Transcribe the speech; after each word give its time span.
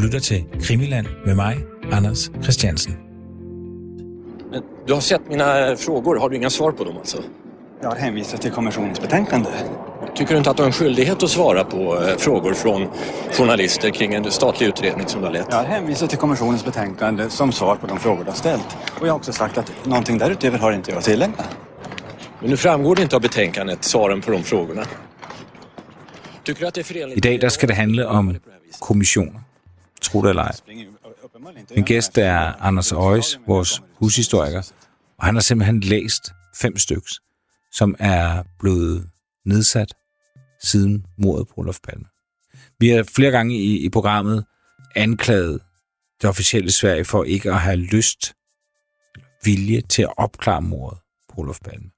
lytter 0.00 0.20
til 0.20 0.44
Krimiland 0.62 1.06
med 1.26 1.34
mig, 1.34 1.56
Anders 1.92 2.30
Christiansen. 2.42 2.96
Men 4.50 4.62
du 4.86 4.92
har 4.92 5.00
sett 5.00 5.20
mina 5.28 5.76
frågor. 5.76 6.18
Har 6.18 6.28
du 6.28 6.36
inga 6.36 6.50
svar 6.50 6.72
på 6.72 6.84
dem 6.84 6.96
alltså? 6.96 7.22
Jag 7.82 7.88
har 7.90 7.96
hänvisat 7.96 8.42
till 8.42 8.50
kommissionens 8.50 9.00
betänkande. 9.00 9.50
Tycker 10.14 10.32
du 10.32 10.38
inte 10.38 10.50
att 10.50 10.56
du 10.56 10.62
har 10.62 10.66
en 10.66 10.72
skyldighet 10.72 11.22
att 11.22 11.30
svara 11.30 11.64
på 11.64 12.02
eh, 12.02 12.16
frågor 12.16 12.54
från 12.54 12.88
journalister 13.32 13.90
kring 13.90 14.14
en 14.14 14.30
statlig 14.30 14.66
utredning 14.66 15.06
som 15.06 15.20
du 15.20 15.26
har 15.26 15.32
lett? 15.32 15.46
Jag 15.50 15.56
har 15.56 15.64
hänvisat 15.64 16.10
till 16.10 16.18
kommissionens 16.18 16.64
betänkande 16.64 17.30
som 17.30 17.52
svar 17.52 17.76
på 17.76 17.86
de 17.86 17.98
frågor 17.98 18.24
du 18.24 18.30
har 18.30 18.36
ställt. 18.36 18.76
Och 19.00 19.06
jag 19.06 19.12
har 19.12 19.18
också 19.18 19.32
sagt 19.32 19.58
att 19.58 19.72
någonting 19.84 20.18
därutöver 20.18 20.58
har 20.58 20.72
inte 20.72 20.90
jag 20.90 20.98
att 20.98 21.04
tillägga. 21.04 21.32
Men 22.40 22.50
nu 22.50 22.56
framgår 22.56 22.96
det 22.96 23.02
inte 23.02 23.16
av 23.16 23.22
betänkandet 23.22 23.84
svaren 23.84 24.20
på 24.20 24.30
de 24.30 24.42
frågorna. 24.42 24.84
Tycker 26.44 26.60
du 26.60 26.66
att 26.66 26.74
det 26.74 26.80
är 26.80 26.84
förenligt... 26.84 27.26
I 27.26 27.28
dag 27.30 27.40
der 27.40 27.48
skal 27.48 27.68
det 27.68 27.74
handle 27.74 28.06
om 28.06 28.38
kommissioner. 28.78 29.40
Tro 30.00 30.22
det 30.22 30.28
eller 30.28 30.42
ej. 30.42 30.56
Min 31.74 31.84
gæst 31.84 32.18
er 32.18 32.38
Anders 32.38 32.92
Øjes, 32.92 33.40
vores 33.46 33.82
hushistoriker, 33.94 34.72
og 35.18 35.26
han 35.26 35.34
har 35.34 35.40
simpelthen 35.40 35.80
læst 35.80 36.32
fem 36.56 36.78
styks, 36.78 37.20
som 37.72 37.96
er 37.98 38.42
blevet 38.58 39.08
nedsat 39.46 39.94
siden 40.62 41.06
mordet 41.18 41.48
på 41.48 41.54
Olof 41.56 41.78
Palme. 41.88 42.04
Vi 42.78 42.88
har 42.88 43.02
flere 43.02 43.30
gange 43.30 43.56
i, 43.56 43.84
i 43.84 43.88
programmet 43.88 44.44
anklaget 44.96 45.60
det 46.20 46.30
officielle 46.30 46.70
Sverige 46.70 47.04
for 47.04 47.24
ikke 47.24 47.50
at 47.50 47.60
have 47.60 47.76
lyst, 47.76 48.34
vilje 49.44 49.80
til 49.80 50.02
at 50.02 50.12
opklare 50.16 50.62
mordet 50.62 50.98
på 51.28 51.40
Olof 51.40 51.58
Palme. 51.64 51.90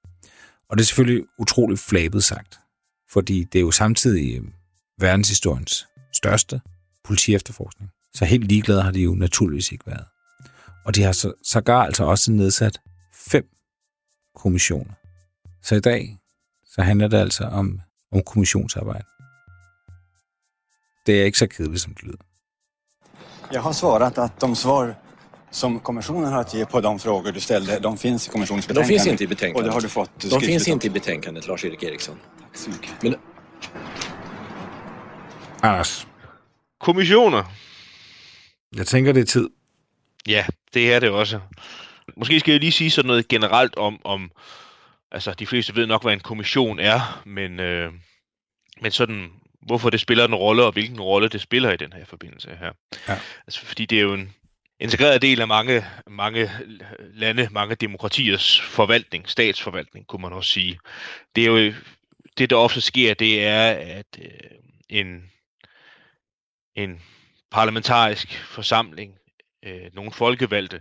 Og 0.71 0.79
det 0.79 0.85
er 0.85 0.87
selvfølgelig 0.87 1.25
utroligt 1.39 1.81
flabet 1.81 2.25
sagt, 2.25 2.59
fordi 3.13 3.45
det 3.45 3.59
er 3.59 3.63
jo 3.63 3.71
samtidig 3.71 4.39
øh, 4.39 4.45
verdenshistoriens 4.99 5.87
største 6.13 6.61
politiefterforskning. 7.05 7.91
Så 8.15 8.25
helt 8.25 8.45
ligeglade 8.45 8.83
har 8.83 8.91
de 8.91 9.01
jo 9.01 9.15
naturligvis 9.15 9.73
ikke 9.73 9.87
været. 9.87 10.05
Og 10.85 10.95
de 10.95 11.03
har 11.03 11.13
så, 11.13 11.33
sågar 11.45 11.83
altså 11.85 12.05
også 12.05 12.33
nedsat 12.33 12.81
fem 13.31 13.45
kommissioner. 14.35 14.95
Så 15.63 15.75
i 15.75 15.81
dag, 15.81 16.19
så 16.75 16.83
handler 16.83 17.09
det 17.09 17.19
altså 17.19 17.45
om, 17.45 17.81
om 18.13 18.23
kommissionsarbejde. 18.23 19.05
Det 21.07 21.21
er 21.21 21.25
ikke 21.25 21.39
så 21.39 21.47
kedeligt, 21.57 21.83
som 21.83 21.95
det 21.95 22.03
lyder. 22.03 22.19
Jag 23.53 23.63
har 23.63 23.73
svarat 23.73 24.19
att 24.19 24.41
de 24.41 24.57
svar 24.57 24.95
som 25.51 25.81
kommissionen 25.81 26.33
har 26.33 26.41
att 26.41 26.55
ge 26.55 26.65
på 26.67 26.81
de 26.81 26.99
frågor 26.99 27.33
du 27.33 27.41
ställde, 27.41 27.79
de 27.79 27.99
finns 27.99 28.29
i 28.29 28.31
kommissionens 28.31 28.69
Men 28.69 28.75
de 28.75 28.81
betänkande. 28.81 28.99
finns 28.99 29.13
inte 29.13 29.25
i 29.25 29.27
betänkandet. 29.27 29.57
Och 29.57 29.65
det 29.65 29.73
har 29.73 29.81
du 29.81 29.89
fått 29.89 30.31
De 30.31 30.41
finns 30.41 30.69
inte 30.69 30.87
i 30.87 30.91
betänkandet, 30.91 31.47
Lars-Erik 31.47 31.83
Eriksson. 31.83 32.17
Tack 32.41 32.57
så 32.57 32.71
mycket. 32.71 33.03
Men 33.03 33.15
Anders, 35.61 36.07
Kommissioner. 36.83 37.45
jeg 38.77 38.87
tænker, 38.87 39.13
det 39.13 39.21
er 39.21 39.25
tid. 39.25 39.51
Ja, 40.29 40.47
det 40.75 40.93
er 40.93 41.01
det 41.01 41.11
også. 41.11 41.41
Måske 42.17 42.41
skal 42.41 42.53
jeg 42.53 42.61
lige 42.61 42.73
sige 42.73 42.91
sådan 42.91 43.07
noget 43.07 43.29
generelt 43.29 43.77
om, 43.77 44.01
om 44.05 44.31
altså 45.11 45.35
de 45.35 45.47
fleste 45.47 45.77
ved 45.77 45.87
nok, 45.87 46.03
hvad 46.03 46.13
en 46.13 46.21
kommission 46.21 46.79
er, 46.79 47.23
men, 47.27 47.61
øh, 47.61 47.93
men 48.81 48.91
sådan, 48.91 49.31
hvorfor 49.67 49.91
det 49.91 50.01
spiller 50.01 50.25
en 50.25 50.35
rolle, 50.35 50.65
og 50.65 50.73
hvilken 50.73 51.01
rolle 51.01 51.29
det 51.29 51.41
spiller 51.41 51.73
i 51.73 51.77
den 51.77 51.93
her 51.93 52.05
forbindelse 52.05 52.49
her. 52.61 52.73
Ja. 53.09 53.19
Altså, 53.47 53.67
fordi 53.67 53.87
det 53.87 53.99
er 53.99 54.03
jo 54.03 54.15
en 54.15 54.35
integreret 54.81 55.23
del 55.23 55.41
af 55.41 55.49
mange, 55.49 55.85
mange 56.07 56.51
lande, 57.15 57.49
mange 57.51 57.75
demokratiers 57.75 58.61
forvaltning, 58.61 59.29
statsforvaltning, 59.29 60.07
kunne 60.07 60.23
man 60.23 60.33
også 60.33 60.51
sige. 60.51 60.79
Det 61.37 61.45
er 61.45 61.49
jo, 61.49 61.73
det 62.39 62.51
der 62.51 62.57
ofte 62.57 62.81
sker, 62.81 63.15
det 63.15 63.47
er, 63.47 63.71
at 63.71 64.19
øh, 64.19 64.29
en, 64.89 65.32
en 66.77 67.03
parlamentarisk 67.51 68.45
forsamling, 68.45 69.19
øh, 69.65 69.91
nogle 69.93 70.13
folkevalgte, 70.13 70.81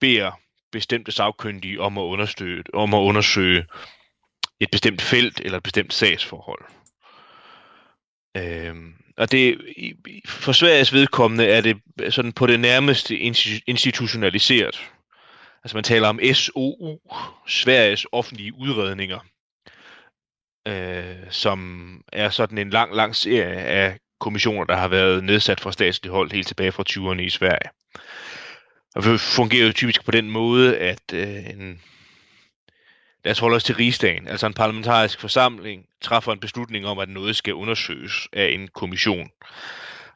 beder 0.00 0.32
bestemte 0.72 1.12
sagkyndige 1.12 1.80
om 1.80 1.98
at, 1.98 2.02
understøtte, 2.02 2.74
om 2.74 2.94
at 2.94 2.98
undersøge 2.98 3.66
et 4.60 4.68
bestemt 4.72 5.02
felt 5.02 5.40
eller 5.40 5.56
et 5.56 5.62
bestemt 5.62 5.94
sagsforhold. 5.94 6.64
Øh, 8.36 8.74
og 9.16 9.32
det, 9.32 9.60
i- 9.76 10.22
for 10.26 10.52
Sveriges 10.52 10.92
vedkommende 10.92 11.46
er 11.46 11.60
det 11.60 11.80
sådan 12.10 12.32
på 12.32 12.46
det 12.46 12.60
nærmeste 12.60 13.16
institutionaliseret. 13.66 14.90
Altså 15.64 15.76
man 15.76 15.84
taler 15.84 16.08
om 16.08 16.20
SOU, 16.34 16.98
Sveriges 17.46 18.06
offentlige 18.12 18.54
udredninger, 18.54 19.18
øh, 20.68 21.30
som 21.30 22.00
er 22.12 22.30
sådan 22.30 22.58
en 22.58 22.70
lang, 22.70 22.94
lang 22.94 23.16
serie 23.16 23.58
af 23.58 23.98
kommissioner, 24.20 24.64
der 24.64 24.76
har 24.76 24.88
været 24.88 25.24
nedsat 25.24 25.60
fra 25.60 25.72
statsligt 25.72 26.12
hold 26.12 26.32
helt 26.32 26.46
tilbage 26.46 26.72
fra 26.72 26.84
20'erne 26.90 27.20
i 27.20 27.30
Sverige. 27.30 27.70
Og 28.94 29.02
det 29.02 29.20
fungerer 29.20 29.66
jo 29.66 29.72
typisk 29.72 30.04
på 30.04 30.10
den 30.10 30.30
måde, 30.30 30.78
at 30.78 31.02
øh, 31.12 31.50
en, 31.50 31.80
lad 33.24 33.32
os 33.32 33.38
holde 33.38 33.56
os 33.56 33.64
til 33.64 33.74
rigsdagen, 33.74 34.28
altså 34.28 34.46
en 34.46 34.54
parlamentarisk 34.54 35.20
forsamling, 35.20 35.84
træffer 36.02 36.32
en 36.32 36.40
beslutning 36.40 36.86
om, 36.86 36.98
at 36.98 37.08
noget 37.08 37.36
skal 37.36 37.54
undersøges 37.54 38.28
af 38.32 38.48
en 38.48 38.68
kommission. 38.68 39.30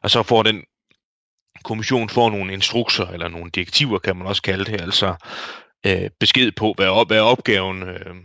Og 0.01 0.11
så 0.11 0.23
får 0.23 0.43
den 0.43 0.63
kommission 1.63 2.09
får 2.09 2.29
nogle 2.29 2.53
instrukser, 2.53 3.07
eller 3.07 3.27
nogle 3.27 3.51
direktiver, 3.51 3.99
kan 3.99 4.17
man 4.17 4.27
også 4.27 4.41
kalde 4.41 4.65
det, 4.65 4.81
altså 4.81 5.15
øh, 5.85 6.09
besked 6.19 6.51
på, 6.51 6.73
hvad, 6.77 6.87
op, 6.87 7.07
hvad 7.07 7.19
opgaven 7.19 7.83
øh, 7.83 8.15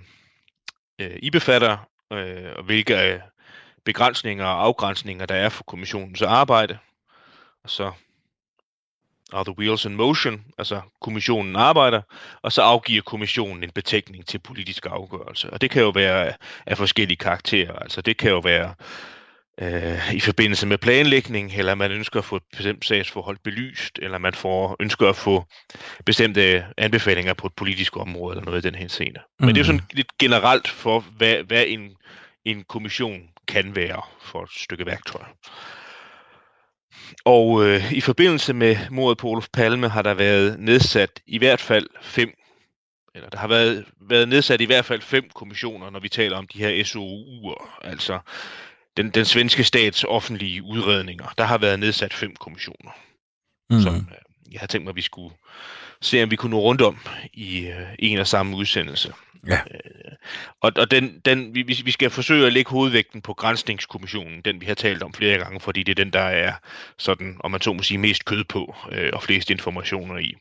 øh, 1.01 1.17
I 1.23 1.31
befatter, 1.31 1.89
øh, 2.13 2.53
og 2.57 2.65
hvilke 2.65 2.95
øh, 2.95 3.21
begrænsninger 3.87 4.45
og 4.45 4.65
afgrænsninger 4.65 5.27
der 5.27 5.35
er 5.35 5.49
for 5.49 5.65
kommissionens 5.65 6.23
arbejde. 6.23 6.79
Og 7.65 7.71
så 7.71 7.93
are 9.33 9.45
the 9.45 9.59
wheels 9.59 9.85
in 9.85 9.97
motion, 9.97 10.45
altså 10.59 10.81
kommissionen 11.01 11.57
arbejder, 11.57 12.03
og 12.43 12.53
så 12.53 12.63
afgiver 12.63 13.03
kommissionen 13.03 13.65
en 13.65 13.71
betænkning 13.71 14.27
til 14.27 14.39
politisk 14.39 14.87
afgørelse. 14.91 15.51
Og 15.51 15.61
det 15.61 15.71
kan 15.71 15.83
jo 15.83 15.89
være 15.89 16.33
af 16.67 16.77
forskellige 16.77 17.17
karakterer. 17.17 17.73
Altså 17.73 18.01
det 18.01 18.17
kan 18.17 18.31
jo 18.31 18.39
være 18.39 18.75
øh, 19.61 20.15
i 20.15 20.21
forbindelse 20.21 20.67
med 20.67 20.79
planlægning, 20.79 21.53
eller 21.53 21.75
man 21.75 21.93
ønsker 21.93 22.19
at 22.19 22.25
få 22.25 22.37
et 22.37 22.43
bestemt 22.57 22.85
sagsforhold 22.85 23.39
belyst, 23.45 23.99
eller 24.03 24.19
man 24.19 24.35
får, 24.35 24.77
ønsker 24.81 25.09
at 25.09 25.17
få 25.17 25.45
bestemte 26.05 26.65
anbefalinger 26.77 27.35
på 27.35 27.47
et 27.47 27.55
politisk 27.57 27.97
område, 27.97 28.37
eller 28.37 28.45
noget 28.45 28.65
i 28.65 28.69
den 28.69 28.75
her 28.75 28.89
scene. 28.89 29.21
Men 29.39 29.49
det 29.49 29.57
er 29.57 29.61
jo 29.61 29.65
sådan 29.65 29.83
lidt 29.93 30.19
generelt 30.19 30.69
for, 30.69 31.01
hvad, 31.01 31.43
hvad 31.43 31.65
en, 31.67 31.91
en 32.45 32.65
kommission 32.65 33.29
kan 33.49 33.77
være 33.77 34.03
for 34.21 34.43
et 34.43 34.51
stykke 34.51 34.87
værktøj. 34.87 35.25
Og 37.25 37.67
øh, 37.67 37.93
i 37.93 38.01
forbindelse 38.01 38.53
med 38.55 38.77
mordet 38.91 39.19
på 39.19 39.29
Olof 39.29 39.49
Palme 39.53 39.89
har 39.89 40.03
der 40.03 40.15
været 40.15 40.61
nedsat 40.61 41.21
i 41.27 41.39
hvert 41.39 41.61
fald 41.61 41.87
fem, 42.03 42.31
eller 43.15 43.29
der 43.31 43.39
har 43.39 43.49
været, 43.49 43.85
været 44.01 44.29
nedsat 44.29 44.61
i 44.61 44.65
hvert 44.65 44.85
fald 44.85 45.01
fem 45.01 45.31
kommissioner, 45.35 45.91
når 45.91 46.01
vi 46.01 46.09
taler 46.09 46.37
om 46.37 46.47
de 46.47 46.59
her 46.59 46.85
SOU'er, 46.85 47.87
altså 47.89 48.19
den, 48.97 49.11
den 49.11 49.25
svenske 49.25 49.65
stats 49.65 50.05
offentlige 50.05 50.63
udredninger. 50.63 51.35
Der 51.39 51.45
har 51.45 51.59
været 51.59 51.79
nedsat 51.79 52.15
fem 52.15 52.37
kommissioner, 52.37 52.91
mm. 53.71 53.81
som 53.81 53.95
øh, 53.95 54.53
jeg 54.53 54.61
har 54.61 54.67
tænkt 54.67 54.85
mig, 54.85 54.91
at 54.91 54.97
vi 54.97 55.03
skulle 55.03 55.35
se, 56.01 56.23
om 56.23 56.31
vi 56.31 56.37
kunne 56.37 56.51
nå 56.51 56.61
rundt 56.61 56.83
om 56.83 56.99
i 57.33 57.67
øh, 57.67 57.89
en 57.99 58.19
og 58.19 58.27
samme 58.27 58.57
udsendelse. 58.57 59.13
Ja. 59.47 59.59
Øh, 59.71 60.13
og 60.61 60.73
og 60.77 60.91
den, 60.91 61.21
den, 61.25 61.55
vi, 61.55 61.63
vi 61.63 61.91
skal 61.91 62.11
forsøge 62.11 62.47
at 62.47 62.53
lægge 62.53 62.71
hovedvægten 62.71 63.23
på 63.23 63.35
grænsningskommissionen, 63.35 64.41
den 64.41 64.61
vi 64.61 64.67
har 64.67 64.75
talt 64.75 65.03
om 65.03 65.13
flere 65.13 65.39
gange, 65.39 65.61
fordi 65.61 65.83
det 65.83 65.99
er 65.99 66.05
den, 66.05 66.13
der 66.13 66.21
er 66.21 66.53
sådan, 66.99 67.37
om 67.41 67.51
man 67.51 67.61
så 67.61 67.73
må 67.73 67.83
sige, 67.83 67.99
mest 67.99 68.25
kød 68.25 68.45
på 68.45 68.75
øh, 68.93 69.11
og 69.13 69.23
flest 69.23 69.51
informationer 69.51 70.19
i. 70.19 70.35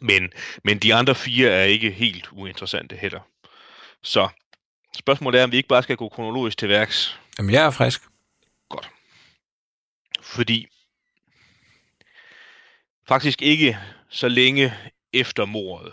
Men, 0.00 0.30
men 0.64 0.78
de 0.78 0.94
andre 0.94 1.14
fire 1.14 1.50
er 1.50 1.64
ikke 1.64 1.90
helt 1.90 2.28
uinteressante 2.32 2.96
heller. 2.96 3.20
Så 4.02 4.28
spørgsmålet 4.96 5.40
er, 5.40 5.44
om 5.44 5.52
vi 5.52 5.56
ikke 5.56 5.68
bare 5.68 5.82
skal 5.82 5.96
gå 5.96 6.08
kronologisk 6.08 6.58
til 6.58 6.68
værks. 6.68 7.18
Jamen, 7.38 7.52
jeg 7.52 7.66
er 7.66 7.70
frisk. 7.70 8.02
Godt. 8.68 8.90
Fordi 10.22 10.66
faktisk 13.08 13.42
ikke 13.42 13.78
så 14.08 14.28
længe 14.28 14.74
efter 15.12 15.44
mordet 15.44 15.92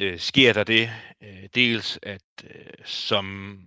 øh, 0.00 0.18
sker 0.18 0.52
der 0.52 0.64
det 0.64 0.90
øh, 1.22 1.48
dels, 1.54 1.98
at 2.02 2.22
øh, 2.44 2.84
som 2.84 3.58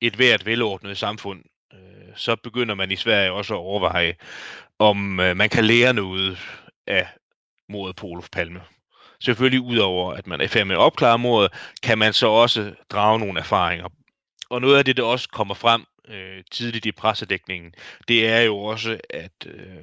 et 0.00 0.14
hvert 0.14 0.46
velordnet 0.46 0.98
samfund, 0.98 1.44
øh, 1.72 2.16
så 2.16 2.36
begynder 2.36 2.74
man 2.74 2.90
i 2.90 2.96
Sverige 2.96 3.32
også 3.32 3.54
at 3.54 3.58
overveje, 3.58 4.14
om 4.78 5.20
øh, 5.20 5.36
man 5.36 5.48
kan 5.48 5.64
lære 5.64 5.94
noget 5.94 6.38
af 6.86 7.08
mordet 7.68 7.96
på 7.96 8.06
Olof 8.06 8.28
Palme. 8.32 8.62
Selvfølgelig 9.20 9.60
udover, 9.60 10.14
at 10.14 10.26
man 10.26 10.40
er 10.40 10.44
i 10.44 10.48
færd 10.48 10.66
med 10.66 10.76
at 10.76 10.80
opklare 10.80 11.18
mordet, 11.18 11.52
kan 11.82 11.98
man 11.98 12.12
så 12.12 12.26
også 12.26 12.74
drage 12.90 13.18
nogle 13.18 13.40
erfaringer. 13.40 13.88
Og 14.50 14.60
noget 14.60 14.78
af 14.78 14.84
det, 14.84 14.96
der 14.96 15.02
også 15.02 15.28
kommer 15.28 15.54
frem 15.54 15.84
øh, 16.08 16.44
tidligt 16.50 16.86
i 16.86 16.92
pressedækningen, 16.92 17.74
det 18.08 18.28
er 18.28 18.40
jo 18.40 18.58
også, 18.58 19.00
at 19.10 19.46
øh, 19.46 19.82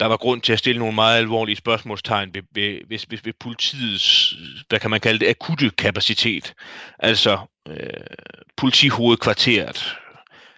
der 0.00 0.06
var 0.06 0.16
grund 0.16 0.42
til 0.42 0.52
at 0.52 0.58
stille 0.58 0.78
nogle 0.78 0.94
meget 0.94 1.18
alvorlige 1.18 1.56
spørgsmålstegn 1.56 2.34
ved, 2.34 2.42
ved, 2.52 2.80
ved, 2.88 2.98
ved, 3.08 3.18
ved 3.24 3.32
politiets, 3.40 4.34
hvad 4.68 4.80
kan 4.80 4.90
man 4.90 5.00
kalde 5.00 5.18
det, 5.18 5.28
akutte 5.30 5.70
kapacitet. 5.70 6.54
Altså 6.98 7.38
øh, 7.68 7.90
politihovedkvarteret, 8.56 9.96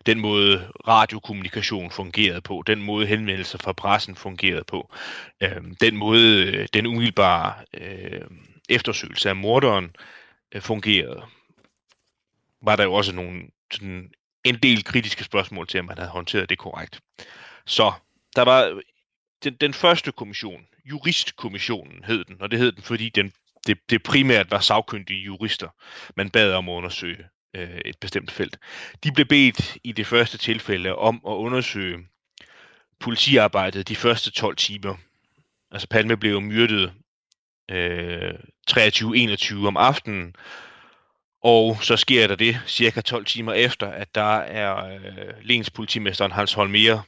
den 0.06 0.20
måde 0.20 0.69
radiokommunikation 0.88 1.90
fungerede 1.90 2.40
på, 2.40 2.62
den 2.67 2.82
måde 2.82 3.06
henvendelser 3.06 3.58
fra 3.58 3.73
pressen 3.73 4.17
fungerede 4.17 4.64
på, 4.64 4.94
øh, 5.43 5.62
den 5.81 5.96
måde 5.96 6.46
øh, 6.46 6.69
den 6.75 6.87
umiddelbare 6.87 7.55
øh, 7.75 8.20
eftersøgelse 8.69 9.29
af 9.29 9.37
morderen 9.37 9.91
øh, 10.55 10.62
fungerede, 10.62 11.23
var 12.62 12.76
der 12.76 12.84
jo 12.84 12.94
også 12.94 13.12
nogle 13.14 13.43
sådan, 13.73 14.11
en 14.44 14.55
del 14.55 14.84
kritiske 14.84 15.25
spørgsmål 15.25 15.67
til, 15.67 15.81
om 15.81 15.87
man 15.87 15.99
havde 15.99 16.11
håndteret 16.11 16.50
det 16.50 16.58
korrekt. 16.58 17.00
Så 17.67 17.93
der 18.37 18.43
var 18.43 18.81
den, 19.44 19.55
den 19.55 19.75
første 19.75 20.12
kommission, 20.12 20.67
juristkommissionen 20.85 22.05
hed 22.05 22.25
den, 22.25 22.37
og 22.40 22.50
det 22.50 22.58
hed 22.58 22.73
den, 22.73 22.82
fordi 22.82 23.08
den, 23.08 23.32
det, 23.67 23.79
det 23.90 24.02
primært 24.02 24.50
var 24.50 24.61
sagkyndige 24.61 25.23
jurister, 25.23 25.69
man 26.17 26.31
bad 26.31 26.52
om 26.52 26.69
at 26.69 26.73
undersøge 26.73 27.25
øh, 27.56 27.81
et 27.85 27.99
bestemt 28.00 28.31
felt. 28.31 28.58
De 29.05 29.12
blev 29.12 29.26
bedt 29.26 29.79
i 29.85 29.93
det 29.93 30.06
første 30.06 30.38
tilfælde 30.38 30.94
om 30.94 31.23
at 31.26 31.32
undersøge 31.32 31.99
politiarbejdet 33.00 33.88
de 33.88 33.96
første 33.96 34.31
12 34.31 34.56
timer. 34.56 34.96
Altså 35.70 35.88
Palme 35.88 36.17
blev 36.17 36.41
myrdet 36.41 36.93
øh, 37.70 38.34
23-21 38.70 39.67
om 39.67 39.76
aftenen, 39.76 40.34
og 41.43 41.79
så 41.82 41.96
sker 41.96 42.26
der 42.26 42.34
det 42.34 42.61
cirka 42.67 43.00
12 43.00 43.25
timer 43.25 43.52
efter, 43.52 43.87
at 43.87 44.14
der 44.14 44.37
er 44.37 44.94
øh, 44.94 45.34
Lens 45.43 45.70
politimesteren 45.70 46.32
Hans 46.32 46.52
Holmer 46.52 47.02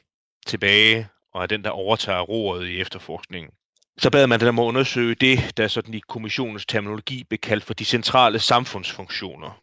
tilbage, 0.45 1.07
og 1.33 1.43
er 1.43 1.47
den, 1.47 1.63
der 1.63 1.69
overtager 1.69 2.21
roret 2.21 2.67
i 2.67 2.81
efterforskningen. 2.81 3.51
Så 3.97 4.09
bad 4.09 4.27
man 4.27 4.39
den 4.39 4.47
om 4.47 4.59
at 4.59 4.63
undersøge 4.63 5.15
det, 5.15 5.57
der 5.57 5.67
sådan 5.67 5.93
i 5.93 5.99
kommissionens 5.99 6.65
terminologi 6.65 7.23
blev 7.23 7.37
kaldt 7.37 7.63
for 7.63 7.73
de 7.73 7.85
centrale 7.85 8.39
samfundsfunktioner. 8.39 9.61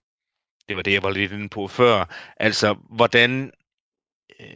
Det 0.69 0.76
var 0.76 0.82
det, 0.82 0.93
jeg 0.93 1.03
var 1.03 1.11
lidt 1.11 1.32
inde 1.32 1.49
på 1.49 1.69
før. 1.69 2.05
Altså, 2.37 2.76
hvordan 2.91 3.53
øh, 4.41 4.47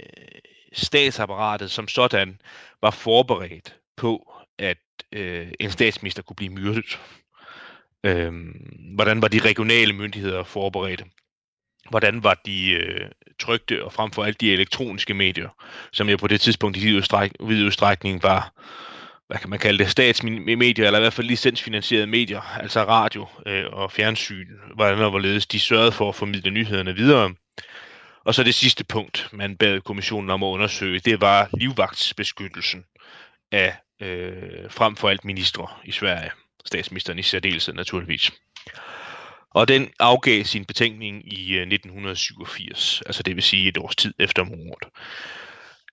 statsapparatet 0.73 1.70
som 1.70 1.88
sådan 1.88 2.41
var 2.82 2.91
forberedt 2.91 3.76
på, 3.97 4.32
at 4.58 4.79
øh, 5.12 5.53
en 5.61 5.70
statsminister 5.70 6.23
kunne 6.23 6.37
blive 6.37 6.53
myrdet. 6.53 7.00
Øh, 8.05 8.32
hvordan 8.94 9.23
var 9.23 9.29
de 9.29 9.38
regionale 9.38 9.93
myndigheder 9.93 10.44
forberedte? 10.44 11.05
Hvordan 11.91 12.25
var 12.25 12.41
de 12.47 12.70
øh, 12.70 13.11
trygte 13.43 13.85
og 13.85 13.93
frem 13.93 14.11
for 14.11 14.25
alt 14.25 14.41
de 14.41 14.53
elektroniske 14.53 15.15
medier, 15.15 15.49
som 15.93 16.09
jeg 16.09 16.19
på 16.19 16.27
det 16.27 16.41
tidspunkt 16.41 16.77
i 16.77 17.00
vid 17.41 17.67
udstrækning 17.67 18.23
var, 18.23 18.53
hvad 19.27 19.39
kan 19.41 19.50
man 19.50 19.59
kalde 19.59 19.79
det, 19.79 19.91
statsmedier, 19.91 20.87
eller 20.87 20.99
i 20.99 21.03
hvert 21.03 21.12
fald 21.12 21.27
licensfinansierede 21.27 22.06
medier, 22.06 22.41
altså 22.41 22.85
radio 22.85 23.27
øh, 23.47 23.65
og 23.73 23.93
fjernsyn, 23.93 24.47
hvordan 24.75 24.99
og 24.99 25.11
hvorledes 25.11 25.47
de 25.47 25.61
sørgede 25.61 25.93
for 25.93 26.09
at 26.09 26.15
formidle 26.15 26.50
nyhederne 26.50 26.94
videre. 26.94 27.35
Og 28.25 28.35
så 28.35 28.43
det 28.43 28.55
sidste 28.55 28.85
punkt, 28.85 29.29
man 29.33 29.56
bad 29.56 29.81
kommissionen 29.81 30.31
om 30.31 30.43
at 30.43 30.47
undersøge, 30.47 30.99
det 30.99 31.21
var 31.21 31.49
livvagtsbeskyttelsen 31.61 32.85
af 33.53 33.77
øh, 34.03 34.71
frem 34.71 34.97
for 34.97 35.09
alt 35.09 35.25
ministre 35.25 35.67
i 35.85 35.93
Sverige. 35.93 36.31
Statsministeren 36.67 37.19
i 37.19 37.23
særdeleshed 37.23 37.75
naturligvis. 37.75 38.33
Og 39.54 39.69
den 39.69 39.90
afgav 39.99 40.44
sin 40.44 40.64
betænkning 40.64 41.32
i 41.32 41.58
1987, 41.58 43.00
øh, 43.00 43.08
altså 43.08 43.22
det 43.22 43.37
vil 43.37 43.43
sige 43.43 43.69
et 43.69 43.78
års 43.78 43.96
tid 43.96 44.14
efter 44.19 44.44
mordet. 44.44 44.88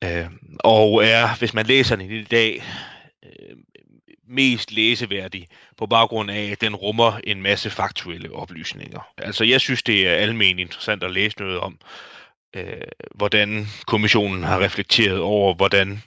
Øh, 0.03 0.31
og 0.59 1.05
er, 1.05 1.35
hvis 1.39 1.53
man 1.53 1.65
læser 1.65 1.95
den 1.95 2.11
i 2.11 2.23
dag, 2.23 2.63
øh, 3.25 3.57
mest 4.29 4.71
læseværdig 4.71 5.47
på 5.77 5.85
baggrund 5.85 6.31
af, 6.31 6.49
at 6.51 6.61
den 6.61 6.75
rummer 6.75 7.19
en 7.23 7.41
masse 7.41 7.69
faktuelle 7.69 8.33
oplysninger. 8.33 9.07
Altså 9.17 9.43
jeg 9.43 9.61
synes, 9.61 9.83
det 9.83 10.07
er 10.07 10.13
almen 10.13 10.59
interessant 10.59 11.03
at 11.03 11.11
læse 11.11 11.39
noget 11.39 11.59
om, 11.59 11.77
øh, 12.55 12.81
hvordan 13.15 13.67
kommissionen 13.87 14.43
har 14.43 14.59
reflekteret 14.59 15.19
over, 15.19 15.53
hvordan, 15.53 16.03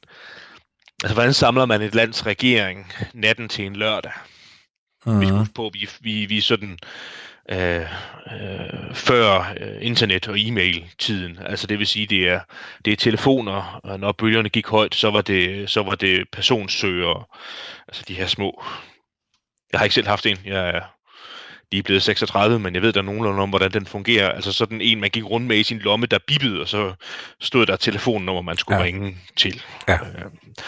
altså, 1.02 1.14
hvordan 1.14 1.34
samler 1.34 1.66
man 1.66 1.82
et 1.82 1.94
lands 1.94 2.26
regering 2.26 2.92
natten 3.14 3.48
til 3.48 3.66
en 3.66 3.76
lørdag. 3.76 4.12
Uh-huh. 5.06 5.10
Vi 5.10 5.26
skal 5.26 5.38
huske 5.38 5.54
på, 5.54 5.66
at 5.66 5.74
vi, 5.74 5.88
vi, 6.00 6.26
vi 6.26 6.40
sådan 6.40 6.78
øh, 7.50 7.86
øh, 8.32 8.94
før 8.94 9.54
øh, 9.60 9.78
internet 9.80 10.28
og 10.28 10.34
e-mail-tiden. 10.38 11.38
Altså 11.38 11.66
det 11.66 11.78
vil 11.78 11.86
sige, 11.86 12.06
det 12.06 12.28
er 12.28 12.40
det 12.84 12.92
er 12.92 12.96
telefoner, 12.96 13.80
og 13.84 14.00
når 14.00 14.12
bølgerne 14.12 14.48
gik 14.48 14.66
højt, 14.66 14.94
så 14.94 15.10
var 15.10 15.20
det 15.20 15.70
så 15.70 15.82
var 15.82 15.94
det 15.94 16.30
personsøger, 16.32 17.28
altså 17.88 18.04
de 18.08 18.14
her 18.14 18.26
små. 18.26 18.64
Jeg 19.72 19.80
har 19.80 19.84
ikke 19.84 19.94
selv 19.94 20.06
haft 20.06 20.26
en. 20.26 20.38
Jeg 20.44 20.68
er 20.68 20.80
lige 21.72 21.82
blevet 21.82 22.02
36, 22.02 22.58
men 22.58 22.74
jeg 22.74 22.82
ved 22.82 22.92
der 22.92 23.02
nogenlunde 23.02 23.42
om, 23.42 23.48
hvordan 23.48 23.72
den 23.72 23.86
fungerer. 23.86 24.28
Altså 24.28 24.52
sådan 24.52 24.80
en, 24.80 25.00
man 25.00 25.10
gik 25.10 25.24
rundt 25.24 25.46
med 25.46 25.56
i 25.56 25.62
sin 25.62 25.78
lomme, 25.78 26.06
der 26.06 26.18
bippede, 26.26 26.60
og 26.60 26.68
så 26.68 26.94
stod 27.40 27.66
der 27.66 27.76
telefonnummer, 27.76 28.42
man 28.42 28.56
skulle 28.56 28.78
ja. 28.78 28.84
ringe 28.84 29.16
til. 29.36 29.62
Ja. 29.88 29.94
Øh, 29.94 30.24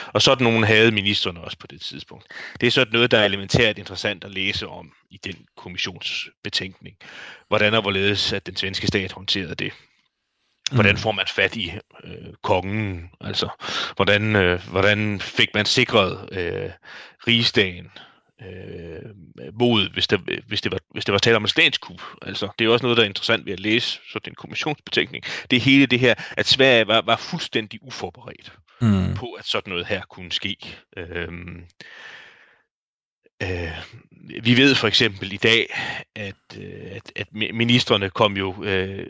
og 0.06 0.22
sådan 0.22 0.44
nogen 0.44 0.64
havde 0.64 0.90
ministerne 0.90 1.40
også 1.40 1.58
på 1.58 1.66
det 1.66 1.80
tidspunkt. 1.80 2.26
Det 2.60 2.66
er 2.66 2.70
sådan 2.70 2.92
noget, 2.92 3.10
der 3.10 3.18
er 3.18 3.24
elementært 3.24 3.78
interessant 3.78 4.24
at 4.24 4.30
læse 4.30 4.68
om 4.68 4.92
i 5.10 5.20
den 5.24 5.36
kommissionsbetænkning. 5.56 6.96
Hvordan 7.48 7.74
og 7.74 7.82
hvorledes, 7.82 8.32
at 8.32 8.46
den 8.46 8.56
svenske 8.56 8.86
stat 8.86 9.12
håndterede 9.12 9.54
det. 9.54 9.72
Hvordan 10.72 10.94
mm. 10.94 10.98
får 10.98 11.12
man 11.12 11.26
fat 11.34 11.56
i 11.56 11.72
øh, 12.04 12.34
kongen? 12.42 13.10
Altså, 13.20 13.48
hvordan, 13.96 14.36
øh, 14.36 14.68
hvordan 14.70 15.20
fik 15.20 15.48
man 15.54 15.66
sikret 15.66 16.28
øh, 16.32 16.70
rigsdagen? 17.26 17.90
Øh, 18.46 19.10
mod, 19.60 19.92
hvis, 19.92 20.06
der, 20.06 20.18
hvis, 20.46 20.60
det 20.60 20.72
var, 20.72 20.78
hvis 20.92 21.04
det 21.04 21.12
var 21.12 21.18
tale 21.18 21.36
om 21.36 21.42
en 21.42 21.48
statskup. 21.48 22.02
Altså, 22.22 22.48
det 22.58 22.64
er 22.64 22.68
også 22.68 22.84
noget, 22.84 22.96
der 22.96 23.02
er 23.02 23.08
interessant 23.08 23.46
ved 23.46 23.52
at 23.52 23.60
læse 23.60 24.00
sådan 24.12 24.30
en 24.30 24.34
kommissionsbetænkning. 24.34 25.24
Det 25.50 25.56
er 25.56 25.60
hele 25.60 25.86
det 25.86 26.00
her, 26.00 26.14
at 26.36 26.46
Sverige 26.46 26.86
var, 26.86 27.00
var 27.00 27.16
fuldstændig 27.16 27.80
uforberedt 27.82 28.52
mm. 28.80 29.14
på, 29.14 29.32
at 29.32 29.46
sådan 29.46 29.70
noget 29.70 29.86
her 29.86 30.02
kunne 30.10 30.32
ske. 30.32 30.56
Øh, 30.96 31.28
øh, 33.42 33.72
vi 34.42 34.56
ved 34.56 34.74
for 34.74 34.88
eksempel 34.88 35.32
i 35.32 35.36
dag, 35.36 35.66
at, 36.14 36.58
øh, 36.60 36.90
at, 36.90 37.12
at 37.16 37.26
ministerne 37.32 38.10
kom 38.10 38.36
jo 38.36 38.64
øh, 38.64 39.06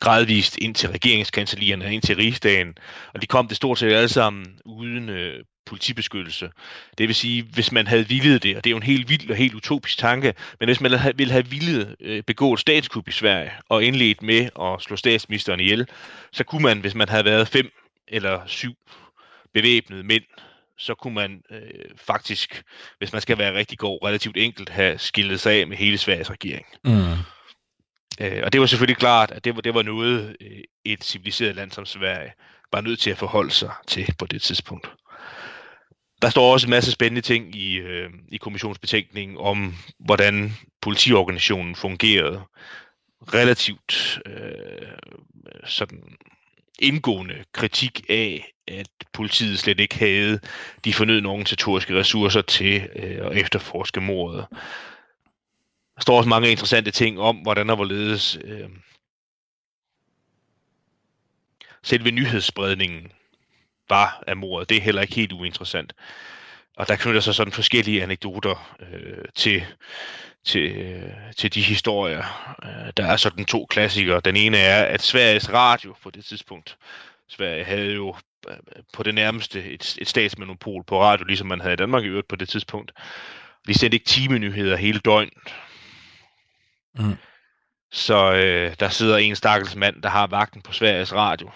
gradvist 0.00 0.58
ind 0.58 0.74
til 0.74 0.88
regeringskancelierne, 0.88 1.94
ind 1.94 2.02
til 2.02 2.16
rigsdagen, 2.16 2.74
og 3.14 3.22
de 3.22 3.26
kom 3.26 3.48
det 3.48 3.56
stort 3.56 3.78
set 3.78 3.92
alle 3.92 4.08
sammen 4.08 4.46
uden 4.64 5.08
øh, 5.08 5.44
politibeskyttelse. 5.66 6.50
Det 6.98 7.08
vil 7.08 7.14
sige, 7.14 7.42
hvis 7.42 7.72
man 7.72 7.86
havde 7.86 8.08
villet 8.08 8.42
det, 8.42 8.56
og 8.56 8.64
det 8.64 8.70
er 8.70 8.72
jo 8.72 8.76
en 8.76 8.82
helt 8.82 9.08
vild 9.08 9.30
og 9.30 9.36
helt 9.36 9.54
utopisk 9.54 9.98
tanke, 9.98 10.34
men 10.60 10.68
hvis 10.68 10.80
man 10.80 10.90
ville 11.16 11.32
have 11.32 11.46
villet 11.46 11.96
øh, 12.00 12.22
begå 12.22 12.52
et 12.52 12.60
statskup 12.60 13.08
i 13.08 13.12
Sverige 13.12 13.52
og 13.68 13.84
indledt 13.84 14.22
med 14.22 14.48
at 14.60 14.82
slå 14.82 14.96
statsministeren 14.96 15.60
ihjel, 15.60 15.86
så 16.32 16.44
kunne 16.44 16.62
man, 16.62 16.80
hvis 16.80 16.94
man 16.94 17.08
havde 17.08 17.24
været 17.24 17.48
fem 17.48 17.70
eller 18.08 18.40
syv 18.46 18.74
bevæbnede 19.54 20.02
mænd, 20.02 20.24
så 20.78 20.94
kunne 20.94 21.14
man 21.14 21.42
øh, 21.50 21.60
faktisk, 21.96 22.62
hvis 22.98 23.12
man 23.12 23.22
skal 23.22 23.38
være 23.38 23.54
rigtig 23.54 23.78
god, 23.78 23.98
relativt 24.04 24.36
enkelt 24.36 24.68
have 24.68 24.98
skillet 24.98 25.40
sig 25.40 25.52
af 25.52 25.66
med 25.66 25.76
hele 25.76 25.98
Sveriges 25.98 26.30
regering. 26.30 26.66
Mm. 26.84 27.16
Øh, 28.20 28.42
og 28.44 28.52
det 28.52 28.60
var 28.60 28.66
selvfølgelig 28.66 28.96
klart, 28.96 29.30
at 29.30 29.44
det 29.44 29.56
var, 29.56 29.60
det 29.60 29.74
var 29.74 29.82
noget, 29.82 30.36
øh, 30.40 30.60
et 30.84 31.04
civiliseret 31.04 31.56
land 31.56 31.70
som 31.70 31.86
Sverige 31.86 32.32
var 32.72 32.80
nødt 32.80 33.00
til 33.00 33.10
at 33.10 33.18
forholde 33.18 33.50
sig 33.50 33.70
til 33.86 34.14
på 34.18 34.26
det 34.26 34.42
tidspunkt. 34.42 34.90
Der 36.22 36.30
står 36.30 36.52
også 36.52 36.66
en 36.66 36.70
masse 36.70 36.92
spændende 36.92 37.20
ting 37.20 37.56
i, 37.56 37.76
øh, 37.76 38.10
i 38.28 38.36
kommissionsbetænkningen 38.36 39.36
om, 39.40 39.74
hvordan 39.98 40.52
politiorganisationen 40.82 41.76
fungerede. 41.76 42.40
Relativt 43.34 44.20
øh, 44.26 44.86
sådan 45.66 46.02
indgående 46.78 47.44
kritik 47.52 48.00
af, 48.08 48.52
at 48.68 48.88
politiet 49.12 49.58
slet 49.58 49.80
ikke 49.80 49.98
havde 49.98 50.40
de 50.84 50.94
fornødne 50.94 51.28
organisatoriske 51.28 51.98
ressourcer 51.98 52.42
til 52.42 52.88
øh, 52.96 53.26
at 53.26 53.36
efterforske 53.36 54.00
mordet. 54.00 54.46
Der 56.00 56.02
står 56.02 56.16
også 56.16 56.28
mange 56.28 56.50
interessante 56.50 56.90
ting 56.90 57.20
om, 57.20 57.36
hvordan 57.36 57.70
og 57.70 57.76
hvorledes 57.76 58.38
øh, 58.44 58.68
selve 61.82 62.10
nyhedsspredningen 62.10 63.12
var 63.88 64.22
af 64.26 64.36
mordet. 64.36 64.68
Det 64.68 64.76
er 64.76 64.80
heller 64.80 65.02
ikke 65.02 65.14
helt 65.14 65.32
uinteressant. 65.32 65.92
Og 66.76 66.88
der 66.88 66.96
knytter 66.96 67.20
sig 67.20 67.34
sådan 67.34 67.52
forskellige 67.52 68.02
anekdoter 68.02 68.76
øh, 68.80 69.24
til, 69.34 69.66
til, 70.44 70.76
øh, 70.76 71.32
til 71.36 71.54
de 71.54 71.62
historier. 71.62 72.54
Øh, 72.64 72.92
der 72.96 73.06
er 73.06 73.16
sådan 73.16 73.44
to 73.44 73.66
klassikere. 73.70 74.20
Den 74.20 74.36
ene 74.36 74.56
er, 74.56 74.84
at 74.84 75.02
Sveriges 75.02 75.52
Radio 75.52 75.94
på 76.02 76.10
det 76.10 76.24
tidspunkt, 76.24 76.76
Sverige 77.28 77.64
havde 77.64 77.92
jo 77.92 78.16
øh, 78.48 78.56
på 78.92 79.02
det 79.02 79.14
nærmeste 79.14 79.64
et, 79.64 79.96
et 80.00 80.08
statsmonopol 80.08 80.84
på 80.84 81.02
radio, 81.02 81.24
ligesom 81.24 81.46
man 81.46 81.60
havde 81.60 81.72
i 81.72 81.76
Danmark 81.76 82.04
i 82.04 82.08
øvrigt 82.08 82.28
på 82.28 82.36
det 82.36 82.48
tidspunkt. 82.48 82.92
De 83.66 83.74
sendte 83.74 83.96
ikke 83.96 84.06
timenyheder 84.06 84.76
hele 84.76 84.98
døgnet. 84.98 85.54
Mm. 86.98 87.16
Så 87.92 88.32
øh, 88.32 88.74
der 88.80 88.88
sidder 88.88 89.16
en 89.16 89.36
stakkels 89.36 89.76
mand, 89.76 90.02
der 90.02 90.08
har 90.08 90.26
vagten 90.26 90.62
på 90.62 90.72
Sveriges 90.72 91.12
Radio, 91.12 91.50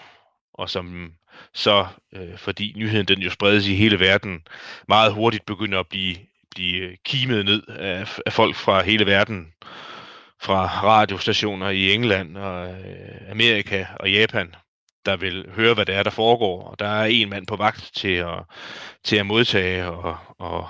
og 0.53 0.69
som 0.69 1.11
så, 1.53 1.87
øh, 2.13 2.37
fordi 2.37 2.73
nyheden 2.75 3.07
den 3.07 3.19
jo 3.19 3.29
spredes 3.29 3.67
i 3.67 3.75
hele 3.75 3.99
verden, 3.99 4.47
meget 4.87 5.13
hurtigt 5.13 5.45
begynder 5.45 5.79
at 5.79 5.87
blive, 5.87 6.15
blive 6.51 6.97
kimet 7.05 7.45
ned 7.45 7.63
af, 7.67 8.19
af 8.25 8.33
folk 8.33 8.55
fra 8.55 8.83
hele 8.83 9.05
verden, 9.05 9.53
fra 10.41 10.83
radiostationer 10.83 11.69
i 11.69 11.93
England 11.93 12.37
og 12.37 12.69
øh, 12.69 13.31
Amerika 13.31 13.85
og 13.99 14.11
Japan. 14.11 14.55
der 15.05 15.17
vil 15.17 15.49
høre, 15.55 15.73
hvad 15.73 15.85
det 15.85 15.95
er, 15.95 16.03
der 16.03 16.09
foregår. 16.09 16.63
Og 16.63 16.79
der 16.79 16.87
er 16.87 17.05
en 17.05 17.29
mand 17.29 17.47
på 17.47 17.55
vagt 17.55 17.91
til 17.95 18.13
at, 18.13 18.43
til 19.03 19.15
at 19.15 19.25
modtage, 19.25 19.85
og, 19.85 20.17
og 20.39 20.69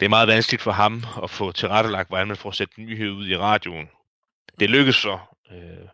det 0.00 0.06
er 0.06 0.10
meget 0.10 0.28
vanskeligt 0.28 0.62
for 0.62 0.72
ham 0.72 1.04
at 1.22 1.30
få 1.30 1.52
tilrettelagt, 1.52 2.08
hvordan 2.08 2.28
man 2.28 2.36
får 2.36 2.50
sat 2.50 2.68
nyhed 2.76 3.10
ud 3.10 3.28
i 3.28 3.36
radioen. 3.36 3.88
Det 4.60 4.70
lykkes 4.70 4.96
så 4.96 5.18
øh, 5.52 5.88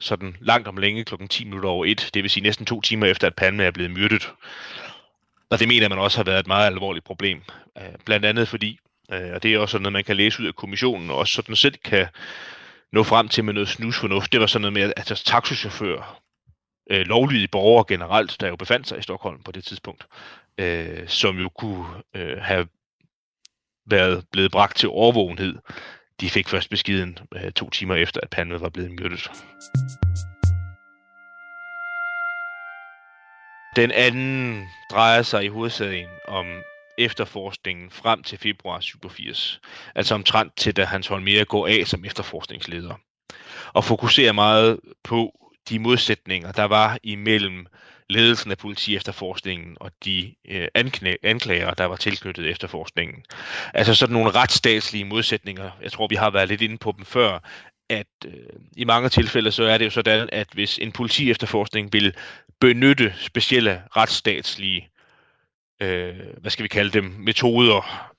sådan 0.00 0.36
langt 0.40 0.68
om 0.68 0.76
længe 0.76 1.04
klokken 1.04 1.28
10 1.28 1.44
minutter 1.44 1.68
over 1.68 1.84
1, 1.84 2.10
det 2.14 2.22
vil 2.22 2.30
sige 2.30 2.44
næsten 2.44 2.66
to 2.66 2.80
timer 2.80 3.06
efter, 3.06 3.26
at 3.26 3.34
Palme 3.34 3.64
er 3.64 3.70
blevet 3.70 3.90
myrdet. 3.90 4.32
Og 5.50 5.58
det 5.58 5.68
mener 5.68 5.88
man 5.88 5.98
også 5.98 6.18
har 6.18 6.24
været 6.24 6.40
et 6.40 6.46
meget 6.46 6.66
alvorligt 6.66 7.04
problem. 7.04 7.42
Øh, 7.78 7.84
blandt 8.04 8.26
andet 8.26 8.48
fordi, 8.48 8.78
øh, 9.12 9.32
og 9.34 9.42
det 9.42 9.54
er 9.54 9.58
også 9.58 9.78
noget, 9.78 9.92
man 9.92 10.04
kan 10.04 10.16
læse 10.16 10.42
ud 10.42 10.46
af 10.46 10.54
kommissionen, 10.54 11.10
og 11.10 11.16
også 11.16 11.32
sådan 11.32 11.56
selv 11.56 11.74
kan 11.84 12.06
nå 12.92 13.02
frem 13.02 13.28
til 13.28 13.44
med 13.44 13.54
noget 13.54 13.68
snusfornuft. 13.68 14.32
Det 14.32 14.40
var 14.40 14.46
sådan 14.46 14.60
noget 14.60 14.72
med, 14.72 14.82
at 14.82 14.92
altså, 14.96 15.24
taxichauffører, 15.24 16.20
øh, 16.90 17.06
lovlydige 17.06 17.48
borgere 17.48 17.84
generelt, 17.88 18.36
der 18.40 18.48
jo 18.48 18.56
befandt 18.56 18.88
sig 18.88 18.98
i 18.98 19.02
Stockholm 19.02 19.42
på 19.42 19.52
det 19.52 19.64
tidspunkt, 19.64 20.06
øh, 20.58 21.08
som 21.08 21.38
jo 21.38 21.48
kunne 21.48 21.86
øh, 22.14 22.38
have 22.38 22.68
været 23.86 24.24
blevet 24.32 24.50
bragt 24.50 24.76
til 24.76 24.88
overvågenhed, 24.88 25.54
de 26.20 26.30
fik 26.30 26.48
først 26.48 26.70
beskeden 26.70 27.18
øh, 27.34 27.52
to 27.52 27.70
timer 27.70 27.94
efter, 27.94 28.20
at 28.22 28.30
Palme 28.30 28.60
var 28.60 28.68
blevet 28.68 28.90
myrdet. 28.90 29.30
Den 33.76 33.90
anden 33.90 34.66
drejer 34.90 35.22
sig 35.22 35.44
i 35.44 35.48
hovedsagen 35.48 36.08
om 36.28 36.46
efterforskningen 36.98 37.90
frem 37.90 38.22
til 38.22 38.38
februar 38.38 38.80
87, 38.80 39.60
altså 39.94 40.14
omtrent 40.14 40.56
til 40.56 40.76
da 40.76 40.84
Hans 40.84 41.06
Holmere 41.06 41.44
går 41.44 41.66
af 41.66 41.86
som 41.86 42.04
efterforskningsleder, 42.04 42.94
og 43.72 43.84
fokuserer 43.84 44.32
meget 44.32 44.80
på 45.04 45.32
de 45.68 45.78
modsætninger, 45.78 46.52
der 46.52 46.64
var 46.64 46.98
imellem 47.02 47.66
ledelsen 48.08 48.50
af 48.50 48.58
politi 48.58 48.96
efterforskningen 48.96 49.76
og 49.80 49.90
de 50.04 50.34
øh, 50.48 50.68
anklager, 51.22 51.74
der 51.74 51.84
var 51.84 51.96
tilknyttet 51.96 52.50
efterforskningen. 52.50 53.24
Altså 53.74 53.94
sådan 53.94 54.12
nogle 54.12 54.30
retsstatslige 54.30 55.04
modsætninger. 55.04 55.70
Jeg 55.82 55.92
tror, 55.92 56.06
vi 56.06 56.14
har 56.14 56.30
været 56.30 56.48
lidt 56.48 56.60
inde 56.60 56.78
på 56.78 56.94
dem 56.96 57.04
før, 57.04 57.38
at 57.88 58.06
øh, 58.26 58.32
i 58.76 58.84
mange 58.84 59.08
tilfælde 59.08 59.52
så 59.52 59.64
er 59.64 59.78
det 59.78 59.84
jo 59.84 59.90
sådan, 59.90 60.28
at 60.32 60.48
hvis 60.52 60.78
en 60.78 60.92
politi 60.92 61.30
efterforskning 61.30 61.92
vil 61.92 62.14
benytte 62.60 63.14
specielle 63.18 63.82
retsstatslige, 63.96 64.88
øh, 65.82 66.14
hvad 66.40 66.50
skal 66.50 66.62
vi 66.62 66.68
kalde 66.68 66.90
dem, 66.90 67.04
metoder, 67.04 68.12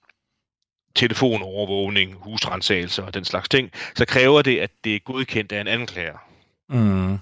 telefonovervågning, 0.96 2.14
husrensagelser 2.14 3.04
og 3.04 3.14
den 3.14 3.26
slags 3.26 3.50
ting, 3.50 3.72
så 3.96 4.06
kræver 4.06 4.42
det, 4.42 4.60
at 4.60 4.72
det 4.84 4.96
er 4.96 5.00
godkendt 5.00 5.52
af 5.52 5.62
en 5.62 5.68
anklager. 5.68 6.18
Mm 6.70 7.20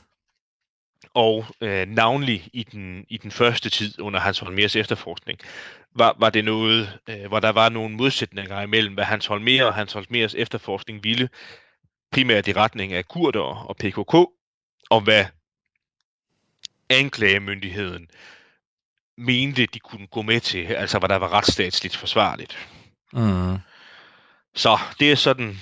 og 1.15 1.45
øh, 1.61 1.87
navnlig 1.87 2.49
i 2.53 2.63
den, 2.63 3.05
i 3.09 3.17
den 3.17 3.31
første 3.31 3.69
tid 3.69 3.99
under 4.01 4.19
Hans 4.19 4.39
Holmers 4.39 4.75
efterforskning, 4.75 5.39
var, 5.95 6.15
var 6.19 6.29
det 6.29 6.45
noget, 6.45 6.99
øh, 7.09 7.27
hvor 7.27 7.39
der 7.39 7.49
var 7.49 7.69
nogle 7.69 7.95
modsætninger 7.95 8.61
imellem, 8.61 8.93
hvad 8.93 9.03
Hans 9.03 9.25
Holmer 9.25 9.63
og 9.63 9.73
Hans 9.73 9.93
Holmers 9.93 10.35
efterforskning 10.35 11.03
ville, 11.03 11.29
primært 12.11 12.47
i 12.47 12.53
retning 12.53 12.93
af 12.93 13.07
kurder 13.07 13.67
og 13.67 13.75
PKK, 13.77 14.13
og 14.89 15.01
hvad 15.01 15.25
anklagemyndigheden 16.89 18.07
mente, 19.17 19.65
de 19.65 19.79
kunne 19.79 20.07
gå 20.07 20.21
med 20.21 20.39
til, 20.39 20.65
altså 20.65 20.99
hvad 20.99 21.09
der 21.09 21.15
var 21.15 21.33
retsstatsligt 21.33 21.95
forsvarligt. 21.95 22.67
Mm. 23.13 23.57
Så 24.55 24.79
det 24.99 25.11
er 25.11 25.15
sådan 25.15 25.59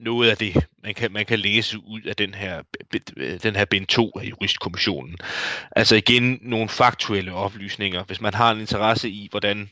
noget 0.00 0.30
af 0.30 0.36
det, 0.36 0.66
man 0.82 0.94
kan, 0.94 1.12
man 1.12 1.26
kan 1.26 1.38
læse 1.38 1.78
ud 1.78 2.00
af 2.02 2.16
den 2.16 2.34
her, 2.34 2.62
den 3.42 3.56
her 3.56 3.64
bind 3.64 3.86
2 3.86 4.10
af 4.20 4.24
juristkommissionen. 4.24 5.16
Altså 5.70 5.96
igen 5.96 6.38
nogle 6.42 6.68
faktuelle 6.68 7.32
oplysninger, 7.32 8.04
hvis 8.04 8.20
man 8.20 8.34
har 8.34 8.50
en 8.50 8.60
interesse 8.60 9.10
i, 9.10 9.28
hvordan 9.30 9.70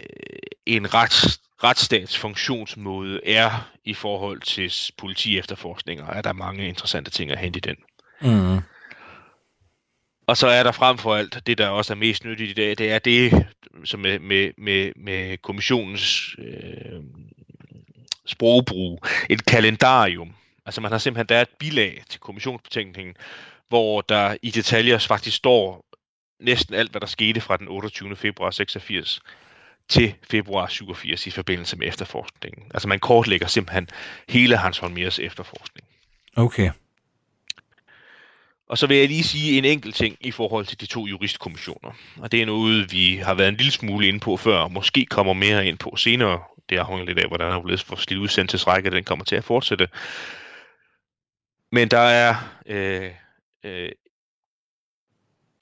øh, 0.00 0.06
en 0.66 0.94
rets, 0.94 1.40
retsstats 1.64 2.18
funktionsmåde 2.18 3.20
er 3.24 3.70
i 3.84 3.94
forhold 3.94 4.40
til 4.40 4.72
politi 4.98 5.38
efterforskninger, 5.38 6.06
er 6.06 6.22
der 6.22 6.32
mange 6.32 6.68
interessante 6.68 7.10
ting 7.10 7.30
at 7.30 7.38
hente 7.38 7.56
i 7.56 7.60
den. 7.60 7.76
Mm. 8.20 8.58
Og 10.26 10.36
så 10.36 10.46
er 10.46 10.62
der 10.62 10.72
frem 10.72 10.98
for 10.98 11.14
alt, 11.14 11.46
det 11.46 11.58
der 11.58 11.68
også 11.68 11.92
er 11.92 11.96
mest 11.96 12.24
nyttigt 12.24 12.50
i 12.50 12.54
dag, 12.54 12.78
det 12.78 12.92
er 12.92 12.98
det, 12.98 13.46
som 13.84 14.00
med, 14.00 14.18
med, 14.18 14.50
med, 14.58 14.92
med 14.96 15.38
kommissionens 15.38 16.36
øh, 16.38 17.00
sprogbrug, 18.26 19.04
et 19.30 19.46
kalendarium. 19.46 20.34
Altså 20.66 20.80
man 20.80 20.92
har 20.92 20.98
simpelthen, 20.98 21.28
der 21.28 21.36
er 21.36 21.42
et 21.42 21.48
bilag 21.58 22.02
til 22.08 22.20
kommissionsbetænkningen, 22.20 23.14
hvor 23.68 24.00
der 24.00 24.36
i 24.42 24.50
detaljer 24.50 24.98
faktisk 24.98 25.36
står 25.36 25.84
næsten 26.40 26.74
alt, 26.74 26.90
hvad 26.90 27.00
der 27.00 27.06
skete 27.06 27.40
fra 27.40 27.56
den 27.56 27.68
28. 27.68 28.16
februar 28.16 28.50
86 28.50 29.20
til 29.88 30.14
februar 30.30 30.68
87 30.68 31.26
i 31.26 31.30
forbindelse 31.30 31.76
med 31.76 31.88
efterforskningen. 31.88 32.64
Altså 32.74 32.88
man 32.88 33.00
kortlægger 33.00 33.46
simpelthen 33.46 33.88
hele 34.28 34.56
Hans 34.56 34.78
Holmers 34.78 35.18
efterforskning. 35.18 35.88
Okay. 36.36 36.70
Og 38.68 38.78
så 38.78 38.86
vil 38.86 38.96
jeg 38.96 39.08
lige 39.08 39.22
sige 39.22 39.58
en 39.58 39.64
enkelt 39.64 39.94
ting 39.94 40.16
i 40.20 40.30
forhold 40.30 40.66
til 40.66 40.80
de 40.80 40.86
to 40.86 41.06
juristkommissioner. 41.06 41.90
Og 42.16 42.32
det 42.32 42.42
er 42.42 42.46
noget, 42.46 42.92
vi 42.92 43.16
har 43.16 43.34
været 43.34 43.48
en 43.48 43.56
lille 43.56 43.72
smule 43.72 44.08
inde 44.08 44.20
på 44.20 44.36
før, 44.36 44.58
og 44.58 44.72
måske 44.72 45.06
kommer 45.06 45.32
mere 45.32 45.66
ind 45.66 45.78
på 45.78 45.96
senere 45.96 46.40
det 46.68 46.78
afhænger 46.78 47.04
lidt 47.04 47.18
af, 47.18 47.28
hvordan 47.28 47.50
der 47.50 47.72
er 47.72 47.76
for 47.76 47.96
udsendelsesrække, 48.20 48.90
den 48.90 49.04
kommer 49.04 49.24
til 49.24 49.36
at 49.36 49.44
fortsætte. 49.44 49.88
Men 51.72 51.88
der 51.88 51.98
er 51.98 52.34
øh, 52.66 53.10
øh, 53.64 53.92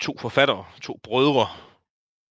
to 0.01 0.17
forfattere, 0.21 0.65
to 0.83 1.01
brødre, 1.03 1.47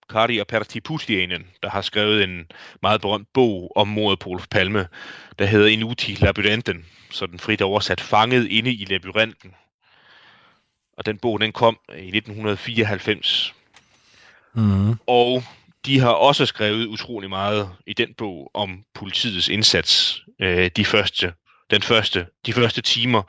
Kari 0.10 0.38
og 0.38 0.48
Pertti 0.48 0.80
Pustianen, 0.80 1.48
der 1.64 1.70
har 1.70 1.82
skrevet 1.82 2.24
en 2.24 2.46
meget 2.82 3.02
berømt 3.02 3.28
bog 3.34 3.72
om 3.76 3.88
mordet 3.88 4.20
på 4.20 4.30
Olof 4.30 4.48
Palme, 4.52 4.88
der 5.40 5.46
hedder 5.46 5.68
Inuti 5.68 6.12
Labyrinten, 6.14 6.86
så 7.12 7.26
den 7.26 7.40
frit 7.40 7.62
oversat 7.62 8.02
Fanget 8.02 8.48
inde 8.48 8.74
i 8.74 8.86
labyrinten. 8.86 9.56
Og 10.98 11.06
den 11.06 11.18
bog, 11.18 11.40
den 11.40 11.52
kom 11.52 11.80
i 11.90 12.18
1994. 12.18 13.54
Mm. 14.54 14.96
Og 15.08 15.44
de 15.90 16.00
har 16.00 16.12
også 16.12 16.46
skrevet 16.46 16.88
utrolig 16.88 17.30
meget 17.30 17.70
i 17.88 17.94
den 17.94 18.14
bog 18.14 18.52
om 18.54 18.84
politiets 18.94 19.48
indsats 19.48 20.22
øh, 20.42 20.72
de 20.76 20.86
første, 20.86 21.34
den 21.70 21.82
første, 21.82 22.28
de 22.46 22.54
første 22.54 22.82
timer 22.82 23.24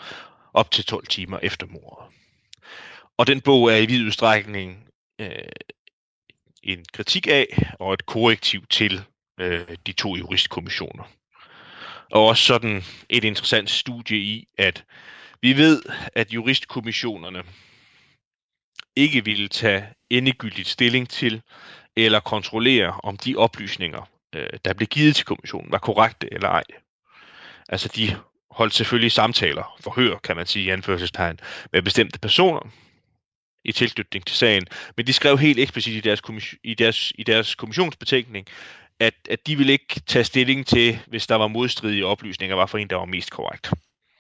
op 0.55 0.71
til 0.71 0.85
12 0.85 1.07
timer 1.07 1.39
efter 1.43 1.67
mordet. 1.67 2.15
Og 3.19 3.27
den 3.27 3.41
bog 3.41 3.73
er 3.73 3.77
i 3.77 3.87
vid 3.87 4.07
udstrækning 4.07 4.89
øh, 5.21 5.31
en 6.63 6.85
kritik 6.93 7.27
af 7.27 7.47
og 7.79 7.95
et 7.95 8.07
korrektiv 8.07 8.67
til 8.71 9.03
øh, 9.41 9.77
de 9.87 9.93
to 9.93 10.17
juristkommissioner. 10.17 11.05
Og 12.11 12.27
også 12.27 12.45
sådan 12.45 12.83
et 13.09 13.25
interessant 13.25 13.71
studie 13.71 14.19
i, 14.19 14.49
at 14.59 14.85
vi 15.43 15.57
ved, 15.57 15.83
at 16.15 16.33
juristkommissionerne 16.33 17.43
ikke 18.97 19.25
ville 19.25 19.49
tage 19.49 19.87
endegyldigt 20.11 20.69
stilling 20.69 21.09
til, 21.09 21.43
eller 22.05 22.21
kontrollere, 22.21 22.93
om 23.03 23.17
de 23.17 23.37
oplysninger, 23.37 24.09
øh, 24.35 24.47
der 24.65 24.75
blev 24.75 24.87
givet 24.87 25.17
til 25.17 25.25
kommissionen, 25.25 25.73
var 25.73 25.79
korrekte 25.79 26.35
eller 26.35 26.49
ej. 26.49 26.65
Altså 27.69 27.89
de 27.97 28.17
holdt 28.51 28.75
selvfølgelig 28.75 29.13
samtaler, 29.13 29.77
forhør, 29.81 30.17
kan 30.25 30.37
man 30.37 30.47
sige 30.47 30.65
i 30.65 30.71
anførselstegn, 30.71 31.41
med 31.73 31.83
bestemte 31.83 32.19
personer 32.19 32.71
i 33.65 33.73
tilknytning 33.73 34.27
til 34.27 34.37
sagen, 34.37 34.67
men 34.97 35.07
de 35.07 35.13
skrev 35.13 35.39
helt 35.39 35.59
eksplicit 35.59 35.95
i 35.95 36.01
deres, 36.01 36.21
i 36.65 36.75
deres, 36.75 37.13
i 37.19 37.23
deres 37.23 37.55
kommissionsbetænkning, 37.55 38.47
at, 39.01 39.15
at 39.31 39.47
de 39.47 39.57
ville 39.57 39.73
ikke 39.73 40.01
tage 40.07 40.25
stilling 40.25 40.67
til, 40.67 40.99
hvis 41.07 41.27
der 41.27 41.35
var 41.35 41.49
modstridige 41.49 42.07
oplysninger, 42.07 42.57
hvad 42.57 42.67
for 42.69 42.79
en, 42.79 42.91
der 42.91 42.97
var 42.97 43.05
mest 43.05 43.31
korrekt. 43.31 43.71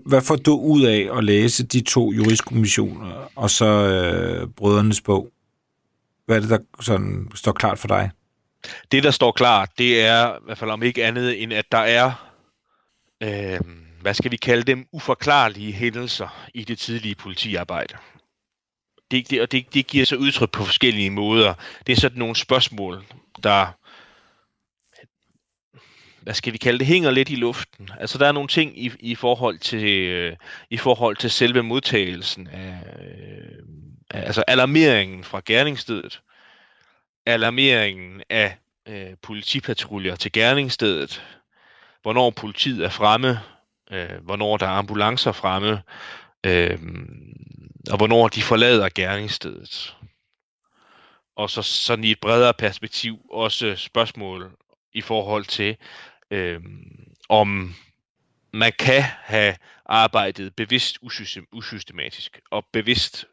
Hvad 0.07 0.23
får 0.23 0.37
du 0.37 0.57
ud 0.57 0.83
af 0.83 1.19
at 1.19 1.25
læse 1.25 1.67
de 1.67 1.81
to 1.81 2.13
juristkommissioner 2.13 3.31
og 3.37 3.51
så 3.51 3.67
øh, 3.67 4.49
brødrenes 4.49 5.01
bog? 5.01 5.33
Hvad 6.31 6.37
er 6.37 6.41
det, 6.41 6.51
der 6.51 6.83
sådan 6.83 7.31
står 7.35 7.53
klart 7.53 7.79
for 7.79 7.89
dig? 7.89 8.11
Det, 8.93 9.03
der 9.03 9.11
står 9.11 9.33
klart, 9.33 9.71
det 9.79 10.01
er 10.01 10.37
i 10.37 10.39
hvert 10.45 10.59
fald 10.59 10.71
om 10.71 10.83
ikke 10.83 11.05
andet, 11.05 11.43
end 11.43 11.53
at 11.53 11.73
der 11.73 11.79
er, 11.79 12.31
øh, 13.23 13.61
hvad 14.01 14.15
skal 14.15 14.31
vi 14.31 14.37
kalde 14.37 14.63
dem, 14.63 14.87
uforklarlige 14.93 15.73
hændelser 15.73 16.49
i 16.55 16.65
det 16.65 16.79
tidlige 16.79 17.15
politiarbejde. 17.15 17.95
Det, 19.11 19.31
det, 19.31 19.43
og 19.43 19.53
det, 19.53 19.75
det 19.75 19.87
giver 19.87 20.07
sig 20.07 20.19
udtryk 20.19 20.51
på 20.51 20.65
forskellige 20.65 21.11
måder. 21.11 21.55
Det 21.87 21.93
er 21.93 21.97
sådan 21.97 22.19
nogle 22.19 22.37
spørgsmål, 22.37 23.05
der 23.43 23.67
hvad 26.21 26.35
skal 26.35 26.53
vi 26.53 26.59
kalde 26.59 26.79
det, 26.79 26.87
hænger 26.87 27.11
lidt 27.11 27.31
i 27.31 27.35
luften. 27.35 27.89
Altså 28.01 28.19
der 28.19 28.27
er 28.27 28.33
nogle 28.33 28.49
ting 28.49 28.85
i, 28.85 28.93
i 29.01 29.15
forhold 29.15 29.59
til 29.59 29.89
øh, 29.89 30.37
i 30.71 30.77
forhold 30.77 31.17
til 31.17 31.31
selve 31.31 31.63
modtagelsen 31.63 32.47
af, 32.47 32.75
øh, 33.01 33.81
altså 34.11 34.45
alarmeringen 34.49 35.25
fra 35.25 35.41
gerningsstedet, 35.47 36.21
alarmeringen 37.27 38.23
af 38.31 38.59
øh, 38.89 39.17
politipatruljer 39.23 40.17
til 40.17 40.33
gerningsstedet, 40.33 41.23
hvornår 42.03 42.31
politiet 42.31 42.85
er 42.85 42.91
fremme, 42.91 43.41
øh, 43.91 44.25
hvornår 44.25 44.57
der 44.57 44.67
er 44.67 44.71
ambulancer 44.71 45.33
fremme, 45.33 45.83
øh, 46.47 46.79
og 47.91 47.97
hvornår 47.97 48.29
de 48.29 48.43
forlader 48.43 48.89
gerningsstedet. 48.95 49.97
Og 51.37 51.51
så 51.51 51.63
sådan 51.63 52.05
i 52.05 52.11
et 52.11 52.21
bredere 52.21 52.55
perspektiv 52.55 53.19
også 53.31 53.77
spørgsmål 53.77 54.51
i 54.93 55.01
forhold 55.01 55.45
til, 55.45 55.77
øh, 56.31 56.61
om 57.29 57.75
man 58.53 58.73
kan 58.79 59.03
have 59.03 59.57
arbejdet 59.87 60.55
bevidst 60.55 60.99
usystematisk 61.53 62.41
og 62.51 62.67
bevidst 62.73 63.25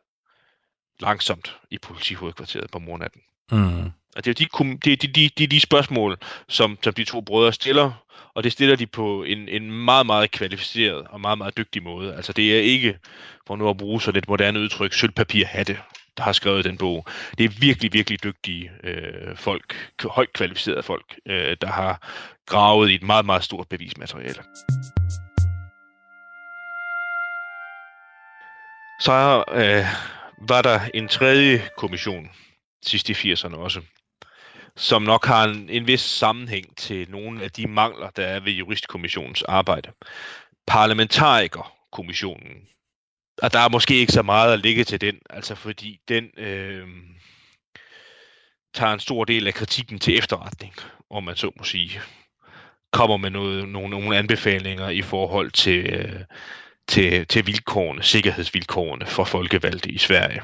langsomt 1.00 1.56
i 1.72 1.78
politihovedkvarteret 1.78 2.72
på 2.72 2.80
mornatten. 2.80 3.22
Mm. 3.52 3.92
Og 4.16 4.26
det 4.26 4.28
er 4.28 4.34
de, 4.34 4.78
de, 4.86 4.96
de, 4.96 5.08
de, 5.08 5.30
de, 5.38 5.48
de 5.48 5.60
spørgsmål, 5.60 6.18
som, 6.48 6.78
som 6.84 6.94
de 6.94 7.04
to 7.04 7.22
brødre 7.22 7.54
stiller, 7.54 7.92
og 8.34 8.44
det 8.44 8.52
stiller 8.52 8.76
de 8.76 8.88
på 8.88 9.24
en, 9.24 9.50
en 9.50 9.72
meget, 9.72 10.06
meget 10.06 10.32
kvalificeret 10.32 11.08
og 11.08 11.22
meget, 11.22 11.38
meget 11.38 11.58
dygtig 11.58 11.84
måde. 11.84 12.16
Altså 12.16 12.34
det 12.34 12.58
er 12.58 12.62
ikke, 12.62 13.00
for 13.48 13.56
nu 13.56 13.70
at 13.70 13.78
bruge 13.78 14.02
sådan 14.02 14.18
et 14.18 14.28
moderne 14.28 14.60
udtryk, 14.60 14.94
sølvpapir 14.94 15.46
hatte, 15.46 15.80
der 16.18 16.24
har 16.24 16.32
skrevet 16.32 16.66
den 16.66 16.78
bog. 16.78 17.06
Det 17.38 17.44
er 17.44 17.60
virkelig, 17.60 17.94
virkelig 17.94 18.24
dygtige 18.24 18.72
øh, 18.84 19.38
folk, 19.38 19.92
højt 20.04 20.34
kvalificerede 20.34 20.84
folk, 20.84 21.20
øh, 21.26 21.58
der 21.62 21.68
har 21.68 22.02
gravet 22.46 22.90
i 22.90 22.96
et 22.96 23.04
meget, 23.04 23.26
meget 23.26 23.44
stort 23.44 23.68
bevismateriale. 23.70 24.44
Så 29.00 29.44
øh, 29.52 29.86
var 30.50 30.62
der 30.62 30.80
en 30.94 31.08
tredje 31.08 31.70
kommission, 31.78 32.30
sidst 32.86 33.10
i 33.10 33.14
80'erne 33.14 33.56
også, 33.56 33.82
som 34.76 35.02
nok 35.02 35.26
har 35.26 35.44
en, 35.44 35.70
en 35.70 35.88
vis 35.88 36.02
sammenhæng 36.02 36.78
til 36.78 37.12
nogle 37.12 37.44
af 37.44 37.52
de 37.52 37.68
mangler, 37.68 38.10
der 38.10 38.26
er 38.26 38.40
ved 38.40 38.52
juristkommissionens 38.52 39.44
arbejde. 39.44 39.92
Parlamentarikerkommissionen. 40.68 42.68
Og 43.42 43.54
der 43.54 43.60
er 43.60 43.70
måske 43.70 44.00
ikke 44.00 44.12
så 44.12 44.22
meget 44.22 44.54
at 44.54 44.60
ligge 44.60 44.84
til 44.84 45.02
den, 45.02 45.16
altså 45.30 45.56
fordi 45.56 46.00
den 46.08 46.30
øh, 46.38 46.88
tager 48.74 48.94
en 48.94 49.00
stor 49.00 49.26
del 49.26 49.48
af 49.48 49.54
kritikken 49.54 50.00
til 50.00 50.18
efterretning, 50.18 50.74
om 51.10 51.24
man 51.24 51.36
så 51.36 51.52
må 51.58 51.64
sige. 51.64 52.02
Kommer 52.92 53.18
med 53.18 53.30
noget, 53.30 53.70
nogle, 53.70 53.90
nogle 53.90 54.18
anbefalinger 54.18 54.90
i 54.90 55.02
forhold 55.02 55.52
til, 55.52 55.86
øh, 55.86 56.22
til, 56.88 57.28
til 57.28 57.48
vilkårene, 57.48 58.04
sikkerhedsvilkårene 58.04 59.06
for 59.06 59.24
folkevalgte 59.24 59.92
i 59.92 59.98
Sverige. 59.98 60.42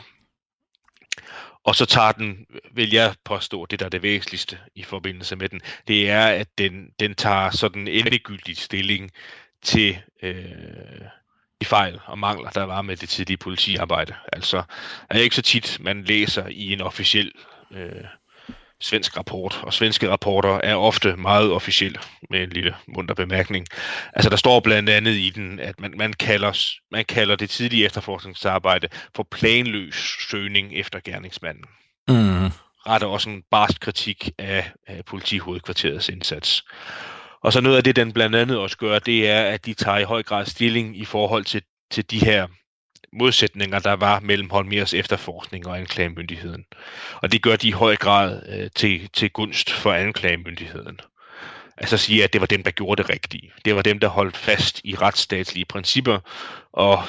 Og 1.64 1.76
så 1.76 1.86
tager 1.86 2.12
den, 2.12 2.46
vil 2.72 2.92
jeg 2.92 3.16
påstå, 3.26 3.66
det 3.66 3.80
der 3.80 3.86
er 3.86 3.90
det 3.90 4.04
væsentligste 4.04 4.58
i 4.76 4.84
forbindelse 4.84 5.36
med 5.36 5.50
den, 5.50 5.62
det 5.88 6.10
er, 6.10 6.28
at 6.28 6.48
den, 6.58 6.90
den 7.00 7.16
tager 7.16 7.50
sådan 7.50 7.88
endegyldig 7.88 8.58
stilling 8.58 9.12
til 9.62 9.98
øh, 10.24 11.02
de 11.64 11.68
fejl 11.68 12.00
og 12.06 12.20
mangler, 12.20 12.50
der 12.50 12.64
var 12.64 12.82
med 12.82 12.98
det 12.98 13.10
tidlige 13.10 13.38
politiarbejde. 13.38 14.14
Altså, 14.34 14.64
er 15.10 15.20
ikke 15.20 15.36
så 15.36 15.42
tit, 15.42 15.78
man 15.80 16.04
læser 16.04 16.48
i 16.48 16.74
en 16.74 16.82
officiel 16.82 17.32
øh, 17.72 18.06
svensk 18.82 19.18
rapport, 19.18 19.60
og 19.64 19.74
svenske 19.74 20.10
rapporter 20.10 20.60
er 20.64 20.76
ofte 20.76 21.16
meget 21.16 21.52
officielle, 21.52 22.00
med 22.30 22.44
en 22.44 22.50
lille 22.50 22.76
munter 22.88 23.16
bemærkning. 23.16 23.68
Altså 24.14 24.30
der 24.30 24.36
står 24.36 24.60
blandt 24.60 24.90
andet 24.90 25.12
i 25.12 25.30
den, 25.30 25.60
at 25.60 25.80
man, 25.80 25.94
man, 25.98 26.14
kalder, 26.14 26.60
man 26.92 27.06
kalder 27.06 27.36
det 27.36 27.50
tidlige 27.50 27.86
efterforskningsarbejde 27.86 28.88
for 29.16 29.28
planløs 29.32 30.16
søgning 30.30 30.74
efter 30.74 31.00
gerningsmanden. 31.06 31.64
Mm. 32.08 32.52
Retter 32.88 33.08
også 33.08 33.30
en 33.30 33.44
barsk 33.52 33.80
kritik 33.82 34.30
af, 34.40 34.72
af 34.88 35.06
politihovedkvarterets 35.06 36.10
indsats. 36.10 36.64
Og 37.44 37.54
så 37.54 37.62
noget 37.62 37.78
af 37.78 37.84
det, 37.84 37.96
den 37.96 38.14
blandt 38.14 38.36
andet 38.36 38.58
også 38.58 38.78
gør, 38.78 39.00
det 39.00 39.30
er, 39.30 39.42
at 39.42 39.66
de 39.66 39.74
tager 39.74 39.98
i 39.98 40.04
høj 40.04 40.24
grad 40.24 40.46
stilling 40.46 40.98
i 40.98 41.06
forhold 41.06 41.46
til, 41.46 41.62
til 41.92 42.12
de 42.12 42.20
her 42.20 42.48
modsætninger, 43.14 43.80
der 43.80 43.94
var 43.94 44.20
mellem 44.20 44.50
Holmers 44.50 44.94
efterforskning 44.94 45.68
og 45.68 45.80
anklagemyndigheden. 45.80 46.66
Og 47.22 47.32
det 47.32 47.42
gør 47.42 47.56
de 47.56 47.68
i 47.68 47.72
høj 47.72 47.96
grad 47.96 48.42
øh, 48.50 48.70
til, 48.76 49.10
til 49.14 49.30
gunst 49.30 49.72
for 49.72 49.94
anklagemyndigheden. 49.94 51.00
Altså 51.78 51.98
sige, 51.98 52.24
at 52.24 52.34
det 52.34 52.42
var 52.42 52.48
dem, 52.48 52.64
der 52.64 52.72
gjorde 52.72 53.04
det 53.04 53.10
rigtige. 53.10 53.52
Det 53.66 53.76
var 53.76 53.82
dem, 53.82 54.00
der 54.00 54.08
holdt 54.08 54.38
fast 54.38 54.82
i 54.84 54.96
retsstatslige 54.96 55.66
principper, 55.66 56.20
og 56.74 57.04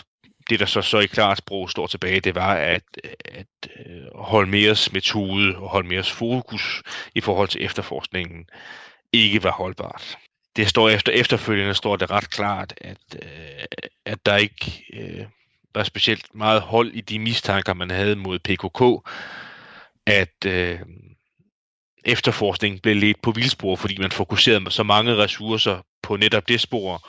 det, 0.51 0.61
der 0.61 0.67
så, 0.67 0.83
så 0.83 0.99
i 0.99 1.07
klart 1.07 1.39
sprog 1.39 1.71
står 1.71 1.87
tilbage, 1.87 2.21
det 2.21 2.35
var, 2.35 2.55
at, 2.55 2.83
at 3.25 3.47
øh, 3.87 4.03
Holmers 4.15 4.93
metode 4.93 5.57
og 5.57 5.69
Holmers 5.69 6.11
fokus 6.13 6.83
i 7.15 7.21
forhold 7.21 7.49
til 7.49 7.65
efterforskningen 7.65 8.47
ikke 9.13 9.45
var 9.45 9.51
holdbart. 9.51 10.19
Det 10.57 10.69
står 10.69 10.89
efter 10.89 11.13
efterfølgende 11.13 11.75
står 11.75 11.97
det 11.97 12.11
ret 12.11 12.31
klart, 12.31 12.75
at, 12.77 12.99
øh, 13.23 13.65
at 14.05 14.27
der 14.27 14.37
ikke 14.37 14.85
øh, 14.93 15.27
var 15.75 15.85
specielt 15.85 16.35
meget 16.35 16.61
hold 16.63 16.93
i 16.93 17.01
de 17.01 17.19
mistanker, 17.19 17.75
man 17.75 17.91
havde 17.91 18.17
mod 18.17 18.39
PKK, 18.39 19.11
at 20.07 20.47
øh, 20.47 20.81
efterforskningen 22.05 22.81
blev 22.81 22.97
ledt 22.97 23.23
på 23.23 23.31
vildspor, 23.31 23.77
fordi 23.77 23.99
man 23.99 24.13
fokuserede 24.13 24.71
så 24.71 24.83
mange 24.83 25.17
ressourcer 25.17 25.83
på 26.03 26.17
netop 26.17 26.49
det 26.49 26.61
spor, 26.61 27.09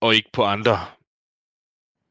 og 0.00 0.14
ikke 0.14 0.30
på 0.32 0.44
andre 0.44 0.86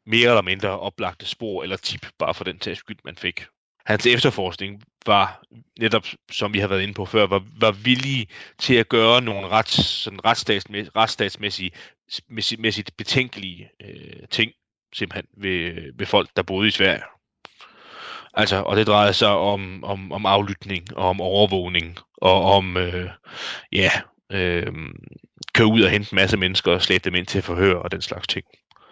mere 0.06 0.30
eller 0.30 0.42
mindre 0.42 0.80
oplagte 0.80 1.26
spor 1.26 1.64
eller 1.64 1.78
tip, 1.78 2.08
bare 2.20 2.34
for 2.34 2.44
den 2.44 2.60
tages 2.60 2.78
skyld, 2.78 3.00
man 3.06 3.16
fik. 3.16 3.46
Hans 3.88 4.06
efterforskning 4.06 4.84
var 5.06 5.44
netop, 5.80 6.06
som 6.32 6.54
vi 6.54 6.60
har 6.60 6.68
været 6.68 6.82
inde 6.82 6.94
på 6.94 7.06
før, 7.06 7.28
var, 7.28 7.44
var 7.60 7.72
villige 7.72 8.28
til 8.60 8.76
at 8.76 8.90
gøre 8.90 9.22
nogle 9.22 9.48
rets, 9.48 9.84
sådan 9.84 10.26
retsstatsmæssige, 10.26 10.92
retsstatsmæssigt 10.96 12.98
betænkelige 12.98 13.70
øh, 13.82 14.28
ting, 14.32 14.52
simpelthen 14.94 15.28
ved, 15.38 15.92
ved 15.98 16.06
folk, 16.06 16.30
der 16.36 16.44
boede 16.44 16.68
i 16.68 16.72
Sverige. 16.72 17.04
Altså, 18.34 18.62
og 18.62 18.78
det 18.78 18.88
drejede 18.88 19.14
sig 19.14 19.30
om, 19.30 19.84
om, 19.84 20.12
om 20.12 20.26
aflytning, 20.26 20.98
og 20.98 21.10
om 21.10 21.22
overvågning, 21.22 21.98
og 22.18 22.44
om, 22.44 22.78
øh, 22.78 23.10
ja, 23.72 23.92
øh, 24.32 24.74
køre 25.54 25.68
ud 25.68 25.82
og 25.82 25.90
hente 25.90 26.14
en 26.14 26.16
masse 26.16 26.38
mennesker 26.38 26.72
og 26.72 26.82
slæbe 26.82 27.04
dem 27.04 27.16
ind 27.16 27.26
til 27.26 27.42
forhør 27.42 27.76
og 27.76 27.92
den 27.92 28.02
slags 28.02 28.28
ting. 28.28 28.46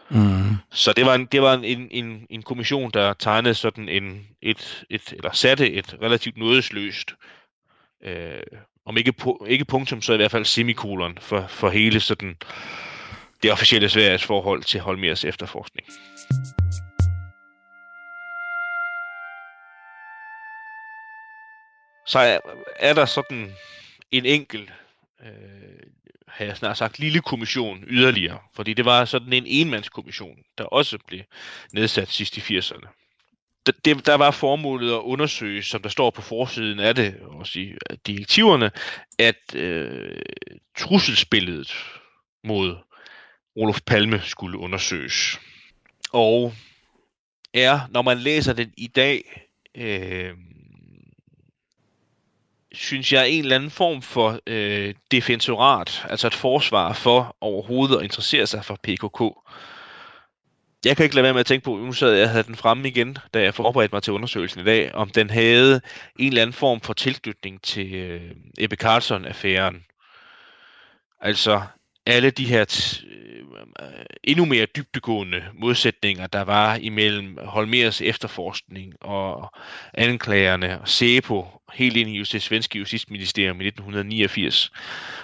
Mm. 0.10 0.56
Så 0.72 0.94
det 0.94 1.06
var 1.06 1.16
en, 1.16 1.26
det 1.26 1.42
var 1.42 1.54
en, 1.54 1.88
en, 1.92 2.28
en 2.30 2.42
kommission, 2.44 2.92
der 2.92 3.14
tegnede 3.14 3.54
sådan 3.54 3.90
en, 3.90 4.28
et, 4.42 4.86
et, 4.90 5.14
eller 5.14 5.32
satte 5.32 5.72
et 5.72 5.96
relativt 6.02 6.38
nådesløst, 6.38 7.14
øh, 8.04 8.42
om 8.86 8.98
ikke, 8.98 9.14
ikke 9.48 9.66
punktum, 9.66 10.02
så 10.02 10.14
i 10.14 10.16
hvert 10.16 10.32
fald 10.32 10.46
semikolon 10.46 11.18
for, 11.22 11.48
for 11.48 11.70
hele 11.70 12.00
sådan 12.00 12.38
det 13.44 13.52
officielle 13.52 13.90
Sveriges 13.90 14.24
forhold 14.24 14.64
til 14.64 14.80
Holmers 14.80 15.26
efterforskning. 15.26 15.88
Så 22.08 22.20
er, 22.20 22.40
er 22.80 22.94
der 22.94 23.06
sådan 23.06 23.52
en 24.12 24.26
enkelt, 24.26 24.74
øh, 25.24 25.90
har 26.28 26.46
jeg 26.46 26.58
snart 26.58 26.78
sagt, 26.78 27.00
lille 27.00 27.22
kommission 27.22 27.84
yderligere, 27.88 28.40
fordi 28.54 28.74
det 28.74 28.86
var 28.86 29.06
sådan 29.06 29.34
en 29.34 29.44
enmandskommission, 29.48 30.38
der 30.58 30.64
også 30.64 30.98
blev 31.08 31.22
nedsat 31.74 32.10
sidst 32.10 32.38
i 32.38 32.58
80'erne. 32.58 32.88
Det, 33.86 34.06
der 34.06 34.16
var 34.16 34.32
formålet 34.32 34.94
at 34.94 35.00
undersøge, 35.00 35.64
som 35.64 35.82
der 35.82 35.90
står 35.90 36.10
på 36.10 36.22
forsiden 36.22 36.80
af 36.80 36.96
det, 36.96 37.20
også 37.22 37.60
i 37.60 37.64
øh, 37.64 37.98
direktiverne, 38.08 38.72
at 39.20 39.56
øh, 39.56 40.22
trusselsbilledet 40.78 41.76
mod 42.44 42.76
Olof 43.56 43.82
Palme 43.86 44.22
skulle 44.22 44.58
undersøges. 44.58 45.40
Og 46.14 46.54
er, 47.54 47.80
når 47.90 48.02
man 48.02 48.18
læser 48.18 48.54
den 48.54 48.74
i 48.78 48.88
dag, 48.88 49.48
øh, 49.76 50.34
synes 52.76 53.14
jeg, 53.14 53.30
en 53.30 53.44
eller 53.44 53.56
anden 53.56 53.72
form 53.72 54.02
for 54.02 54.40
øh, 54.48 54.94
defensorat, 55.12 56.06
altså 56.10 56.28
et 56.28 56.34
forsvar 56.34 56.94
for 56.94 57.38
overhovedet 57.42 57.98
at 57.98 58.04
interessere 58.04 58.48
sig 58.48 58.66
for 58.66 58.80
PKK. 58.84 59.22
Jeg 60.86 60.98
kan 60.98 61.04
ikke 61.04 61.16
lade 61.16 61.24
være 61.24 61.34
med 61.34 61.40
at 61.40 61.46
tænke 61.46 61.64
på, 61.64 61.76
nu 61.76 61.94
sad 61.94 62.12
jeg 62.14 62.30
havde 62.30 62.44
den 62.44 62.56
fremme 62.56 62.88
igen, 62.88 63.18
da 63.34 63.42
jeg 63.42 63.54
forberedte 63.54 63.96
mig 63.96 64.04
til 64.04 64.14
undersøgelsen 64.14 64.62
i 64.62 64.64
dag, 64.64 64.96
om 64.96 65.10
den 65.10 65.30
havde 65.30 65.82
en 66.20 66.28
eller 66.28 66.42
anden 66.42 66.54
form 66.54 66.82
for 66.82 66.94
tilknytning 66.94 67.62
til 67.62 67.96
øh, 67.96 68.32
Ebbe 68.58 68.76
Carlson-affæren. 68.76 69.86
Altså, 71.22 71.62
alle 72.06 72.30
de 72.30 72.46
her 72.46 72.66
t- 72.72 73.06
endnu 74.24 74.46
mere 74.46 74.66
dybdegående 74.66 75.44
modsætninger, 75.54 76.28
der 76.28 76.42
var 76.42 76.76
imellem 76.76 77.38
Holmers 77.44 78.02
efterforskning 78.02 78.94
og 79.02 79.54
anklagerne 79.94 80.82
og 80.82 80.88
SEPO 80.88 81.48
helt 81.74 81.98
ind 81.98 82.10
i 82.10 82.24
det 82.24 82.42
svenske 82.42 82.80
justitsministerium 82.80 83.62
i 83.62 83.68
1989. 83.68 84.72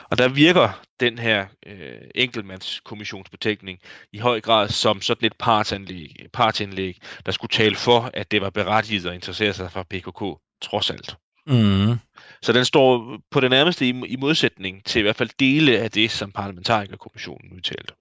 Og 0.10 0.18
der 0.18 0.28
virker 0.28 0.82
den 1.00 1.18
her 1.18 1.46
øh, 1.66 2.02
enkeltmandskommissionsbetænkning 2.16 3.80
i 4.14 4.18
høj 4.18 4.42
grad 4.42 4.70
som 4.70 5.02
sådan 5.02 5.26
et 5.26 5.34
partsindlæg, 5.40 6.16
partsindlæg, 6.34 6.98
der 7.26 7.32
skulle 7.32 7.52
tale 7.52 7.76
for, 7.76 8.10
at 8.14 8.32
det 8.32 8.42
var 8.42 8.50
berettiget 8.50 9.06
at 9.06 9.14
interessere 9.14 9.54
sig 9.54 9.72
for 9.72 9.84
PKK, 9.84 10.24
trods 10.62 10.90
alt. 10.90 11.16
Mm. 11.48 12.00
Så 12.42 12.54
den 12.54 12.66
står 12.66 13.18
på 13.32 13.40
det 13.40 13.50
nærmeste 13.50 13.86
i, 13.86 13.90
i 14.08 14.16
modsætning 14.16 14.86
til 14.86 15.00
i 15.00 15.02
hvert 15.02 15.16
fald 15.16 15.30
dele 15.40 15.80
af 15.80 15.92
det, 15.92 16.12
som 16.12 16.32
parlamentarikerkommissionen 16.32 17.54
udtalte. 17.54 17.94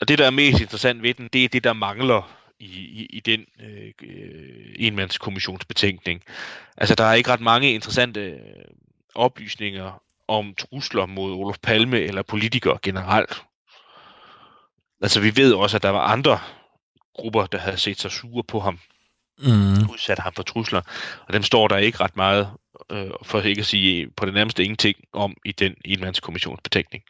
Og 0.00 0.08
det, 0.08 0.18
der 0.18 0.26
er 0.26 0.30
mest 0.30 0.60
interessant 0.60 1.02
ved 1.02 1.14
den, 1.14 1.28
det 1.32 1.44
er 1.44 1.48
det, 1.48 1.64
der 1.64 1.72
mangler 1.72 2.38
i, 2.60 2.78
i, 2.78 3.06
i 3.06 3.20
den 3.20 3.46
øh, 3.60 3.92
enmandskommissionsbetænkning. 4.76 6.22
Altså, 6.76 6.94
der 6.94 7.04
er 7.04 7.14
ikke 7.14 7.30
ret 7.30 7.40
mange 7.40 7.72
interessante 7.72 8.20
øh, 8.20 8.38
oplysninger 9.14 10.02
om 10.28 10.54
trusler 10.54 11.06
mod 11.06 11.32
Olof 11.32 11.58
Palme 11.62 12.00
eller 12.00 12.22
politikere 12.22 12.78
generelt. 12.82 13.42
Altså, 15.02 15.20
vi 15.20 15.36
ved 15.36 15.54
også, 15.54 15.76
at 15.76 15.82
der 15.82 15.90
var 15.90 16.06
andre 16.06 16.38
grupper, 17.14 17.46
der 17.46 17.58
havde 17.58 17.76
set 17.76 18.00
sig 18.00 18.10
sure 18.10 18.44
på 18.44 18.60
ham, 18.60 18.78
mm. 19.38 19.90
udsat 19.90 20.18
ham 20.18 20.32
for 20.32 20.42
trusler, 20.42 20.82
og 21.26 21.32
dem 21.32 21.42
står 21.42 21.68
der 21.68 21.76
ikke 21.76 22.00
ret 22.00 22.16
meget, 22.16 22.50
øh, 22.90 23.10
for 23.22 23.40
ikke 23.40 23.60
at 23.60 23.66
sige 23.66 24.10
på 24.16 24.26
det 24.26 24.34
nærmeste 24.34 24.64
ingenting 24.64 24.96
om 25.12 25.36
i 25.44 25.52
den 25.52 25.74
enmandskommissionsbetænkning. 25.84 27.04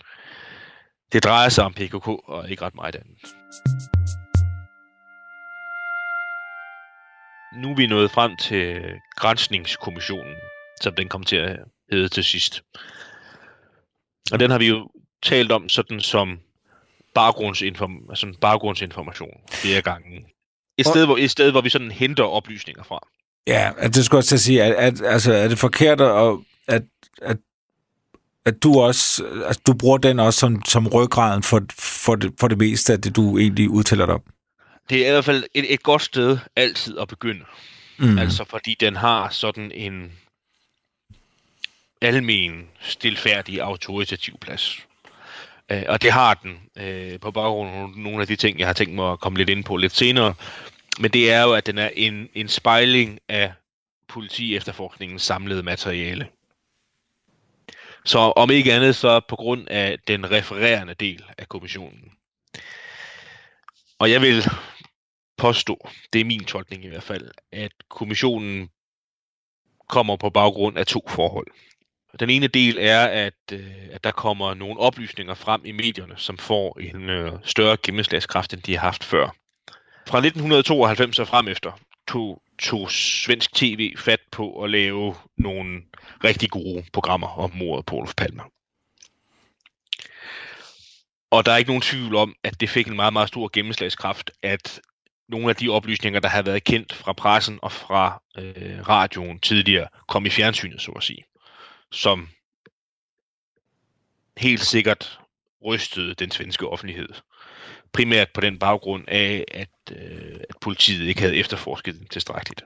Det 1.13 1.25
drejer 1.25 1.49
sig 1.49 1.65
om 1.65 1.73
PKK 1.73 2.09
og 2.09 2.51
ikke 2.51 2.63
ret 2.63 2.75
meget 2.75 2.95
andet. 2.95 3.17
Nu 7.63 7.71
er 7.71 7.77
vi 7.77 7.87
nået 7.87 8.11
frem 8.11 8.37
til 8.37 8.83
Grænsningskommissionen, 9.17 10.35
som 10.81 10.95
den 10.95 11.09
kom 11.09 11.23
til 11.23 11.37
at 11.37 11.59
hedde 11.93 12.09
til 12.09 12.25
sidst. 12.25 12.63
Og 14.33 14.41
den 14.41 14.51
har 14.51 14.59
vi 14.59 14.69
jo 14.69 14.91
talt 15.23 15.53
om 15.53 15.69
sådan 15.69 16.01
som 16.01 16.39
baggrundsinform 17.15 18.07
altså 18.11 18.37
baggrundsinformation 18.41 19.41
flere 19.51 19.83
gange. 19.83 20.27
Et 20.79 20.87
sted, 20.87 21.07
hvor, 21.07 21.17
et 21.17 21.31
sted, 21.31 21.51
hvor 21.51 21.61
vi 21.61 21.69
sådan 21.69 21.91
henter 21.91 22.25
oplysninger 22.25 22.83
fra. 22.83 23.09
Ja, 23.47 23.73
det 23.83 24.05
skulle 24.05 24.19
også 24.19 24.29
til 24.29 24.37
at 24.37 24.41
sige, 24.41 24.63
at, 24.63 24.73
at 24.73 25.03
altså, 25.07 25.33
er 25.33 25.49
det 25.49 25.59
forkert, 25.59 26.01
at, 26.01 26.37
at, 26.69 26.83
at, 27.23 27.37
at 28.49 28.63
du 28.63 28.81
også, 28.81 29.25
altså, 29.47 29.61
du 29.67 29.75
bruger 29.75 29.99
den 29.99 30.19
også 30.19 30.41
som, 30.41 30.65
som 30.65 30.89
ryggraden 30.89 31.43
for, 31.43 31.63
for, 31.79 32.15
det, 32.15 32.35
for 32.41 32.49
det 32.49 32.59
meste 32.59 32.93
af 32.93 33.01
det, 33.01 33.17
du 33.17 33.39
egentlig 33.39 33.71
udtaler 33.71 34.07
dig 34.07 34.15
om? 34.15 34.23
Det 34.91 35.05
er 35.05 35.09
i 35.09 35.13
hvert 35.13 35.25
fald 35.25 35.45
et, 35.55 35.73
et 35.73 35.83
godt 35.83 36.03
sted 36.03 36.39
altid 36.57 36.99
at 36.99 37.09
begynde. 37.09 37.45
Mm. 37.99 38.19
Altså 38.19 38.45
fordi 38.45 38.77
den 38.81 38.97
har 38.97 39.29
sådan 39.29 39.73
en 39.75 40.13
almen, 42.01 42.67
stilfærdig, 42.81 43.61
autoritativ 43.61 44.39
plads. 44.41 44.79
Øh, 45.71 45.83
og 45.89 46.03
det 46.03 46.13
har 46.13 46.35
den 46.35 46.59
øh, 46.77 47.21
på 47.21 47.31
baggrund 47.31 47.71
af 47.71 47.89
nogle 47.97 48.21
af 48.21 48.27
de 48.27 48.37
ting, 48.37 48.59
jeg 48.59 48.67
har 48.67 48.75
tænkt 48.75 48.95
mig 48.95 49.13
at 49.13 49.21
komme 49.21 49.39
lidt 49.39 49.49
ind 49.49 49.65
på 49.65 49.77
lidt 49.77 49.97
senere. 49.97 50.35
Men 51.01 51.11
det 51.11 51.33
er 51.33 51.43
jo, 51.43 51.53
at 51.53 51.67
den 51.67 51.79
er 51.79 51.91
en, 51.95 52.29
en 52.35 52.49
spejling 52.49 53.19
af 53.29 53.53
politi 54.09 54.57
efterforskningens 54.57 55.23
samlede 55.23 55.63
materiale. 55.63 56.27
Så 58.05 58.19
om 58.19 58.51
ikke 58.51 58.73
andet, 58.73 58.97
så 58.97 59.21
på 59.21 59.37
grund 59.37 59.69
af 59.69 59.99
den 60.09 60.31
refererende 60.31 60.95
del 60.95 61.25
af 61.39 61.49
kommissionen. 61.49 62.13
Og 63.99 64.11
jeg 64.11 64.21
vil 64.21 64.45
påstå, 65.37 65.89
det 66.13 66.21
er 66.21 66.25
min 66.25 66.45
tolkning 66.45 66.85
i 66.85 66.89
hvert 66.89 67.03
fald, 67.03 67.31
at 67.53 67.73
kommissionen 67.89 68.69
kommer 69.89 70.17
på 70.17 70.31
baggrund 70.31 70.79
af 70.79 70.87
to 70.87 71.05
forhold. 71.09 71.47
Den 72.21 72.31
ene 72.31 72.47
del 72.47 72.79
er, 72.81 73.07
at, 73.07 73.53
øh, 73.53 73.89
at 73.93 74.05
der 74.05 74.11
kommer 74.11 74.55
nogle 74.55 74.81
oplysninger 74.81 75.35
frem 75.35 75.65
i 75.65 75.73
medierne, 75.73 76.15
som 76.17 76.39
får 76.39 76.81
en 76.81 77.11
øh, 77.11 77.33
større 77.45 77.77
gennemslagskraft, 77.83 78.53
end 78.53 78.63
de 78.63 78.77
har 78.77 78.81
haft 78.81 79.05
før. 79.05 79.35
Fra 80.07 80.19
1992 80.19 81.19
og 81.19 81.29
frem 81.29 81.49
efter 81.49 81.81
tog, 82.09 82.43
tog 82.59 82.91
svensk 82.91 83.55
tv 83.55 83.97
fat 83.97 84.21
på 84.33 84.63
at 84.63 84.71
lave 84.71 85.15
nogle 85.37 85.83
rigtig 86.25 86.51
gode 86.51 86.85
programmer 86.93 87.39
om 87.39 87.51
mordet 87.55 87.87
på 87.87 87.97
Olof 87.97 88.15
Palme. 88.17 88.43
Og 91.31 91.47
der 91.47 91.53
er 91.53 91.57
ikke 91.57 91.71
nogen 91.71 91.83
tvivl 91.83 92.15
om, 92.15 92.35
at 92.43 92.61
det 92.61 92.71
fik 92.71 92.87
en 92.87 92.97
meget, 92.97 93.13
meget 93.13 93.29
stor 93.29 93.51
gennemslagskraft, 93.53 94.31
at 94.43 94.81
nogle 95.29 95.51
af 95.51 95.57
de 95.57 95.69
oplysninger, 95.69 96.21
der 96.21 96.29
havde 96.29 96.47
været 96.47 96.65
kendt 96.65 96.93
fra 96.93 97.13
pressen 97.13 97.59
og 97.63 97.73
fra 97.73 98.23
øh, 98.39 98.89
radioen 98.89 99.41
tidligere, 99.41 99.89
kom 100.09 100.27
i 100.27 100.31
fjernsynet, 100.31 100.83
så 100.83 100.93
at 100.93 101.03
sige 101.03 101.25
som 101.93 102.29
helt 104.37 104.61
sikkert 104.61 105.21
rystede 105.65 106.15
den 106.15 106.31
svenske 106.31 106.69
offentlighed. 106.69 107.09
Primært 107.93 108.29
på 108.35 108.41
den 108.41 108.59
baggrund 108.59 109.05
af, 109.09 109.45
at, 109.51 109.97
øh, 109.97 110.41
at 110.51 110.57
politiet 110.61 111.09
ikke 111.09 111.21
havde 111.21 111.37
efterforsket 111.37 111.95
den 111.95 112.07
tilstrækkeligt. 112.07 112.63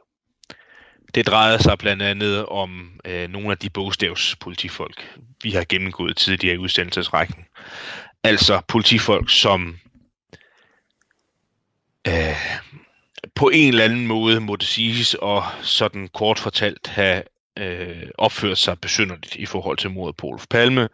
Det 1.15 1.27
drejede 1.27 1.63
sig 1.63 1.79
blandt 1.79 2.03
andet 2.03 2.47
om 2.47 3.01
øh, 3.05 3.29
nogle 3.29 3.51
af 3.51 3.59
de 3.59 3.71
bogstavspolitifolk, 3.71 5.19
vi 5.43 5.51
har 5.51 5.65
gennemgået 5.69 6.17
tidligere 6.17 6.55
i 6.55 6.59
udsendelsesrækken. 6.59 7.45
Altså 8.25 8.61
politifolk, 8.69 9.31
som 9.31 9.79
øh, 12.09 12.37
på 13.35 13.49
en 13.49 13.69
eller 13.69 13.85
anden 13.85 14.07
måde 14.07 14.41
måtte 14.41 14.67
siges 14.67 15.15
og 15.15 15.45
sådan 15.63 16.09
kort 16.09 16.39
fortalt 16.39 16.87
have 16.87 17.23
øh, 17.59 18.07
opført 18.19 18.59
sig 18.59 18.81
besynderligt 18.81 19.37
i 19.37 19.47
forhold 19.47 19.77
til 19.77 19.91
mordet 19.91 20.17
på 20.17 20.27
Olof 20.27 20.47
Palme, 20.51 20.89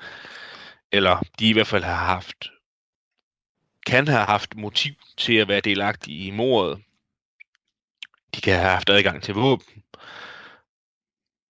eller 0.92 1.22
de 1.38 1.48
i 1.48 1.52
hvert 1.52 1.66
fald 1.66 1.84
har 1.84 2.04
haft, 2.06 2.50
kan 3.88 4.08
have 4.08 4.24
haft 4.24 4.56
motiv 4.56 4.94
til 5.16 5.34
at 5.34 5.48
være 5.48 5.60
delagtige 5.60 6.26
i 6.26 6.30
mordet. 6.30 6.82
De 8.34 8.40
kan 8.40 8.54
have 8.54 8.70
haft 8.70 8.90
adgang 8.90 9.22
til 9.22 9.34
våben. 9.34 9.82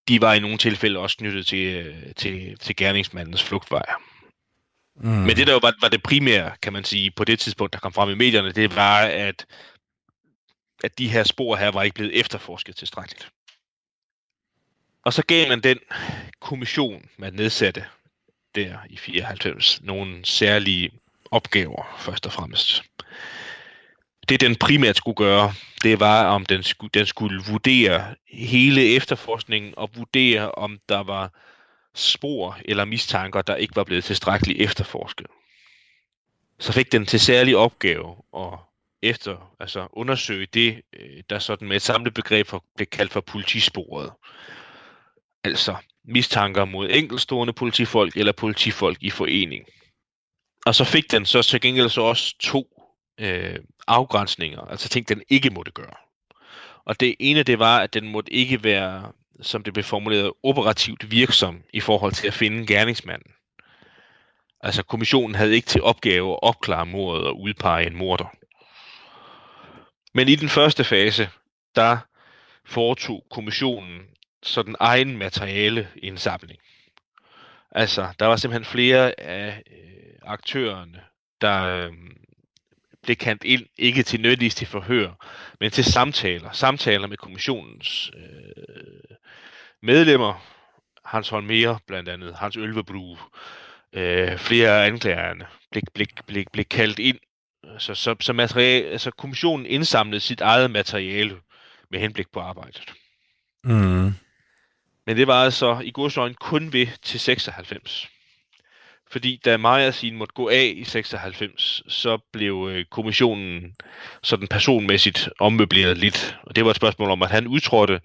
De 0.08 0.20
var 0.20 0.34
i 0.34 0.40
nogle 0.40 0.58
tilfælde 0.58 0.98
også 0.98 1.16
knyttet 1.16 1.46
til, 1.46 1.94
til, 2.16 2.58
til 2.58 2.76
gerningsmandens 2.76 3.42
flugtvej. 3.42 3.86
Mm. 4.96 5.08
Men 5.08 5.36
det 5.36 5.46
der 5.46 5.52
jo 5.52 5.58
var, 5.62 5.74
var 5.80 5.88
det 5.88 6.02
primære, 6.02 6.56
kan 6.62 6.72
man 6.72 6.84
sige, 6.84 7.10
på 7.10 7.24
det 7.24 7.38
tidspunkt, 7.38 7.72
der 7.72 7.78
kom 7.78 7.92
frem 7.92 8.10
i 8.10 8.14
medierne, 8.14 8.52
det 8.52 8.76
var, 8.76 9.00
at, 9.00 9.46
at 10.84 10.98
de 10.98 11.08
her 11.08 11.24
spor 11.24 11.56
her 11.56 11.70
var 11.70 11.82
ikke 11.82 11.94
blevet 11.94 12.20
efterforsket 12.20 12.76
tilstrækkeligt. 12.76 13.30
Og 15.04 15.12
så 15.12 15.22
gav 15.26 15.48
man 15.48 15.60
den 15.60 15.78
kommission, 16.40 17.08
man 17.16 17.32
nedsatte 17.32 17.84
der 18.54 18.78
i 18.90 18.96
94, 18.96 19.82
nogle 19.82 20.24
særlige 20.24 20.90
opgaver, 21.30 21.96
først 21.98 22.26
og 22.26 22.32
fremmest. 22.32 22.82
Det 24.28 24.40
den 24.40 24.56
primært 24.56 24.96
skulle 24.96 25.16
gøre, 25.16 25.52
det 25.82 26.00
var, 26.00 26.26
om 26.26 26.46
den 26.46 26.62
skulle, 26.62 26.90
den 26.94 27.06
skulle 27.06 27.42
vurdere 27.48 28.14
hele 28.32 28.94
efterforskningen 28.96 29.74
og 29.76 29.90
vurdere, 29.96 30.50
om 30.52 30.78
der 30.88 31.02
var 31.02 31.32
spor 31.94 32.58
eller 32.64 32.84
mistanker, 32.84 33.42
der 33.42 33.56
ikke 33.56 33.76
var 33.76 33.84
blevet 33.84 34.04
tilstrækkeligt 34.04 34.60
efterforsket. 34.60 35.26
Så 36.58 36.72
fik 36.72 36.92
den 36.92 37.06
til 37.06 37.20
særlig 37.20 37.56
opgave 37.56 38.16
at 38.36 38.58
efter, 39.02 39.54
altså 39.60 39.88
undersøge 39.92 40.46
det, 40.46 40.82
øh, 40.92 41.22
der 41.30 41.38
sådan 41.38 41.68
med 41.68 41.76
et 41.76 41.82
samlet 41.82 42.14
begreb 42.14 42.48
blev 42.76 42.86
kaldt 42.86 43.12
for 43.12 43.20
politisporet 43.20 44.10
altså 45.44 45.76
mistanker 46.04 46.64
mod 46.64 46.88
enkeltstående 46.90 47.52
politifolk 47.52 48.16
eller 48.16 48.32
politifolk 48.32 48.98
i 49.00 49.10
forening. 49.10 49.64
Og 50.66 50.74
så 50.74 50.84
fik 50.84 51.10
den 51.10 51.26
så 51.26 51.42
til 51.42 51.60
gengæld 51.60 51.88
så 51.88 52.00
også 52.00 52.34
to 52.38 52.88
øh, 53.20 53.58
afgrænsninger, 53.86 54.60
altså 54.60 54.88
ting, 54.88 55.08
den 55.08 55.22
ikke 55.28 55.50
måtte 55.50 55.72
gøre. 55.72 55.94
Og 56.84 57.00
det 57.00 57.14
ene, 57.20 57.42
det 57.42 57.58
var, 57.58 57.78
at 57.78 57.94
den 57.94 58.08
måtte 58.08 58.32
ikke 58.32 58.64
være, 58.64 59.12
som 59.42 59.62
det 59.62 59.72
blev 59.72 59.84
formuleret, 59.84 60.32
operativt 60.42 61.10
virksom 61.10 61.62
i 61.72 61.80
forhold 61.80 62.12
til 62.12 62.26
at 62.26 62.34
finde 62.34 62.66
gerningsmanden. 62.66 63.32
Altså 64.60 64.82
kommissionen 64.82 65.34
havde 65.34 65.54
ikke 65.54 65.66
til 65.66 65.82
opgave 65.82 66.32
at 66.32 66.38
opklare 66.42 66.86
mordet 66.86 67.26
og 67.26 67.40
udpege 67.40 67.86
en 67.86 67.96
morder. 67.96 68.34
Men 70.14 70.28
i 70.28 70.34
den 70.34 70.48
første 70.48 70.84
fase, 70.84 71.28
der 71.76 71.98
foretog 72.64 73.26
kommissionen 73.30 74.00
sådan 74.42 74.76
egen 74.80 75.18
materiale 75.18 75.88
indsamling. 76.02 76.60
Altså, 77.70 78.08
der 78.18 78.26
var 78.26 78.36
simpelthen 78.36 78.64
flere 78.64 79.20
af 79.20 79.62
øh, 79.70 79.97
aktørerne, 80.28 81.00
der 81.40 81.62
øh, 81.62 81.92
blev 83.02 83.16
kendt 83.16 83.44
ind, 83.44 83.66
ikke 83.78 84.02
til 84.02 84.20
nødvendigvis 84.20 84.54
til 84.54 84.66
forhør, 84.66 85.26
men 85.60 85.70
til 85.70 85.84
samtaler. 85.84 86.52
Samtaler 86.52 87.06
med 87.06 87.16
kommissionens 87.16 88.10
øh, 88.16 89.16
medlemmer, 89.82 90.44
Hans 91.04 91.28
Holmer 91.28 91.78
blandt 91.86 92.08
andet, 92.08 92.36
Hans 92.36 92.56
Ølvebru, 92.56 93.16
øh, 93.92 94.38
flere 94.38 94.82
af 94.82 94.86
anklagerne 94.86 95.46
blev, 95.70 95.82
blev, 95.94 96.06
blev, 96.26 96.44
blev 96.52 96.64
kaldt 96.64 96.98
ind. 96.98 97.18
Så, 97.78 97.94
så, 97.94 98.16
så 98.20 98.32
materiale, 98.32 98.88
altså 98.88 99.10
kommissionen 99.10 99.66
indsamlede 99.66 100.20
sit 100.20 100.40
eget 100.40 100.70
materiale 100.70 101.36
med 101.90 102.00
henblik 102.00 102.26
på 102.32 102.40
arbejdet. 102.40 102.92
Mm. 103.64 104.12
Men 105.06 105.16
det 105.16 105.26
var 105.26 105.44
altså 105.44 105.80
i 105.84 105.90
godsøjne 105.90 106.34
kun 106.34 106.72
ved 106.72 106.86
til 107.02 107.20
96. 107.20 108.08
Fordi 109.10 109.40
da 109.44 109.56
Majersin 109.56 110.16
måtte 110.16 110.34
gå 110.34 110.48
af 110.48 110.72
i 110.76 110.84
96, 110.84 111.82
så 111.88 112.18
blev 112.32 112.68
øh, 112.70 112.84
kommissionen 112.84 113.74
sådan 114.22 114.48
personmæssigt 114.48 115.28
ommøbleret 115.38 115.98
lidt. 115.98 116.38
Og 116.42 116.56
det 116.56 116.64
var 116.64 116.70
et 116.70 116.76
spørgsmål 116.76 117.10
om, 117.10 117.22
at 117.22 117.30
han 117.30 117.46
udtrådte, 117.46 118.00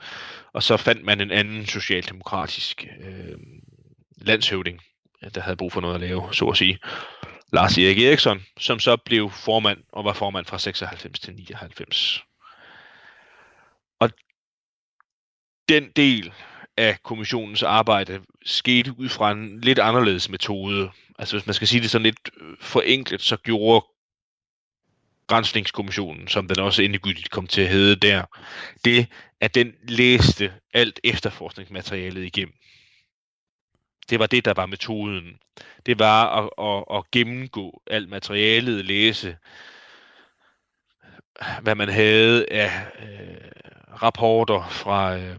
og 0.53 0.63
så 0.63 0.77
fandt 0.77 1.05
man 1.05 1.21
en 1.21 1.31
anden 1.31 1.65
socialdemokratisk 1.65 2.87
øh, 3.01 3.37
landshøvding, 4.17 4.79
der 5.35 5.41
havde 5.41 5.57
brug 5.57 5.71
for 5.71 5.81
noget 5.81 5.95
at 5.95 6.01
lave, 6.01 6.33
så 6.33 6.45
at 6.45 6.57
sige. 6.57 6.79
Lars 7.53 7.77
Erik 7.77 7.99
Eriksson, 7.99 8.45
som 8.59 8.79
så 8.79 8.97
blev 8.97 9.29
formand 9.29 9.79
og 9.91 10.05
var 10.05 10.13
formand 10.13 10.45
fra 10.45 10.59
96 10.59 11.19
til 11.19 11.35
99. 11.35 12.23
Og 13.99 14.09
den 15.69 15.89
del 15.95 16.33
af 16.77 17.03
kommissionens 17.03 17.63
arbejde 17.63 18.21
skete 18.45 18.99
ud 18.99 19.09
fra 19.09 19.31
en 19.31 19.61
lidt 19.61 19.79
anderledes 19.79 20.29
metode. 20.29 20.91
Altså 21.19 21.35
hvis 21.35 21.45
man 21.45 21.53
skal 21.53 21.67
sige 21.67 21.81
det 21.81 21.89
sådan 21.91 22.03
lidt 22.03 22.29
øh, 22.41 22.57
forenklet, 22.59 23.21
så 23.21 23.37
gjorde 23.37 23.85
Grænsningskommissionen, 25.27 26.27
som 26.27 26.47
den 26.47 26.59
også 26.59 26.81
endegyldigt 26.81 27.29
kom 27.29 27.47
til 27.47 27.61
at 27.61 27.69
hedde 27.69 27.95
der, 27.95 28.23
det, 28.85 29.07
at 29.41 29.55
den 29.55 29.73
læste 29.87 30.53
alt 30.73 30.99
efterforskningsmaterialet 31.03 32.23
igennem. 32.23 32.53
Det 34.09 34.19
var 34.19 34.25
det, 34.25 34.45
der 34.45 34.53
var 34.53 34.65
metoden. 34.65 35.39
Det 35.85 35.99
var 35.99 36.41
at, 36.41 36.49
at, 36.59 36.97
at 36.97 37.11
gennemgå 37.11 37.81
alt 37.87 38.09
materialet, 38.09 38.85
læse, 38.85 39.37
hvad 41.61 41.75
man 41.75 41.89
havde 41.89 42.45
af 42.51 42.71
øh, 42.99 43.51
rapporter 44.01 44.69
fra 44.69 45.17
øh, 45.17 45.35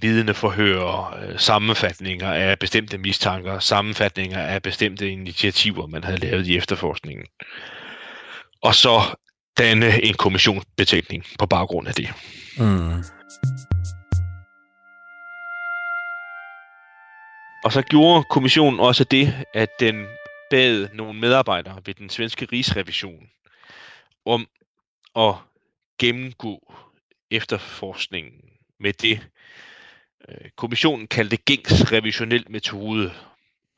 vidneforhør, 0.00 1.18
øh, 1.22 1.38
sammenfatninger 1.38 2.32
af 2.32 2.58
bestemte 2.58 2.98
mistanker, 2.98 3.58
sammenfatninger 3.58 4.38
af 4.38 4.62
bestemte 4.62 5.10
initiativer, 5.10 5.86
man 5.86 6.04
havde 6.04 6.18
lavet 6.20 6.46
i 6.46 6.56
efterforskningen. 6.56 7.26
Og 8.62 8.74
så 8.74 9.00
danne 9.58 10.04
en 10.04 10.14
kommissionsbetænkning 10.14 11.24
på 11.38 11.46
baggrund 11.46 11.88
af 11.88 11.94
det. 11.94 12.12
Mm. 12.58 13.02
Og 17.64 17.72
så 17.72 17.82
gjorde 17.82 18.24
kommissionen 18.30 18.80
også 18.80 19.04
det, 19.04 19.44
at 19.54 19.68
den 19.80 20.06
bad 20.50 20.88
nogle 20.94 21.20
medarbejdere 21.20 21.80
ved 21.86 21.94
den 21.94 22.10
svenske 22.10 22.48
rigsrevision 22.52 23.28
om 24.24 24.46
at 25.16 25.34
gennemgå 25.98 26.74
efterforskningen 27.30 28.40
med 28.80 28.92
det, 28.92 29.28
Øh, 30.28 30.50
kommissionen 30.56 31.06
kaldte 31.06 31.36
gængs 31.36 31.92
revisionel 31.92 32.44
metode. 32.48 33.12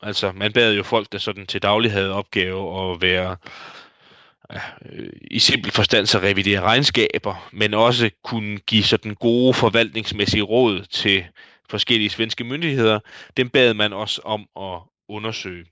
Altså, 0.01 0.31
man 0.31 0.53
bad 0.53 0.75
jo 0.75 0.83
folk, 0.83 1.11
der 1.11 1.17
sådan 1.17 1.47
til 1.47 1.61
daglig 1.61 1.91
havde 1.91 2.13
opgave 2.13 2.91
at 2.91 3.01
være 3.01 3.35
øh, 4.85 5.09
i 5.31 5.39
simpel 5.39 5.71
forstand 5.71 6.05
så 6.05 6.19
revidere 6.19 6.61
regnskaber, 6.61 7.49
men 7.51 7.73
også 7.73 8.09
kunne 8.23 8.57
give 8.57 8.83
sådan 8.83 9.15
gode 9.15 9.53
forvaltningsmæssige 9.53 10.43
råd 10.43 10.85
til 10.85 11.25
forskellige 11.69 12.09
svenske 12.09 12.43
myndigheder, 12.43 12.99
dem 13.37 13.49
bad 13.49 13.73
man 13.73 13.93
også 13.93 14.21
om 14.23 14.47
at 14.59 14.79
undersøge 15.09 15.65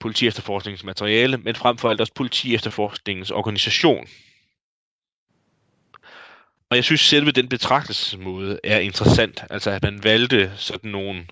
politiefterforskningens 0.00 0.84
materiale, 0.84 1.36
men 1.36 1.54
frem 1.54 1.78
for 1.78 1.90
alt 1.90 2.00
også 2.00 2.12
politi 2.14 2.54
efterforskningens 2.54 3.30
organisation. 3.30 4.06
Og 6.74 6.76
jeg 6.76 6.84
synes 6.84 7.00
selve 7.00 7.30
den 7.30 7.48
betragtelsesmåde 7.48 8.60
er 8.64 8.78
interessant, 8.78 9.44
altså 9.50 9.70
at 9.70 9.82
man 9.82 10.04
valgte 10.04 10.52
sådan 10.56 10.90
nogle 10.90 11.26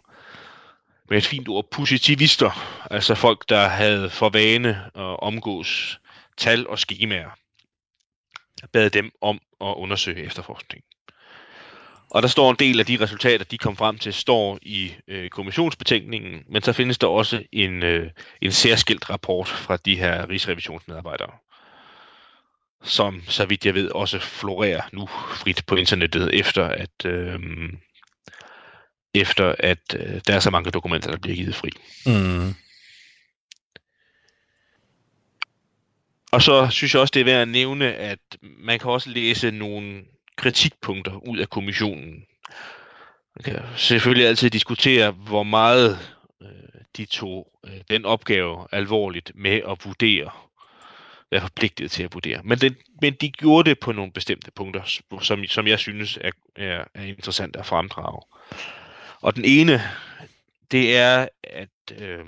med 1.09 1.19
et 1.19 1.27
fint 1.27 1.49
ord, 1.49 1.71
positivister, 1.71 2.83
altså 2.91 3.15
folk, 3.15 3.49
der 3.49 3.69
havde 3.69 4.11
for 4.11 4.29
vane 4.29 4.71
at 4.95 5.21
omgås 5.21 6.01
tal 6.37 6.67
og 6.67 6.79
skemaer. 6.79 7.31
Bad 8.73 8.91
dem 8.91 9.11
om 9.21 9.41
at 9.61 9.75
undersøge 9.77 10.25
efterforskningen. 10.25 10.87
Og 12.11 12.23
der 12.23 12.29
står 12.29 12.51
en 12.51 12.57
del 12.59 12.81
af 12.81 12.87
de 12.87 13.01
resultater, 13.01 13.45
de 13.45 13.59
kom 13.59 13.77
frem 13.77 13.99
til, 13.99 14.15
står 14.15 14.59
i 14.63 14.95
øh, 15.09 15.31
kommissionsbetænkningen, 15.31 16.45
men 16.49 16.63
så 16.63 16.73
findes 16.73 16.99
der 16.99 17.07
også 17.07 17.43
en, 17.53 17.83
øh, 17.83 18.11
en 18.43 18.53
særskilt 18.53 19.11
rapport 19.11 19.49
fra 19.49 19.77
de 19.77 19.97
her 19.97 20.29
rigsrevisionsmedarbejdere, 20.29 21.31
som, 22.83 23.23
så 23.29 23.47
vidt 23.47 23.67
jeg 23.67 23.75
ved, 23.75 23.91
også 23.91 24.19
florerer 24.19 24.83
nu 24.93 25.07
frit 25.35 25.63
på 25.67 25.77
internettet, 25.77 26.35
efter 26.35 26.65
at, 26.65 27.05
øh, 27.05 27.39
efter 29.15 29.55
at 29.59 29.97
øh, 29.97 30.21
der 30.27 30.35
er 30.35 30.41
så 30.41 30.51
mange 30.51 30.71
dokumenter, 30.71 31.11
der 31.11 31.19
bliver 31.19 31.37
givet 31.37 31.55
fri. 31.55 31.71
Mm. 32.07 32.55
Og 36.33 36.43
så 36.43 36.69
synes 36.71 36.95
jeg 36.95 37.01
også, 37.01 37.13
det 37.15 37.21
er 37.21 37.25
værd 37.25 37.43
at 37.43 37.49
nævne, 37.49 37.95
at 37.95 38.19
man 38.43 38.79
kan 38.79 38.91
også 38.91 39.11
læse 39.11 39.51
nogle 39.51 40.03
kritikpunkter 40.37 41.29
ud 41.29 41.39
af 41.39 41.51
kommissionen. 41.51 42.25
Man 43.37 43.43
kan 43.45 43.63
selvfølgelig 43.77 44.27
altid 44.27 44.51
diskutere, 44.51 45.11
hvor 45.11 45.43
meget 45.43 45.99
øh, 46.43 46.49
de 46.97 47.05
tog 47.05 47.53
øh, 47.67 47.81
den 47.91 48.05
opgave 48.05 48.67
alvorligt 48.73 49.33
med 49.35 49.61
at 49.71 49.79
vurdere, 49.85 50.31
være 51.33 51.41
forpligtet 51.41 51.91
til 51.91 52.03
at 52.03 52.15
vurdere. 52.15 52.41
Men, 52.45 52.59
det, 52.59 52.77
men 53.01 53.13
de 53.13 53.31
gjorde 53.31 53.71
det 53.71 53.79
på 53.79 53.93
nogle 53.93 54.13
bestemte 54.13 54.51
punkter, 54.51 55.01
som, 55.23 55.45
som 55.45 55.67
jeg 55.67 55.79
synes 55.79 56.19
er, 56.21 56.31
er, 56.57 56.85
er 56.95 57.03
interessant 57.03 57.57
at 57.57 57.67
fremdrage. 57.67 58.23
Og 59.21 59.37
den 59.37 59.45
ene, 59.45 59.83
det 60.71 60.97
er, 60.97 61.29
at 61.45 61.99
øh, 61.99 62.25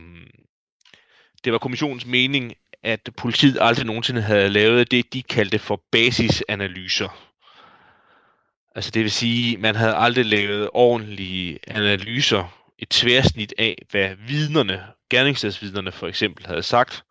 det 1.44 1.52
var 1.52 1.58
kommissionens 1.58 2.06
mening, 2.06 2.54
at 2.82 3.10
politiet 3.16 3.58
aldrig 3.60 3.86
nogensinde 3.86 4.22
havde 4.22 4.48
lavet 4.48 4.90
det, 4.90 5.12
de 5.12 5.22
kaldte 5.22 5.58
for 5.58 5.82
basisanalyser 5.90 7.24
Altså 8.74 8.90
det 8.90 9.02
vil 9.02 9.10
sige, 9.10 9.56
man 9.56 9.74
havde 9.74 9.94
aldrig 9.94 10.24
lavet 10.24 10.70
ordentlige 10.72 11.58
analyser, 11.66 12.68
et 12.78 12.88
tværsnit 12.88 13.54
af, 13.58 13.82
hvad 13.90 14.14
vidnerne, 14.26 14.84
gerningsstedsvidnerne 15.10 15.92
for 15.92 16.06
eksempel, 16.06 16.46
havde 16.46 16.62
sagt, 16.62 17.04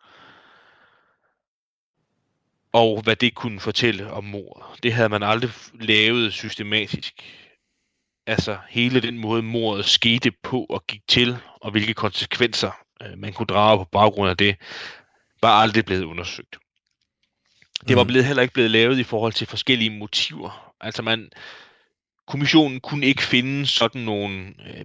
og 2.74 3.02
hvad 3.02 3.16
det 3.16 3.34
kunne 3.34 3.60
fortælle 3.60 4.10
om 4.10 4.24
mord. 4.24 4.76
Det 4.82 4.92
havde 4.92 5.08
man 5.08 5.22
aldrig 5.22 5.50
lavet 5.80 6.32
systematisk. 6.32 7.22
Altså 8.26 8.58
hele 8.68 9.00
den 9.00 9.18
måde, 9.18 9.42
mordet 9.42 9.84
skete 9.84 10.30
på 10.42 10.66
og 10.68 10.86
gik 10.86 11.00
til, 11.08 11.36
og 11.60 11.70
hvilke 11.70 11.94
konsekvenser 11.94 12.70
øh, 13.02 13.18
man 13.18 13.32
kunne 13.32 13.46
drage 13.46 13.78
på 13.78 13.84
baggrund 13.84 14.30
af 14.30 14.36
det, 14.36 14.56
var 15.42 15.48
aldrig 15.48 15.84
blevet 15.84 16.04
undersøgt. 16.04 16.56
Det 17.88 17.96
var 17.96 18.02
mm. 18.02 18.06
blevet, 18.06 18.26
heller 18.26 18.42
ikke 18.42 18.54
blevet 18.54 18.70
lavet 18.70 18.98
i 18.98 19.04
forhold 19.04 19.32
til 19.32 19.46
forskellige 19.46 19.90
motiver. 19.90 20.74
Altså 20.80 21.02
man, 21.02 21.30
kommissionen 22.26 22.80
kunne 22.80 23.06
ikke 23.06 23.22
finde 23.22 23.66
sådan 23.66 24.00
nogle 24.00 24.54
øh, 24.66 24.84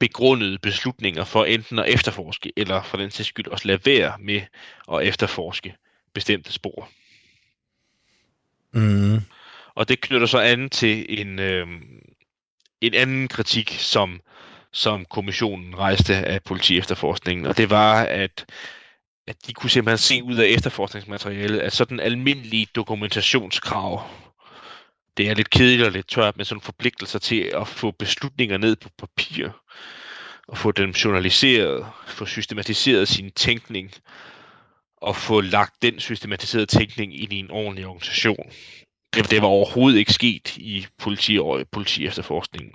begrundede 0.00 0.58
beslutninger 0.58 1.24
for 1.24 1.44
enten 1.44 1.78
at 1.78 1.88
efterforske, 1.88 2.52
eller 2.56 2.82
for 2.82 2.96
den 2.96 3.10
sags 3.10 3.28
skyld 3.28 3.46
også 3.46 3.68
lade 3.68 3.80
være 3.84 4.16
med 4.20 4.42
at 4.92 5.02
efterforske 5.02 5.74
bestemte 6.14 6.52
spor. 6.52 6.88
Mm. 8.72 9.20
Og 9.74 9.88
det 9.88 10.00
knytter 10.00 10.26
så 10.26 10.38
an 10.38 10.70
til 10.70 11.20
en, 11.20 11.38
øh, 11.38 11.66
en 12.80 12.94
anden 12.94 13.28
kritik, 13.28 13.76
som, 13.78 14.20
som 14.72 15.04
kommissionen 15.04 15.78
rejste 15.78 16.14
af 16.14 16.42
politi 16.42 16.78
efterforskningen, 16.78 17.46
og 17.46 17.56
det 17.56 17.70
var, 17.70 18.02
at 18.02 18.46
at 19.28 19.46
de 19.46 19.52
kunne 19.52 19.70
simpelthen 19.70 19.98
se 19.98 20.22
ud 20.22 20.36
af 20.36 20.46
efterforskningsmaterialet, 20.46 21.58
at 21.58 21.72
sådan 21.72 22.00
almindelige 22.00 22.66
dokumentationskrav, 22.74 24.02
det 25.16 25.28
er 25.28 25.34
lidt 25.34 25.50
kedeligt 25.50 25.86
og 25.86 25.92
lidt 25.92 26.08
tørt, 26.08 26.36
men 26.36 26.44
sådan 26.44 26.62
forpligtelser 26.62 27.18
til 27.18 27.50
at 27.54 27.68
få 27.68 27.90
beslutninger 27.90 28.58
ned 28.58 28.76
på 28.76 28.88
papir, 28.98 29.48
og 30.48 30.58
få 30.58 30.72
dem 30.72 30.90
journaliseret, 30.90 31.86
få 32.06 32.26
systematiseret 32.26 33.08
sin 33.08 33.30
tænkning, 33.30 33.92
og 35.00 35.16
få 35.16 35.40
lagt 35.40 35.82
den 35.82 36.00
systematiserede 36.00 36.66
tænkning 36.66 37.22
ind 37.22 37.32
i 37.32 37.36
en 37.36 37.50
ordentlig 37.50 37.86
organisation. 37.86 38.50
Det, 39.14 39.30
det 39.30 39.42
var 39.42 39.48
overhovedet 39.48 39.98
ikke 39.98 40.12
sket 40.12 40.56
i 40.56 40.86
politi 40.98 41.38
og 41.38 41.64
politi 41.72 42.06
efterforskningen. 42.06 42.72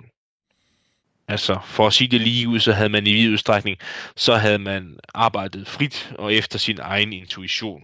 Altså, 1.28 1.58
for 1.64 1.86
at 1.86 1.92
sige 1.92 2.08
det 2.08 2.20
lige 2.20 2.48
ud, 2.48 2.60
så 2.60 2.72
havde 2.72 2.88
man 2.88 3.06
i 3.06 3.12
vid 3.12 3.32
udstrækning, 3.32 3.78
så 4.16 4.36
havde 4.36 4.58
man 4.58 4.98
arbejdet 5.14 5.68
frit 5.68 6.12
og 6.18 6.34
efter 6.34 6.58
sin 6.58 6.78
egen 6.82 7.12
intuition. 7.12 7.82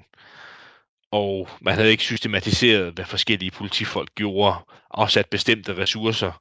Og 1.11 1.48
man 1.61 1.74
havde 1.74 1.90
ikke 1.90 2.03
systematiseret, 2.03 2.92
hvad 2.92 3.05
forskellige 3.05 3.50
politifolk 3.50 4.14
gjorde, 4.14 4.57
afsat 4.90 5.26
bestemte 5.26 5.76
ressourcer, 5.76 6.33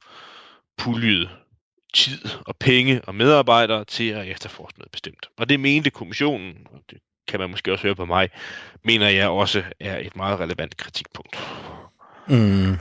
puljet 0.78 1.30
tid 1.94 2.18
og 2.46 2.56
penge 2.56 3.00
og 3.04 3.14
medarbejdere 3.14 3.84
til 3.84 4.08
at 4.08 4.28
efterforske 4.28 4.78
noget 4.78 4.92
bestemt. 4.92 5.26
Og 5.36 5.48
det 5.48 5.60
mente 5.60 5.90
kommissionen, 5.90 6.66
og 6.70 6.80
det 6.90 6.98
kan 7.28 7.40
man 7.40 7.50
måske 7.50 7.72
også 7.72 7.82
høre 7.82 7.94
på 7.94 8.04
mig, 8.04 8.28
mener 8.84 9.08
jeg 9.08 9.28
også 9.28 9.62
er 9.80 9.98
et 9.98 10.16
meget 10.16 10.40
relevant 10.40 10.76
kritikpunkt. 10.76 11.36
Mm. 12.28 12.78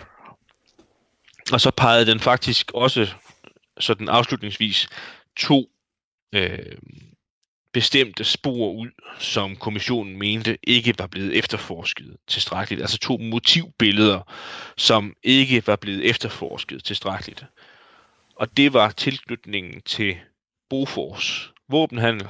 Og 1.51 1.61
så 1.61 1.71
pegede 1.71 2.05
den 2.05 2.19
faktisk 2.19 2.71
også 2.73 3.13
sådan 3.79 4.09
afslutningsvis 4.09 4.89
to 5.37 5.69
øh, 6.35 6.59
bestemte 7.73 8.23
spor 8.23 8.71
ud, 8.71 8.89
som 9.19 9.55
kommissionen 9.55 10.19
mente 10.19 10.57
ikke 10.63 10.93
var 10.99 11.07
blevet 11.07 11.37
efterforsket 11.37 12.17
tilstrækkeligt. 12.27 12.81
Altså 12.81 12.97
to 12.97 13.17
motivbilleder, 13.17 14.21
som 14.77 15.15
ikke 15.23 15.67
var 15.67 15.75
blevet 15.75 16.09
efterforsket 16.09 16.83
tilstrækkeligt. 16.83 17.45
Og 18.35 18.57
det 18.57 18.73
var 18.73 18.89
tilknytningen 18.89 19.81
til 19.81 20.17
Bofors 20.69 21.53
våbenhandel 21.69 22.27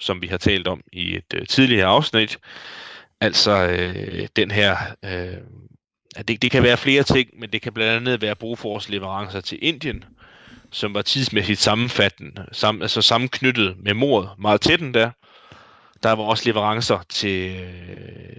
som 0.00 0.22
vi 0.22 0.26
har 0.26 0.36
talt 0.36 0.68
om 0.68 0.80
i 0.92 1.16
et 1.16 1.34
øh, 1.34 1.46
tidligere 1.46 1.86
afsnit. 1.86 2.38
Altså 3.20 3.68
øh, 3.68 4.28
den 4.36 4.50
her, 4.50 4.76
øh, 5.04 5.36
det, 6.28 6.42
det 6.42 6.50
kan 6.50 6.62
være 6.62 6.76
flere 6.76 7.02
ting, 7.02 7.28
men 7.38 7.50
det 7.50 7.62
kan 7.62 7.72
blandt 7.72 7.96
andet 7.96 8.22
være 8.22 8.36
brugforsleverancer 8.36 9.40
til 9.40 9.58
Indien, 9.62 10.04
som 10.70 10.94
var 10.94 11.02
tidsmæssigt 11.02 11.60
sammenfattende, 11.60 12.46
sam, 12.52 12.82
altså 12.82 13.02
sammenknyttet 13.02 13.76
med 13.78 13.94
mordet, 13.94 14.30
meget 14.38 14.60
tæt 14.60 14.80
der. 14.94 15.10
Der 16.02 16.12
var 16.12 16.24
også 16.24 16.42
leverancer 16.46 16.98
til, 17.08 17.60
øh, 17.60 18.36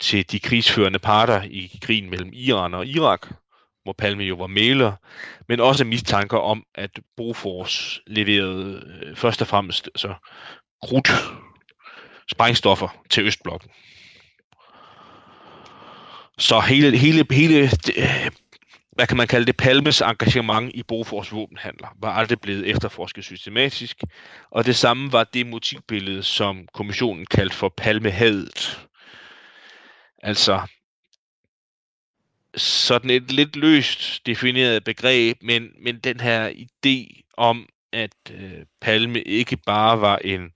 til 0.00 0.30
de 0.30 0.40
krigsførende 0.40 0.98
parter 0.98 1.42
i 1.42 1.78
krigen 1.82 2.10
mellem 2.10 2.30
Iran 2.32 2.74
og 2.74 2.86
Irak, 2.86 3.28
hvor 3.82 3.92
Palme 3.92 4.22
jo 4.22 4.34
var 4.34 4.46
mailer, 4.46 4.92
men 5.48 5.60
også 5.60 5.84
mistanker 5.84 6.38
om, 6.38 6.64
at 6.74 6.90
Bofors 7.16 8.00
leverede 8.06 8.82
øh, 9.02 9.16
først 9.16 9.40
og 9.40 9.46
fremmest 9.46 9.90
så 9.96 10.14
krudt, 10.82 11.10
sprængstoffer 12.30 12.88
til 13.10 13.26
Østblokken. 13.26 13.70
Så 16.38 16.60
hele, 16.60 16.98
hele, 16.98 17.26
hele 17.30 17.70
øh, 17.96 18.30
hvad 18.92 19.06
kan 19.06 19.16
man 19.16 19.28
kalde 19.28 19.46
det, 19.46 19.56
Palmes 19.56 20.00
engagement 20.00 20.70
i 20.74 20.82
Bofors 20.82 21.32
våbenhandler 21.32 21.88
var 22.00 22.12
aldrig 22.12 22.40
blevet 22.40 22.66
efterforsket 22.66 23.24
systematisk, 23.24 23.96
og 24.50 24.66
det 24.66 24.76
samme 24.76 25.12
var 25.12 25.24
det 25.24 25.46
motivbillede, 25.46 26.22
som 26.22 26.68
kommissionen 26.74 27.26
kaldte 27.26 27.56
for 27.56 27.68
Palmehadet. 27.76 28.86
Altså, 30.22 30.60
sådan 32.56 33.10
et 33.10 33.32
lidt 33.32 33.56
løst 33.56 34.26
defineret 34.26 34.84
begreb, 34.84 35.36
men, 35.42 35.68
men 35.80 35.98
den 35.98 36.20
her 36.20 36.50
idé 36.50 37.22
om, 37.36 37.68
at 37.92 38.16
øh, 38.30 38.64
Palme 38.80 39.22
ikke 39.22 39.56
bare 39.56 40.00
var 40.00 40.16
en 40.16 40.50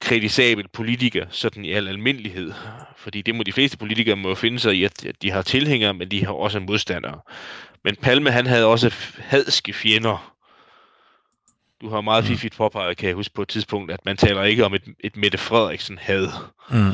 kritisabel 0.00 0.68
politiker, 0.68 1.26
sådan 1.30 1.64
i 1.64 1.72
al 1.72 1.88
almindelighed. 1.88 2.52
Fordi 2.96 3.22
det 3.22 3.34
må 3.34 3.42
de 3.42 3.52
fleste 3.52 3.78
politikere 3.78 4.16
må 4.16 4.34
finde 4.34 4.58
sig 4.58 4.74
i, 4.74 4.84
at 4.84 5.06
de 5.22 5.30
har 5.30 5.42
tilhængere, 5.42 5.94
men 5.94 6.10
de 6.10 6.24
har 6.24 6.32
også 6.32 6.60
modstandere. 6.60 7.20
Men 7.84 7.96
Palme, 7.96 8.30
han 8.30 8.46
havde 8.46 8.66
også 8.66 8.94
hadske 9.18 9.72
fjender. 9.72 10.34
Du 11.80 11.88
har 11.88 12.00
meget 12.00 12.24
mm. 12.24 12.28
fifigt 12.28 12.56
påpeget, 12.56 12.96
kan 12.96 13.08
jeg 13.08 13.14
huske 13.14 13.34
på 13.34 13.42
et 13.42 13.48
tidspunkt, 13.48 13.92
at 13.92 14.04
man 14.04 14.16
taler 14.16 14.42
ikke 14.42 14.64
om 14.64 14.74
et, 14.74 14.84
et 15.00 15.16
Mette 15.16 15.38
Frederiksen 15.38 15.98
had. 15.98 16.28
Mm. 16.70 16.92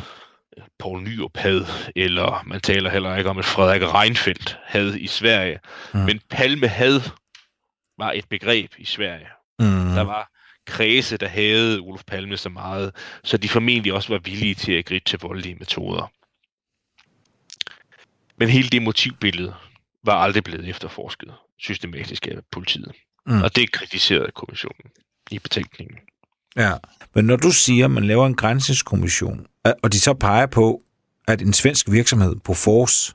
Poul 0.78 1.02
Nyrup 1.02 1.36
had, 1.36 1.64
eller 1.96 2.42
man 2.46 2.60
taler 2.60 2.90
heller 2.90 3.16
ikke 3.16 3.30
om 3.30 3.38
et 3.38 3.44
Frederik 3.44 3.82
Reinfeldt 3.94 4.58
had 4.64 4.94
i 4.94 5.06
Sverige. 5.06 5.58
Mm. 5.94 6.00
Men 6.00 6.20
Palme 6.30 6.68
had 6.68 7.00
var 7.98 8.12
et 8.12 8.28
begreb 8.28 8.72
i 8.78 8.84
Sverige. 8.84 9.26
Mm. 9.58 9.94
Der 9.94 10.02
var 10.02 10.33
kredse, 10.66 11.16
der 11.16 11.28
havde 11.28 11.78
Olof 11.78 12.02
Palme 12.06 12.36
så 12.36 12.48
meget, 12.48 12.92
så 13.24 13.36
de 13.36 13.48
formentlig 13.48 13.92
også 13.92 14.08
var 14.08 14.18
villige 14.18 14.54
til 14.54 14.72
at 14.72 14.84
gribe 14.84 15.04
til 15.04 15.18
voldelige 15.22 15.54
metoder. 15.54 16.12
Men 18.36 18.48
hele 18.48 18.68
det 18.68 18.82
motivbillede 18.82 19.54
var 20.04 20.14
aldrig 20.14 20.44
blevet 20.44 20.68
efterforsket 20.68 21.32
systematisk 21.58 22.26
af 22.26 22.38
politiet. 22.52 22.92
Mm. 23.26 23.42
Og 23.42 23.56
det 23.56 23.72
kritiserede 23.72 24.30
kommissionen 24.34 24.90
i 25.30 25.38
betænkningen. 25.38 25.98
Ja, 26.56 26.72
men 27.14 27.24
når 27.24 27.36
du 27.36 27.50
siger, 27.50 27.84
at 27.84 27.90
man 27.90 28.04
laver 28.04 28.26
en 28.26 28.34
grænseskommission, 28.34 29.46
og 29.82 29.92
de 29.92 30.00
så 30.00 30.14
peger 30.14 30.46
på, 30.46 30.82
at 31.28 31.42
en 31.42 31.52
svensk 31.52 31.90
virksomhed 31.90 32.36
på 32.36 32.54
Force, 32.54 33.14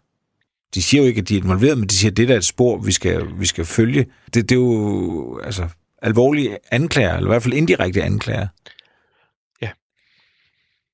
de 0.73 0.81
siger 0.81 1.01
jo 1.01 1.07
ikke, 1.07 1.21
at 1.21 1.29
de 1.29 1.37
er 1.37 1.41
involveret, 1.41 1.77
men 1.77 1.87
de 1.87 1.95
siger, 1.95 2.11
at 2.11 2.17
det 2.17 2.27
der 2.27 2.33
er 2.33 2.37
et 2.37 2.45
spor, 2.45 2.77
vi 2.77 2.91
skal, 2.91 3.39
vi 3.39 3.45
skal 3.45 3.65
følge. 3.65 4.05
Det, 4.33 4.49
det 4.49 4.51
er 4.51 4.59
jo, 4.59 5.39
altså, 5.43 5.69
alvorlige 6.01 6.57
anklager, 6.71 7.15
eller 7.15 7.27
i 7.27 7.31
hvert 7.31 7.43
fald 7.43 7.53
indirekte 7.53 8.03
anklager. 8.03 8.47
Ja. 9.61 9.69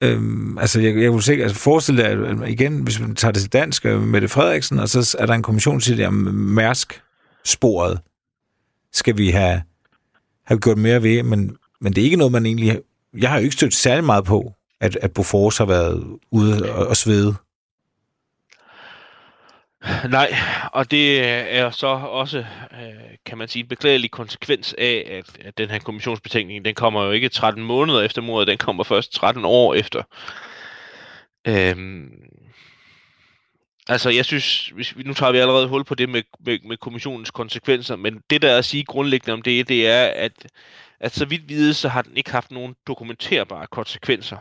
Øhm, 0.02 0.58
altså, 0.58 0.82
jeg, 0.82 0.98
jeg 0.98 1.12
kunne 1.12 1.24
se, 1.24 1.34
altså 1.34 1.58
forestille 1.58 2.04
dig, 2.04 2.50
igen, 2.50 2.80
hvis 2.80 3.00
vi 3.00 3.14
tager 3.14 3.32
det 3.32 3.42
til 3.42 3.54
dansk, 3.54 3.86
øh, 3.86 4.02
Mette 4.02 4.28
Frederiksen, 4.28 4.80
og 4.80 4.90
så 4.90 5.16
er 5.20 5.26
der 5.26 5.34
en 5.34 5.44
kommission, 5.44 5.76
der 5.76 5.82
siger, 5.82 6.10
Mærsk-sporet 6.10 8.00
skal 8.94 9.18
vi 9.18 9.30
have, 9.30 9.62
have 10.46 10.60
gjort 10.60 10.78
mere 10.78 11.04
ved, 11.04 11.24
men, 11.24 11.58
men 11.82 11.94
det 11.94 12.02
er 12.02 12.06
ikke 12.06 12.18
noget, 12.18 12.32
man 12.32 12.46
egentlig... 12.46 12.80
Jeg 13.18 13.30
har 13.30 13.38
jo 13.38 13.44
ikke 13.44 13.56
stødt 13.56 13.74
særlig 13.74 14.04
meget 14.04 14.26
på, 14.26 14.54
at, 14.82 14.96
at 15.02 15.12
Bofors 15.12 15.58
har 15.58 15.66
været 15.66 16.04
ude 16.32 16.74
og, 16.74 16.88
og 16.88 16.98
svede. 16.98 17.36
Nej, 20.10 20.36
og 20.72 20.92
det 20.92 21.26
er 21.56 21.70
så 21.70 21.88
også, 21.88 22.38
øh, 22.72 23.18
kan 23.26 23.38
man 23.38 23.48
sige, 23.48 23.64
en 23.64 23.70
beklagelig 23.70 24.12
konsekvens 24.12 24.76
af, 24.78 25.08
at, 25.12 25.46
at 25.46 25.58
den 25.58 25.70
her 25.70 25.80
kommissionsbetænkning, 25.80 26.66
den 26.66 26.76
kommer 26.76 27.04
jo 27.04 27.12
ikke 27.12 27.30
13 27.30 27.64
måneder 27.64 28.02
efter 28.02 28.22
mordet, 28.22 28.48
den 28.48 28.58
kommer 28.58 28.84
først 28.84 29.14
13 29.14 29.46
år 29.46 29.74
efter. 29.74 30.04
Øhm, 31.48 32.12
altså, 33.88 34.10
jeg 34.10 34.26
synes, 34.26 34.68
hvis, 34.68 34.98
vi, 34.98 35.04
nu 35.04 35.14
tager 35.14 35.32
vi 35.32 35.38
allerede 35.38 35.68
hul 35.68 35.84
på 35.84 35.96
det 35.96 36.10
med, 36.10 36.24
med, 36.46 36.60
med 36.68 36.78
kommissionens 36.78 37.32
konsekvenser, 37.32 37.96
men 37.96 38.22
det 38.30 38.42
der 38.42 38.52
er 38.52 38.58
at 38.58 38.66
sige 38.66 38.84
grundlæggende 38.84 39.34
om 39.34 39.42
det, 39.42 39.68
det 39.68 39.88
er, 39.88 40.06
at, 40.06 40.48
at 41.00 41.16
så 41.16 41.26
vidt 41.26 41.50
vides, 41.50 41.78
så 41.78 41.90
har 41.90 42.02
den 42.02 42.18
ikke 42.18 42.32
haft 42.32 42.52
nogen 42.52 42.76
dokumenterbare 42.88 43.68
konsekvenser 43.68 44.38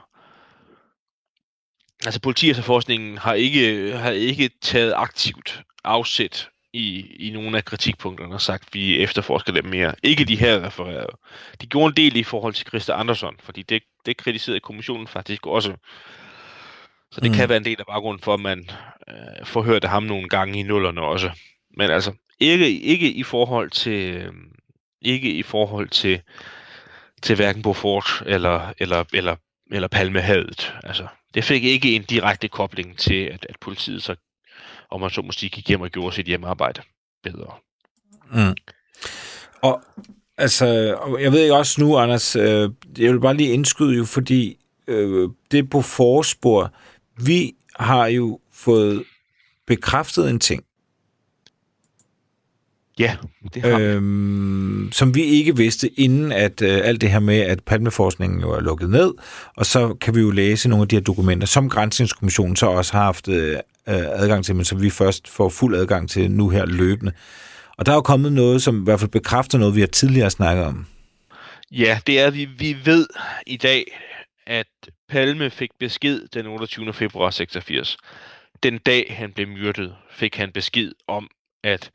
altså 2.07 2.21
politiefterforskningen 2.21 3.19
har 3.19 3.35
ikke, 3.35 3.93
har 3.97 4.11
ikke 4.11 4.51
taget 4.63 4.93
aktivt 4.97 5.63
afsæt 5.85 6.49
i, 6.73 7.07
i 7.19 7.31
nogle 7.31 7.57
af 7.57 7.65
kritikpunkterne 7.65 8.35
og 8.35 8.41
sagt, 8.41 8.63
at 8.67 8.75
vi 8.75 8.99
efterforsker 8.99 9.53
dem 9.53 9.65
mere. 9.65 9.95
Ikke 10.03 10.25
de 10.25 10.37
her 10.37 10.67
refererede. 10.67 11.17
De 11.61 11.67
gjorde 11.67 11.87
en 11.87 11.97
del 11.97 12.17
i 12.17 12.23
forhold 12.23 12.55
til 12.55 12.67
Christa 12.67 12.93
Andersson, 12.93 13.35
fordi 13.41 13.63
det, 13.63 13.83
det 14.07 14.17
kritiserede 14.17 14.61
kommissionen 14.61 15.07
faktisk 15.07 15.47
også. 15.47 15.75
Så 17.13 17.21
det 17.21 17.31
mm. 17.31 17.37
kan 17.37 17.49
være 17.49 17.59
en 17.59 17.65
del 17.65 17.77
af 17.79 17.87
baggrunden 17.87 18.23
for, 18.23 18.35
at 18.35 18.41
man 18.41 18.69
øh, 19.09 19.47
forhørte 19.47 19.89
ham 19.89 20.03
nogle 20.03 20.29
gange 20.29 20.61
i 20.61 20.63
nullerne 20.63 21.01
også. 21.01 21.31
Men 21.77 21.91
altså, 21.91 22.13
ikke, 22.41 22.81
ikke 22.81 23.13
i 23.13 23.23
forhold 23.23 23.71
til, 23.71 24.15
øh, 24.15 24.33
ikke 25.03 25.31
i 25.31 25.43
forhold 25.43 25.89
til, 25.89 26.21
til 27.23 27.37
hverken 27.37 27.63
Beaufort 27.63 28.23
eller, 28.27 28.73
eller, 28.79 29.05
eller, 29.13 29.37
eller 29.73 29.89
Palmehavet. 29.89 30.75
Altså, 30.85 31.07
det 31.35 31.45
fik 31.45 31.65
ikke 31.65 31.97
en 31.97 32.03
direkte 32.03 32.49
kobling 32.49 32.99
til, 32.99 33.25
at, 33.25 33.47
at 33.49 33.57
politiet 33.61 34.03
så, 34.03 34.15
om 34.91 35.01
man 35.01 35.11
så 35.11 35.23
måske 35.23 35.49
gik 35.49 35.69
hjem 35.69 35.81
og 35.81 35.91
gjorde 35.91 36.15
sit 36.15 36.27
hjemmearbejde 36.27 36.83
bedre. 37.23 37.53
Mm. 38.33 38.55
Og 39.63 39.83
altså, 40.37 40.67
jeg 41.21 41.33
ved 41.33 41.41
ikke 41.41 41.55
også 41.55 41.81
nu, 41.81 41.99
Anders, 41.99 42.37
øh, 42.37 42.71
jeg 42.99 43.13
vil 43.13 43.21
bare 43.21 43.37
lige 43.37 43.53
indskyde 43.53 43.97
jo, 43.97 44.05
fordi 44.05 44.57
øh, 44.87 45.29
det 45.51 45.71
på 45.71 45.83
forspor, 45.83 46.73
vi 47.25 47.55
har 47.77 48.07
jo 48.07 48.41
fået 48.53 49.05
bekræftet 49.67 50.31
en 50.31 50.41
ting. 50.41 50.65
Ja, 52.99 53.17
det 53.55 53.63
har 53.63 53.79
øhm, 53.79 54.89
Som 54.93 55.15
vi 55.15 55.23
ikke 55.23 55.57
vidste, 55.57 56.01
inden 56.01 56.33
at 56.33 56.63
øh, 56.63 56.81
alt 56.85 57.01
det 57.01 57.11
her 57.11 57.19
med, 57.19 57.41
at 57.41 57.65
palmeforskningen 57.65 58.41
jo 58.41 58.51
er 58.51 58.61
lukket 58.61 58.91
ned, 58.91 59.15
og 59.57 59.67
så 59.67 59.95
kan 59.95 60.15
vi 60.15 60.21
jo 60.21 60.31
læse 60.31 60.69
nogle 60.69 60.83
af 60.83 60.89
de 60.89 60.97
her 60.97 61.01
dokumenter, 61.01 61.47
som 61.47 61.69
Grænsningskommissionen 61.69 62.57
så 62.57 62.67
også 62.67 62.93
har 62.93 63.05
haft 63.05 63.29
øh, 63.29 63.57
adgang 63.87 64.45
til, 64.45 64.55
men 64.57 64.65
som 64.65 64.83
vi 64.83 64.91
først 64.91 65.29
får 65.29 65.49
fuld 65.49 65.77
adgang 65.77 66.11
til 66.11 66.31
nu 66.31 66.49
her 66.49 66.67
løbende. 66.67 67.13
Og 67.79 67.87
der 67.87 67.93
er 67.93 67.97
jo 67.97 68.03
kommet 68.03 68.33
noget, 68.33 68.63
som 68.63 68.81
i 68.81 68.85
hvert 68.85 69.01
fald 69.01 69.11
bekræfter 69.11 69.59
noget, 69.59 69.75
vi 69.75 69.81
har 69.81 69.87
tidligere 69.87 70.31
snakket 70.31 70.65
om. 70.65 70.87
Ja, 71.71 72.01
det 72.07 72.21
er, 72.21 72.31
vi, 72.31 72.45
vi 72.45 72.77
ved 72.85 73.07
i 73.47 73.57
dag, 73.57 73.85
at 74.47 74.67
Palme 75.09 75.51
fik 75.51 75.71
besked 75.81 76.29
den 76.35 76.47
28. 76.47 76.93
februar 76.93 77.31
86. 77.31 77.97
Den 78.63 78.79
dag, 78.79 79.15
han 79.19 79.33
blev 79.33 79.49
myrdet, 79.49 79.95
fik 80.11 80.37
han 80.37 80.53
besked 80.53 80.93
om, 81.09 81.29
at 81.65 81.91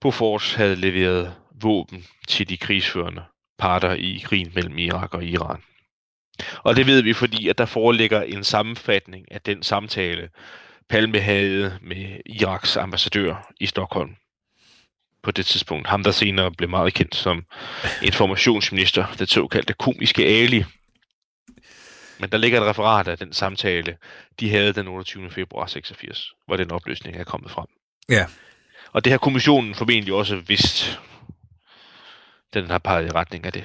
Bofors 0.00 0.54
havde 0.54 0.76
leveret 0.76 1.34
våben 1.62 2.06
til 2.28 2.48
de 2.48 2.56
krigsførende 2.56 3.22
parter 3.58 3.92
i 3.92 4.22
krigen 4.24 4.52
mellem 4.54 4.78
Irak 4.78 5.14
og 5.14 5.24
Iran. 5.24 5.62
Og 6.56 6.76
det 6.76 6.86
ved 6.86 7.02
vi, 7.02 7.12
fordi 7.12 7.48
at 7.48 7.58
der 7.58 7.66
foreligger 7.66 8.22
en 8.22 8.44
sammenfatning 8.44 9.32
af 9.32 9.40
den 9.40 9.62
samtale, 9.62 10.28
Palme 10.88 11.18
havde 11.18 11.78
med 11.82 12.20
Iraks 12.26 12.76
ambassadør 12.76 13.52
i 13.60 13.66
Stockholm 13.66 14.16
på 15.22 15.30
det 15.30 15.46
tidspunkt. 15.46 15.88
Ham, 15.88 16.02
der 16.02 16.10
senere 16.10 16.50
blev 16.50 16.68
meget 16.68 16.94
kendt 16.94 17.14
som 17.14 17.44
informationsminister, 18.02 19.14
det 19.18 19.30
såkaldte 19.30 19.72
komiske 19.72 20.24
Ali. 20.24 20.64
Men 22.18 22.30
der 22.30 22.38
ligger 22.38 22.60
et 22.60 22.66
referat 22.66 23.08
af 23.08 23.18
den 23.18 23.32
samtale, 23.32 23.96
de 24.40 24.50
havde 24.50 24.72
den 24.72 24.88
28. 24.88 25.30
februar 25.30 25.66
86, 25.66 26.32
hvor 26.46 26.56
den 26.56 26.70
opløsning 26.70 27.16
er 27.16 27.24
kommet 27.24 27.50
frem. 27.50 27.66
Ja. 28.08 28.26
Og 28.92 29.04
det 29.04 29.12
har 29.12 29.18
kommissionen 29.18 29.74
formentlig 29.74 30.14
også 30.14 30.36
vidst, 30.36 31.00
den 32.54 32.66
har 32.66 32.78
peget 32.78 33.06
i 33.06 33.10
retning 33.10 33.44
af 33.44 33.52
det. 33.52 33.64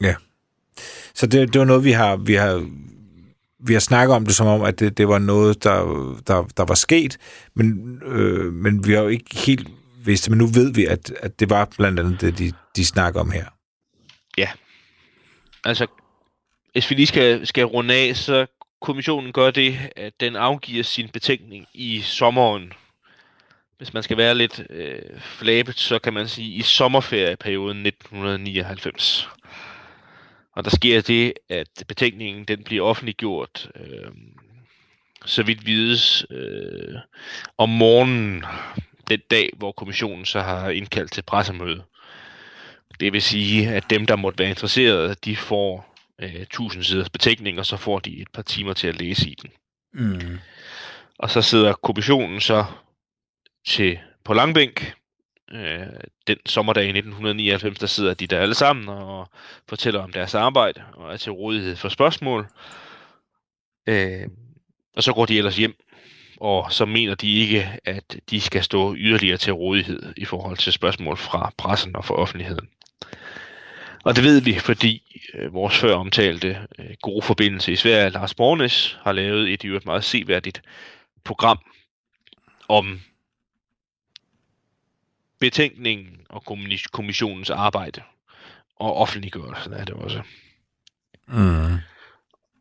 Ja. 0.00 0.14
Så 1.14 1.26
det, 1.26 1.52
det 1.52 1.58
var 1.58 1.64
noget, 1.64 1.84
vi 1.84 1.92
har, 1.92 2.16
vi 2.16 2.34
har, 2.34 2.66
vi 3.58 3.72
har 3.72 3.80
snakket 3.80 4.16
om 4.16 4.24
det 4.24 4.34
som 4.34 4.46
om, 4.46 4.62
at 4.62 4.80
det, 4.80 4.98
det 4.98 5.08
var 5.08 5.18
noget, 5.18 5.64
der, 5.64 5.80
der, 6.26 6.42
der 6.56 6.64
var 6.64 6.74
sket, 6.74 7.18
men, 7.54 7.98
øh, 8.04 8.52
men 8.52 8.86
vi 8.86 8.92
har 8.92 9.00
jo 9.00 9.08
ikke 9.08 9.36
helt 9.36 9.68
vidst 10.04 10.24
det, 10.24 10.30
men 10.30 10.38
nu 10.38 10.46
ved 10.46 10.74
vi, 10.74 10.84
at, 10.84 11.10
at 11.10 11.40
det 11.40 11.50
var 11.50 11.64
blandt 11.76 12.00
andet 12.00 12.20
det, 12.20 12.38
de, 12.38 12.52
de 12.76 12.84
snakker 12.84 13.20
om 13.20 13.30
her. 13.30 13.44
Ja. 14.38 14.48
altså, 15.64 15.86
hvis 16.72 16.90
vi 16.90 16.94
lige 16.94 17.06
skal, 17.06 17.46
skal 17.46 17.64
runde 17.64 17.94
af, 17.94 18.16
så 18.16 18.46
kommissionen 18.80 19.32
gør 19.32 19.50
det, 19.50 19.78
at 19.96 20.12
den 20.20 20.36
afgiver 20.36 20.82
sin 20.82 21.08
betænkning 21.08 21.66
i 21.74 22.00
sommeren. 22.00 22.72
Hvis 23.78 23.94
man 23.94 24.02
skal 24.02 24.16
være 24.16 24.34
lidt 24.34 24.62
øh, 24.70 25.20
flabet, 25.20 25.78
så 25.78 25.98
kan 25.98 26.12
man 26.14 26.28
sige 26.28 26.54
i 26.54 26.62
sommerferieperioden 26.62 27.86
1999. 27.86 29.28
Og 30.52 30.64
der 30.64 30.70
sker 30.70 31.00
det, 31.00 31.32
at 31.48 31.84
betænkningen 31.88 32.44
den 32.44 32.64
bliver 32.64 32.84
offentliggjort, 32.84 33.70
øh, 33.76 34.10
så 35.24 35.42
vidt 35.42 35.66
vides, 35.66 36.26
øh, 36.30 36.94
om 37.58 37.68
morgenen 37.68 38.44
den 39.08 39.20
dag, 39.30 39.50
hvor 39.56 39.72
kommissionen 39.72 40.24
så 40.24 40.40
har 40.40 40.70
indkaldt 40.70 41.12
til 41.12 41.22
pressemøde. 41.22 41.82
Det 43.00 43.12
vil 43.12 43.22
sige, 43.22 43.68
at 43.68 43.90
dem, 43.90 44.06
der 44.06 44.16
måtte 44.16 44.38
være 44.38 44.48
interesserede, 44.48 45.14
de 45.24 45.36
får 45.36 45.96
øh, 46.18 46.34
1000 46.34 46.84
siders 46.84 47.10
betænkning, 47.10 47.58
og 47.58 47.66
så 47.66 47.76
får 47.76 47.98
de 47.98 48.20
et 48.20 48.28
par 48.32 48.42
timer 48.42 48.72
til 48.72 48.88
at 48.88 49.00
læse 49.00 49.30
i 49.30 49.34
den. 49.42 49.50
Mm. 49.92 50.38
Og 51.18 51.30
så 51.30 51.42
sidder 51.42 51.72
kommissionen 51.72 52.40
så 52.40 52.64
til 53.68 53.98
på 54.24 54.34
langbænk 54.34 54.94
øh, 55.52 55.86
den 56.26 56.36
sommerdag 56.46 56.84
i 56.84 56.88
1999, 56.88 57.78
der 57.78 57.86
sidder 57.86 58.14
de 58.14 58.26
der 58.26 58.40
alle 58.40 58.54
sammen 58.54 58.88
og 58.88 59.28
fortæller 59.68 60.00
om 60.00 60.12
deres 60.12 60.34
arbejde 60.34 60.82
og 60.94 61.12
er 61.12 61.16
til 61.16 61.32
rådighed 61.32 61.76
for 61.76 61.88
spørgsmål. 61.88 62.46
Øh, 63.86 64.28
og 64.96 65.02
så 65.02 65.12
går 65.12 65.26
de 65.26 65.38
ellers 65.38 65.56
hjem, 65.56 65.74
og 66.40 66.72
så 66.72 66.84
mener 66.84 67.14
de 67.14 67.34
ikke, 67.34 67.78
at 67.84 68.16
de 68.30 68.40
skal 68.40 68.62
stå 68.62 68.94
yderligere 68.94 69.36
til 69.36 69.52
rådighed 69.52 70.14
i 70.16 70.24
forhold 70.24 70.56
til 70.56 70.72
spørgsmål 70.72 71.16
fra 71.16 71.52
pressen 71.58 71.96
og 71.96 72.04
fra 72.04 72.14
offentligheden. 72.14 72.68
Og 74.04 74.16
det 74.16 74.24
ved 74.24 74.40
vi, 74.40 74.58
fordi 74.58 75.22
øh, 75.34 75.54
vores 75.54 75.78
før 75.78 75.94
omtalte 75.94 76.66
øh, 76.78 76.90
gode 77.02 77.22
forbindelse 77.22 77.72
i 77.72 77.76
Sverige, 77.76 78.10
Lars 78.10 78.34
Bornes, 78.34 78.98
har 79.02 79.12
lavet 79.12 79.52
et 79.52 79.64
i 79.64 79.66
øvrigt 79.66 79.86
meget 79.86 80.04
seværdigt 80.04 80.62
program 81.24 81.58
om 82.68 83.00
betænkningen 85.40 86.20
og 86.28 86.44
kommissionens 86.92 87.50
arbejde. 87.50 88.02
Og 88.76 88.96
offentliggørelsen 88.96 89.72
er 89.72 89.84
det 89.84 89.94
også. 89.94 90.22
Mm. 91.28 91.76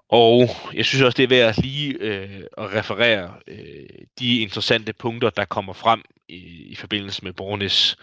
Og 0.10 0.50
jeg 0.74 0.86
synes 0.86 1.02
også, 1.02 1.18
det 1.18 1.24
er 1.24 1.28
værd 1.28 1.62
lige 1.62 1.94
øh, 2.00 2.44
at 2.58 2.74
referere 2.74 3.34
øh, 3.48 3.90
de 4.20 4.40
interessante 4.40 4.94
punkter, 4.94 5.30
der 5.30 5.46
kommer 5.46 5.74
frem 5.74 6.02
i, 6.28 6.38
i 6.70 6.76
forbindelse 6.76 7.24
med 7.24 7.34
Bornes 7.34 7.98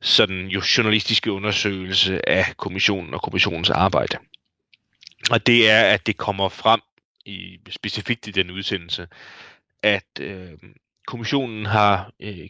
sådan 0.00 0.46
jo 0.46 0.62
journalistiske 0.76 1.32
undersøgelse 1.32 2.28
af 2.28 2.56
kommissionen 2.56 3.14
og 3.14 3.22
kommissionens 3.22 3.70
arbejde. 3.70 4.18
Og 5.30 5.46
det 5.46 5.70
er, 5.70 5.82
at 5.82 6.06
det 6.06 6.16
kommer 6.16 6.48
frem 6.48 6.80
i 7.24 7.58
specifikt 7.70 8.26
i 8.26 8.30
den 8.30 8.50
udsendelse, 8.50 9.08
at 9.82 10.20
øh, 10.20 10.50
kommissionen 11.06 11.66
har 11.66 12.12
øh, 12.20 12.48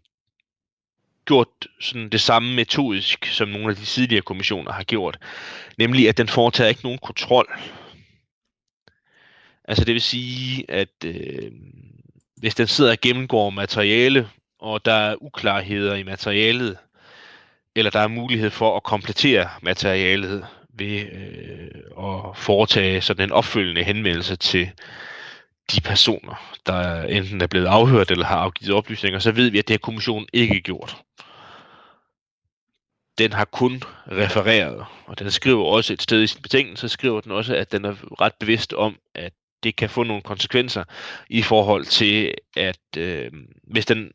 gjort 1.26 1.48
sådan 1.80 2.08
det 2.08 2.20
samme 2.20 2.54
metodisk, 2.54 3.26
som 3.26 3.48
nogle 3.48 3.70
af 3.70 3.76
de 3.76 3.84
tidligere 3.84 4.22
kommissioner 4.22 4.72
har 4.72 4.82
gjort. 4.82 5.18
Nemlig, 5.78 6.08
at 6.08 6.18
den 6.18 6.28
foretager 6.28 6.68
ikke 6.68 6.82
nogen 6.82 6.98
kontrol. 6.98 7.60
Altså 9.64 9.84
det 9.84 9.94
vil 9.94 10.02
sige, 10.02 10.70
at 10.70 11.04
øh, 11.04 11.52
hvis 12.36 12.54
den 12.54 12.66
sidder 12.66 12.90
og 12.90 13.00
gennemgår 13.00 13.50
materiale, 13.50 14.28
og 14.58 14.84
der 14.84 14.92
er 14.92 15.22
uklarheder 15.22 15.94
i 15.94 16.02
materialet, 16.02 16.76
eller 17.76 17.90
der 17.90 18.00
er 18.00 18.08
mulighed 18.08 18.50
for 18.50 18.76
at 18.76 18.82
komplettere 18.82 19.48
materialet 19.62 20.46
ved 20.74 21.00
øh, 21.00 21.82
at 21.98 22.36
foretage 22.36 23.00
sådan 23.00 23.24
en 23.24 23.32
opfølgende 23.32 23.82
henvendelse 23.82 24.36
til 24.36 24.70
de 25.70 25.80
personer, 25.80 26.58
der 26.66 27.02
enten 27.02 27.40
er 27.40 27.46
blevet 27.46 27.66
afhørt 27.66 28.10
eller 28.10 28.24
har 28.24 28.36
afgivet 28.36 28.74
oplysninger, 28.74 29.18
så 29.18 29.32
ved 29.32 29.50
vi, 29.50 29.58
at 29.58 29.68
det 29.68 29.74
har 29.74 29.78
kommissionen 29.78 30.26
ikke 30.32 30.60
gjort 30.60 30.96
den 33.18 33.32
har 33.32 33.44
kun 33.44 33.82
refereret, 34.10 34.84
og 35.06 35.18
den 35.18 35.30
skriver 35.30 35.64
også 35.64 35.92
et 35.92 36.02
sted 36.02 36.22
i 36.22 36.26
sin 36.26 36.42
betingelse, 36.42 36.88
så 36.88 36.92
skriver 36.92 37.20
den 37.20 37.32
også, 37.32 37.54
at 37.54 37.72
den 37.72 37.84
er 37.84 37.94
ret 38.20 38.34
bevidst 38.40 38.72
om, 38.72 38.96
at 39.14 39.32
det 39.62 39.76
kan 39.76 39.90
få 39.90 40.02
nogle 40.02 40.22
konsekvenser 40.22 40.84
i 41.30 41.42
forhold 41.42 41.84
til, 41.84 42.34
at 42.56 42.98
øh, 42.98 43.30
hvis 43.62 43.86
den 43.86 44.10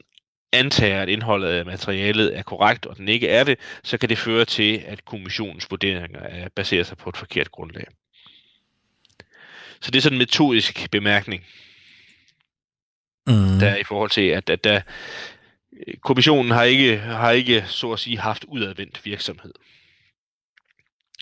antager, 0.53 1.01
at 1.01 1.09
indholdet 1.09 1.47
af 1.47 1.65
materialet 1.65 2.37
er 2.37 2.43
korrekt, 2.43 2.85
og 2.85 2.97
den 2.97 3.07
ikke 3.07 3.29
er 3.29 3.43
det, 3.43 3.59
så 3.83 3.97
kan 3.97 4.09
det 4.09 4.17
føre 4.17 4.45
til, 4.45 4.83
at 4.87 5.05
kommissionens 5.05 5.71
vurderinger 5.71 6.19
er 6.19 6.49
baseret 6.55 6.87
sig 6.87 6.97
på 6.97 7.09
et 7.09 7.17
forkert 7.17 7.51
grundlag. 7.51 7.85
Så 9.81 9.91
det 9.91 9.97
er 9.97 10.01
sådan 10.01 10.15
en 10.15 10.19
metodisk 10.19 10.91
bemærkning, 10.91 11.43
mm. 13.27 13.59
der 13.59 13.67
er 13.69 13.77
i 13.77 13.83
forhold 13.83 14.09
til, 14.09 14.27
at, 14.27 14.49
at 14.49 14.63
der, 14.63 14.81
kommissionen 16.01 16.51
har 16.51 16.63
ikke, 16.63 16.97
har 16.97 17.31
ikke, 17.31 17.63
så 17.67 17.91
at 17.91 17.99
sige, 17.99 18.19
haft 18.19 18.43
udadvendt 18.43 19.05
virksomhed. 19.05 19.53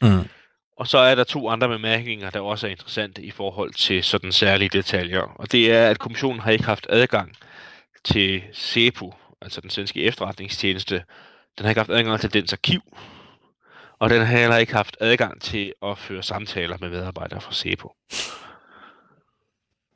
Mm. 0.01 0.29
Og 0.77 0.87
så 0.87 0.97
er 0.97 1.15
der 1.15 1.23
to 1.23 1.49
andre 1.49 1.67
bemærkninger, 1.67 2.29
der 2.29 2.39
også 2.39 2.67
er 2.67 2.71
interessante 2.71 3.21
i 3.23 3.31
forhold 3.31 3.73
til 3.73 4.03
sådan 4.03 4.31
særlige 4.31 4.69
detaljer. 4.69 5.21
Og 5.21 5.51
det 5.51 5.71
er, 5.71 5.89
at 5.89 5.99
kommissionen 5.99 6.39
har 6.39 6.51
ikke 6.51 6.63
haft 6.63 6.87
adgang 6.89 7.35
til 8.03 8.43
SEPO, 8.53 9.13
altså 9.41 9.61
den 9.61 9.69
svenske 9.69 10.03
efterretningstjeneste. 10.03 11.03
Den 11.57 11.63
har 11.65 11.69
ikke 11.69 11.79
haft 11.79 11.89
adgang 11.89 12.19
til 12.19 12.33
dens 12.33 12.53
arkiv. 12.53 12.81
Og 13.99 14.09
den 14.09 14.25
har 14.25 14.37
heller 14.37 14.57
ikke 14.57 14.73
haft 14.73 14.97
adgang 14.99 15.41
til 15.41 15.73
at 15.83 15.97
føre 15.97 16.23
samtaler 16.23 16.77
med 16.81 16.89
medarbejdere 16.89 17.41
fra 17.41 17.53
SEPO. 17.53 17.95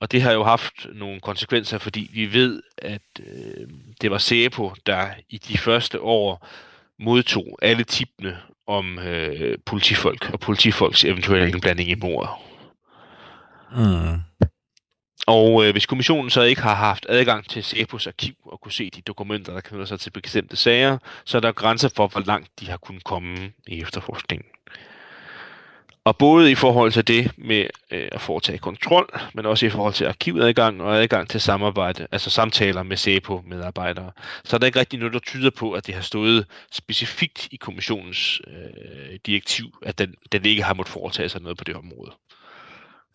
Og 0.01 0.11
det 0.11 0.21
har 0.21 0.31
jo 0.31 0.43
haft 0.43 0.87
nogle 0.93 1.19
konsekvenser, 1.19 1.77
fordi 1.77 2.09
vi 2.13 2.33
ved, 2.33 2.61
at 2.77 3.01
øh, 3.19 3.67
det 4.01 4.11
var 4.11 4.17
SEPO, 4.17 4.73
der 4.85 5.07
i 5.29 5.37
de 5.37 5.57
første 5.57 6.01
år 6.01 6.47
modtog 6.99 7.57
alle 7.61 7.83
tipene 7.83 8.37
om 8.67 8.99
øh, 8.99 9.57
politifolk 9.65 10.29
og 10.33 10.39
politifolks 10.39 11.05
eventuelle 11.05 11.49
indblanding 11.49 11.89
i 11.89 11.95
mordet. 11.95 12.29
Mm. 13.71 14.19
Og 15.27 15.65
øh, 15.65 15.71
hvis 15.71 15.85
kommissionen 15.85 16.29
så 16.29 16.41
ikke 16.41 16.61
har 16.61 16.75
haft 16.75 17.05
adgang 17.09 17.49
til 17.49 17.63
SEPOs 17.63 18.07
arkiv 18.07 18.35
og 18.45 18.61
kunne 18.61 18.71
se 18.71 18.89
de 18.89 19.01
dokumenter, 19.01 19.53
der 19.53 19.61
knytter 19.61 19.85
sig 19.85 19.99
til 19.99 20.11
bestemte 20.11 20.55
sager, 20.55 20.97
så 21.25 21.37
er 21.37 21.41
der 21.41 21.51
grænser 21.51 21.89
for, 21.95 22.07
hvor 22.07 22.21
langt 22.21 22.59
de 22.59 22.69
har 22.69 22.77
kunnet 22.77 23.03
komme 23.03 23.51
i 23.67 23.81
efterforskningen. 23.81 24.47
Og 26.03 26.17
både 26.17 26.51
i 26.51 26.55
forhold 26.55 26.91
til 26.91 27.07
det 27.07 27.31
med 27.37 27.67
øh, 27.91 28.09
at 28.11 28.21
foretage 28.21 28.57
kontrol, 28.57 29.19
men 29.33 29.45
også 29.45 29.65
i 29.65 29.69
forhold 29.69 29.93
til 29.93 30.05
arkivadgang 30.05 30.81
og 30.81 30.97
adgang 30.97 31.29
til 31.29 31.41
samarbejde, 31.41 32.07
altså 32.11 32.29
samtaler 32.29 32.83
med 32.83 32.97
SEPO-medarbejdere, 32.97 34.11
så 34.43 34.55
er 34.55 34.57
der 34.57 34.67
ikke 34.67 34.79
rigtig 34.79 34.99
noget, 34.99 35.13
der 35.13 35.19
tyder 35.19 35.49
på, 35.49 35.71
at 35.71 35.87
det 35.87 35.95
har 35.95 36.01
stået 36.01 36.45
specifikt 36.71 37.47
i 37.51 37.55
kommissionens 37.55 38.41
øh, 38.47 39.19
direktiv, 39.25 39.65
at 39.81 39.99
den, 39.99 40.15
den 40.31 40.45
ikke 40.45 40.63
har 40.63 40.73
måttet 40.73 40.93
foretage 40.93 41.29
sig 41.29 41.41
noget 41.41 41.57
på 41.57 41.63
det 41.63 41.75
område. 41.75 42.11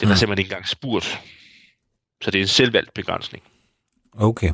Den 0.01 0.09
er 0.09 0.13
mm. 0.13 0.17
simpelthen 0.17 0.39
ikke 0.39 0.53
engang 0.53 0.69
spurgt. 0.69 1.21
Så 2.23 2.31
det 2.31 2.39
er 2.39 2.43
en 2.43 2.49
selvvalgt 2.49 2.95
begrænsning. 2.95 3.45
Okay. 4.19 4.53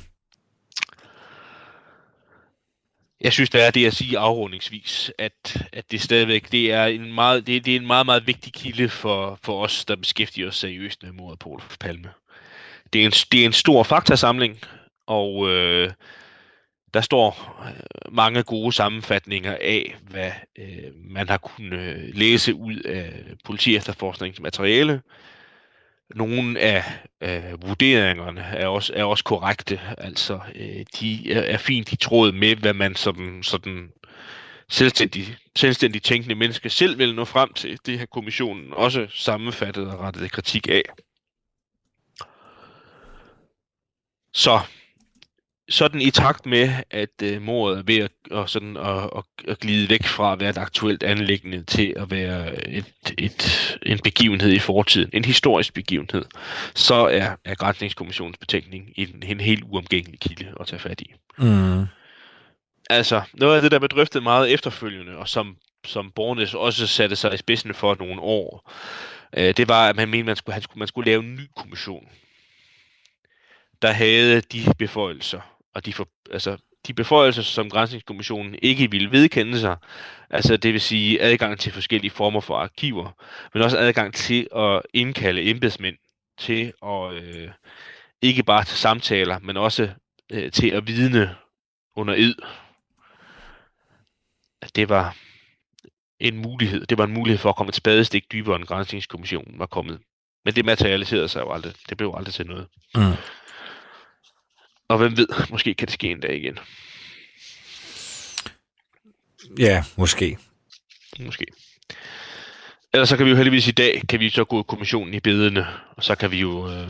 Jeg 3.21 3.33
synes, 3.33 3.51
der 3.51 3.63
er 3.63 3.71
det 3.71 3.87
at 3.87 3.95
sige 3.95 4.19
afrundingsvis, 4.19 5.13
at, 5.19 5.67
at 5.73 5.91
det 5.91 6.01
stadigvæk 6.01 6.53
det 6.53 6.73
er 6.73 6.85
en 6.85 7.13
meget, 7.13 7.47
det, 7.47 7.65
det 7.65 7.73
er 7.73 7.81
en 7.81 7.87
meget, 7.87 8.07
meget 8.07 8.27
vigtig 8.27 8.53
kilde 8.53 8.89
for, 8.89 9.39
for 9.43 9.65
os, 9.65 9.85
der 9.85 9.97
beskæftiger 9.97 10.49
os 10.49 10.57
seriøst 10.57 11.03
med 11.03 11.13
mordet 11.13 11.39
på 11.39 11.49
Olof 11.49 11.77
Palme. 11.81 12.09
Det 12.93 13.01
er 13.01 13.07
en, 13.07 13.11
det 13.11 13.41
er 13.41 13.47
en 13.47 13.53
stor 13.53 13.83
faktasamling, 13.83 14.59
og 15.07 15.49
øh, 15.49 15.91
der 16.95 17.01
står 17.01 17.61
øh, 17.67 18.15
mange 18.15 18.43
gode 18.43 18.73
sammenfatninger 18.73 19.57
af, 19.61 19.97
hvad 20.03 20.33
øh, 20.59 20.93
man 20.95 21.29
har 21.29 21.39
kunnet 21.39 21.79
øh, 21.79 22.15
læse 22.15 22.55
ud 22.55 22.77
af 22.77 23.13
politiefterforskningsmateriale, 23.45 24.87
materiale, 24.87 25.03
nogle 26.15 26.61
af 26.61 26.85
øh, 27.21 27.63
vurderingerne 27.63 28.41
er 28.41 28.67
også, 28.67 28.93
er 28.97 29.05
også 29.05 29.25
korrekte. 29.25 29.81
Altså, 29.99 30.41
øh, 30.55 30.85
de 31.01 31.33
er, 31.33 31.41
er 31.41 31.57
fint 31.57 31.93
i 31.93 31.97
tråd 31.97 32.33
med, 32.33 32.57
hvad 32.57 32.75
man 32.75 32.95
som 32.95 33.43
sådan 33.43 33.93
selvstændig, 34.69 35.37
selvstændig 35.57 36.03
tænkende 36.03 36.35
menneske 36.35 36.71
selv 36.71 36.99
vil 36.99 37.15
nå 37.15 37.25
frem 37.25 37.53
til. 37.53 37.79
Det 37.87 37.99
har 37.99 38.07
kommissionen 38.07 38.73
også 38.73 39.07
sammenfattet 39.11 39.91
og 39.91 40.01
rettet 40.01 40.33
kritik 40.33 40.69
af. 40.69 40.83
Så 44.35 44.61
sådan 45.71 46.01
i 46.01 46.11
takt 46.11 46.47
med, 46.47 46.71
at 46.91 47.23
øh, 47.23 47.43
mordet 47.43 47.79
er 47.79 47.83
ved 47.83 47.99
at, 47.99 48.11
og 48.31 48.51
sådan, 48.51 48.77
at, 48.77 49.11
at, 49.17 49.25
at 49.49 49.59
glide 49.59 49.89
væk 49.89 50.07
fra 50.07 50.33
at 50.33 50.41
være 50.41 50.51
et 50.51 50.59
aktuelt 50.59 51.03
anlæggende 51.03 51.63
til 51.63 51.95
at 51.97 52.11
være 52.11 52.69
et, 52.69 53.15
et, 53.19 53.79
en 53.87 53.99
begivenhed 53.99 54.53
i 54.53 54.59
fortiden, 54.59 55.11
en 55.13 55.25
historisk 55.25 55.75
begivenhed, 55.75 56.25
så 56.75 56.95
er, 56.95 57.37
er 57.45 57.55
Grænsningskommissionens 57.55 58.39
betænkning 58.39 58.93
en, 58.97 59.23
en 59.27 59.41
helt 59.41 59.65
uomgængelig 59.65 60.21
kilde 60.21 60.55
at 60.61 60.67
tage 60.67 60.81
fat 60.81 61.01
i. 61.01 61.15
Mm. 61.39 61.85
Altså, 62.91 63.23
noget 63.35 63.57
af 63.57 63.63
det, 63.63 63.71
der 63.71 63.79
blev 63.79 63.89
drøftet 63.89 64.23
meget 64.23 64.53
efterfølgende, 64.53 65.17
og 65.17 65.29
som 65.29 65.57
som 65.85 66.11
Bornes 66.11 66.55
også 66.55 66.87
satte 66.87 67.17
sig 67.17 67.35
i 67.35 67.37
spidsen 67.37 67.75
for 67.75 67.97
nogle 67.99 68.21
år, 68.21 68.73
øh, 69.37 69.55
det 69.57 69.69
var, 69.69 69.89
at 69.89 69.97
man 69.97 70.09
mente, 70.09 70.27
man 70.27 70.37
skulle, 70.37 70.55
han 70.55 70.63
skulle, 70.63 70.79
man 70.79 70.89
skulle 70.89 71.11
lave 71.11 71.23
en 71.23 71.35
ny 71.35 71.47
kommission, 71.57 72.09
der 73.83 73.93
havde 73.93 74.41
de 74.41 74.65
beføjelser, 74.79 75.41
og 75.75 75.87
de, 75.87 75.93
for, 75.93 76.09
altså, 76.31 76.57
de 76.87 76.95
beføjelser, 76.95 77.43
som 77.43 77.71
Grænsningskommissionen 77.71 78.55
ikke 78.63 78.91
ville 78.91 79.13
vedkende 79.13 79.61
sig, 79.61 79.77
altså 80.31 80.57
det 80.57 80.73
vil 80.73 80.81
sige 80.81 81.23
adgang 81.23 81.59
til 81.59 81.73
forskellige 81.73 82.11
former 82.11 82.41
for 82.41 82.57
arkiver, 82.57 83.11
men 83.55 83.63
også 83.63 83.79
adgang 83.79 84.15
til 84.15 84.49
at 84.57 84.83
indkalde 84.95 85.43
embedsmænd 85.43 85.97
til 86.39 86.73
at 86.83 87.13
øh, 87.13 87.51
ikke 88.23 88.43
bare 88.43 88.65
til 88.65 88.79
samtaler, 88.79 89.39
men 89.39 89.57
også 89.57 89.91
øh, 90.33 90.53
til 90.53 90.71
at 90.71 90.87
vidne 90.87 91.37
under 91.97 92.15
ed. 92.15 92.35
Det 94.75 94.89
var 94.89 95.17
en 96.21 96.37
mulighed. 96.37 96.87
Det 96.87 96.99
var 96.99 97.05
en 97.05 97.15
mulighed 97.15 97.39
for 97.39 97.49
at 97.49 97.57
komme 97.57 97.69
et 97.69 97.75
spadestik 97.75 98.33
dybere, 98.33 98.57
end 98.57 98.65
Grænsningskommissionen 98.65 99.59
var 99.59 99.67
kommet. 99.67 100.01
Men 100.45 100.55
det 100.55 100.65
materialiserede 100.65 101.29
sig 101.29 101.41
jo 101.41 101.53
aldrig. 101.53 101.75
Det 101.89 101.97
blev 101.97 102.15
aldrig 102.17 102.35
til 102.35 102.47
noget. 102.47 102.67
Mm. 102.95 103.03
Og 104.91 104.99
hvem 104.99 105.17
ved, 105.17 105.27
måske 105.51 105.75
kan 105.75 105.87
det 105.87 105.95
ske 105.95 106.11
en 106.11 106.21
dag 106.21 106.37
igen. 106.37 106.59
Ja, 109.59 109.85
måske. 109.97 110.39
Måske. 111.21 111.47
Ellers 112.93 113.09
så 113.09 113.17
kan 113.17 113.27
vi 113.27 113.31
jo 113.31 113.37
heldigvis 113.37 113.69
i 113.69 113.71
dag, 113.71 114.03
kan 114.09 114.21
vi 114.21 114.31
så 114.31 114.45
gå 114.45 114.63
kommissionen 114.63 115.15
i 115.15 115.21
bedene, 115.21 115.67
og 115.97 116.05
så 116.05 116.15
kan 116.15 116.31
vi 116.31 116.41
jo 116.41 116.71
øh, 116.71 116.89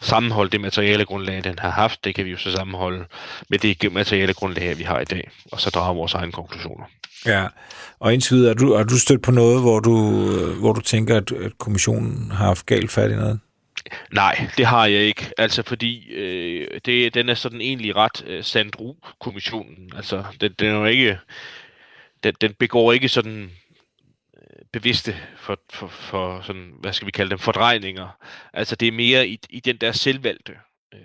sammenholde 0.00 0.50
det 0.50 0.60
materialegrundlag, 0.60 1.44
den 1.44 1.58
har 1.58 1.70
haft, 1.70 2.04
det 2.04 2.14
kan 2.14 2.24
vi 2.24 2.30
jo 2.30 2.36
så 2.36 2.52
sammenholde 2.52 3.04
med 3.50 3.58
det 3.58 3.92
materialegrundlag, 3.92 4.78
vi 4.78 4.82
har 4.82 5.00
i 5.00 5.04
dag, 5.04 5.30
og 5.52 5.60
så 5.60 5.70
drage 5.70 5.96
vores 5.96 6.14
egne 6.14 6.32
konklusioner. 6.32 6.84
Ja, 7.26 7.46
og 8.00 8.14
indtil 8.14 8.36
videre, 8.36 8.50
er 8.50 8.54
du, 8.54 8.72
er 8.72 8.82
du 8.82 8.98
stødt 8.98 9.22
på 9.22 9.30
noget, 9.30 9.60
hvor 9.60 9.80
du, 9.80 10.22
hvor 10.60 10.72
du 10.72 10.80
tænker, 10.80 11.16
at, 11.16 11.32
at 11.32 11.58
kommissionen 11.58 12.30
har 12.30 12.46
haft 12.46 12.66
galt 12.66 12.90
fat 12.90 13.10
i 13.10 13.14
noget? 13.14 13.40
Nej, 14.12 14.50
det 14.56 14.66
har 14.66 14.86
jeg 14.86 15.00
ikke. 15.00 15.32
Altså 15.38 15.62
fordi 15.62 16.12
øh, 16.12 16.80
det, 16.84 17.14
den 17.14 17.28
er 17.28 17.34
sådan 17.34 17.60
egentlig 17.60 17.96
ret 17.96 18.24
øh, 18.26 18.44
Sandru-kommissionen. 18.44 19.92
Altså 19.96 20.24
den, 20.40 20.52
den 20.58 20.68
er 20.68 20.74
jo 20.74 20.84
ikke, 20.84 21.18
den, 22.24 22.34
den 22.40 22.54
begår 22.54 22.92
ikke 22.92 23.08
sådan 23.08 23.50
øh, 24.36 24.64
bevidste 24.72 25.16
for, 25.36 25.58
for, 25.70 25.88
for 25.88 26.40
sådan, 26.40 26.72
hvad 26.80 26.92
skal 26.92 27.06
vi 27.06 27.10
kalde 27.10 27.30
dem, 27.30 27.38
fordrejninger. 27.38 28.18
Altså 28.52 28.76
det 28.76 28.88
er 28.88 28.92
mere 28.92 29.28
i, 29.28 29.38
i 29.50 29.60
den 29.60 29.76
der 29.76 29.92
selvvalgte, 29.92 30.52
øh, 30.94 31.00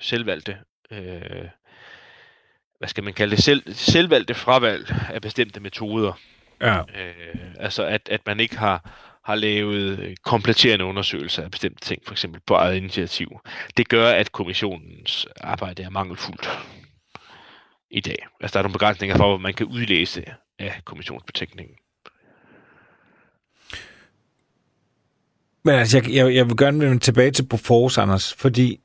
selvvalgte, 0.00 0.58
øh, 0.90 1.48
hvad 2.78 2.88
skal 2.88 3.04
man 3.04 3.14
kalde 3.14 3.36
det, 3.36 3.44
selv, 3.44 3.74
selvvalgte 3.74 4.34
fravalg 4.34 4.94
af 5.10 5.22
bestemte 5.22 5.60
metoder. 5.60 6.12
Ja. 6.60 6.78
Øh, 6.78 7.54
altså 7.58 7.84
at, 7.84 8.08
at 8.10 8.26
man 8.26 8.40
ikke 8.40 8.56
har 8.56 9.07
har 9.28 9.34
lavet 9.34 9.98
øh, 9.98 10.16
kompletterende 10.24 10.84
undersøgelser 10.84 11.42
af 11.42 11.50
bestemte 11.50 11.80
ting, 11.80 12.02
for 12.06 12.12
eksempel 12.12 12.40
på 12.46 12.54
eget 12.54 12.76
initiativ. 12.76 13.28
Det 13.76 13.88
gør, 13.88 14.10
at 14.10 14.32
kommissionens 14.32 15.26
arbejde 15.40 15.82
er 15.82 15.90
mangelfuldt 15.90 16.48
i 17.90 18.00
dag. 18.00 18.26
Altså 18.40 18.52
der 18.54 18.58
er 18.58 18.62
nogle 18.62 18.72
begrænsninger 18.72 19.16
for, 19.16 19.36
hvad 19.36 19.42
man 19.42 19.54
kan 19.54 19.66
udlæse 19.66 20.24
af 20.58 20.80
kommissionsbetænkningen. 20.84 21.76
Men 25.64 25.74
altså, 25.74 25.98
jeg, 25.98 26.14
jeg, 26.14 26.34
jeg 26.34 26.46
vil 26.46 26.56
gerne 26.56 26.80
vende 26.80 26.98
tilbage 26.98 27.30
til 27.30 27.46
Bofors, 27.46 27.98
Anders, 27.98 28.34
fordi 28.34 28.80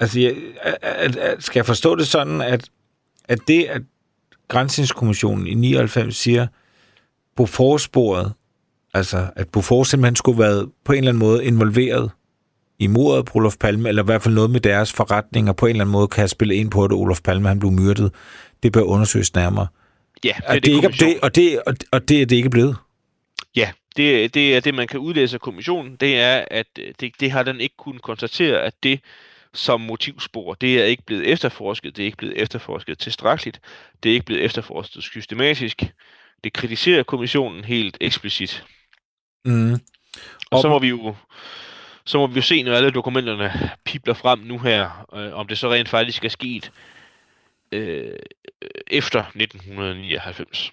altså, 0.00 0.20
jeg, 0.20 0.36
at, 0.82 1.16
at, 1.16 1.42
skal 1.42 1.58
jeg 1.58 1.66
forstå 1.66 1.94
det 1.94 2.06
sådan, 2.06 2.40
at, 2.40 2.70
at 3.24 3.38
det, 3.48 3.64
at 3.64 3.82
Grænsningskommissionen 4.48 5.46
i 5.46 5.54
99 5.54 6.16
siger, 6.16 6.46
Bofors-sporet 7.36 8.32
Altså, 8.96 9.26
at 9.36 9.48
Bofors 9.48 9.88
simpelthen 9.88 10.16
skulle 10.16 10.38
være 10.38 10.68
på 10.84 10.92
en 10.92 10.98
eller 10.98 11.10
anden 11.10 11.18
måde 11.18 11.44
involveret 11.44 12.10
i 12.78 12.86
mordet 12.86 13.24
på 13.24 13.32
Olof 13.34 13.56
Palme, 13.60 13.88
eller 13.88 14.02
i 14.02 14.04
hvert 14.04 14.22
fald 14.22 14.34
noget 14.34 14.50
med 14.50 14.60
deres 14.60 14.92
forretninger 14.92 15.52
på 15.52 15.66
en 15.66 15.70
eller 15.70 15.84
anden 15.84 15.92
måde 15.92 16.08
kan 16.08 16.28
spille 16.28 16.54
ind 16.54 16.70
på, 16.70 16.84
at 16.84 16.92
Olof 16.92 17.20
Palme 17.20 17.48
han 17.48 17.58
blev 17.58 17.72
myrdet. 17.72 18.12
Det 18.62 18.72
bør 18.72 18.80
undersøges 18.80 19.34
nærmere. 19.34 19.66
Ja, 20.24 20.28
det 20.28 20.44
er 20.46 20.52
det, 20.54 20.64
det, 20.64 20.72
ikke, 20.72 20.88
det, 20.88 21.20
og, 21.22 21.34
det, 21.34 21.60
og, 21.66 21.74
og 21.92 22.08
det 22.08 22.22
er 22.22 22.26
det 22.26 22.36
ikke 22.36 22.50
blevet. 22.50 22.76
Ja, 23.56 23.70
det, 23.96 24.34
det 24.34 24.56
er 24.56 24.60
det, 24.60 24.74
man 24.74 24.86
kan 24.86 25.00
udlæse 25.00 25.36
af 25.36 25.40
kommissionen. 25.40 25.96
Det 25.96 26.20
er, 26.20 26.44
at 26.50 26.66
det, 27.00 27.12
det 27.20 27.30
har 27.30 27.42
den 27.42 27.60
ikke 27.60 27.76
kunnet 27.76 28.02
konstatere, 28.02 28.62
at 28.62 28.74
det 28.82 29.00
som 29.54 29.80
motivspor, 29.80 30.54
det 30.54 30.80
er 30.80 30.84
ikke 30.84 31.02
blevet 31.06 31.26
efterforsket. 31.26 31.96
Det 31.96 32.02
er 32.02 32.06
ikke 32.06 32.18
blevet 32.18 32.42
efterforsket 32.42 32.98
tilstrækkeligt. 32.98 33.60
Det 34.02 34.10
er 34.10 34.14
ikke 34.14 34.26
blevet 34.26 34.44
efterforsket 34.44 35.02
systematisk. 35.02 35.82
Det 36.44 36.52
kritiserer 36.52 37.02
kommissionen 37.02 37.64
helt 37.64 37.96
eksplicit. 38.00 38.64
Mm. 39.46 39.72
Og, 39.72 39.78
og 40.50 40.62
så 40.62 40.68
må 40.68 40.78
vi 40.78 40.88
jo 40.88 41.14
så 42.04 42.18
må 42.18 42.26
vi 42.26 42.34
jo 42.36 42.42
se, 42.42 42.62
når 42.62 42.72
alle 42.72 42.90
dokumenterne 42.90 43.70
pipler 43.84 44.14
frem 44.14 44.38
nu 44.38 44.58
her, 44.58 45.06
øh, 45.14 45.34
om 45.34 45.46
det 45.46 45.58
så 45.58 45.72
rent 45.72 45.88
faktisk 45.88 46.24
er 46.24 46.28
sket 46.28 46.72
øh, 47.72 48.12
efter 48.86 49.20
1999. 49.20 50.72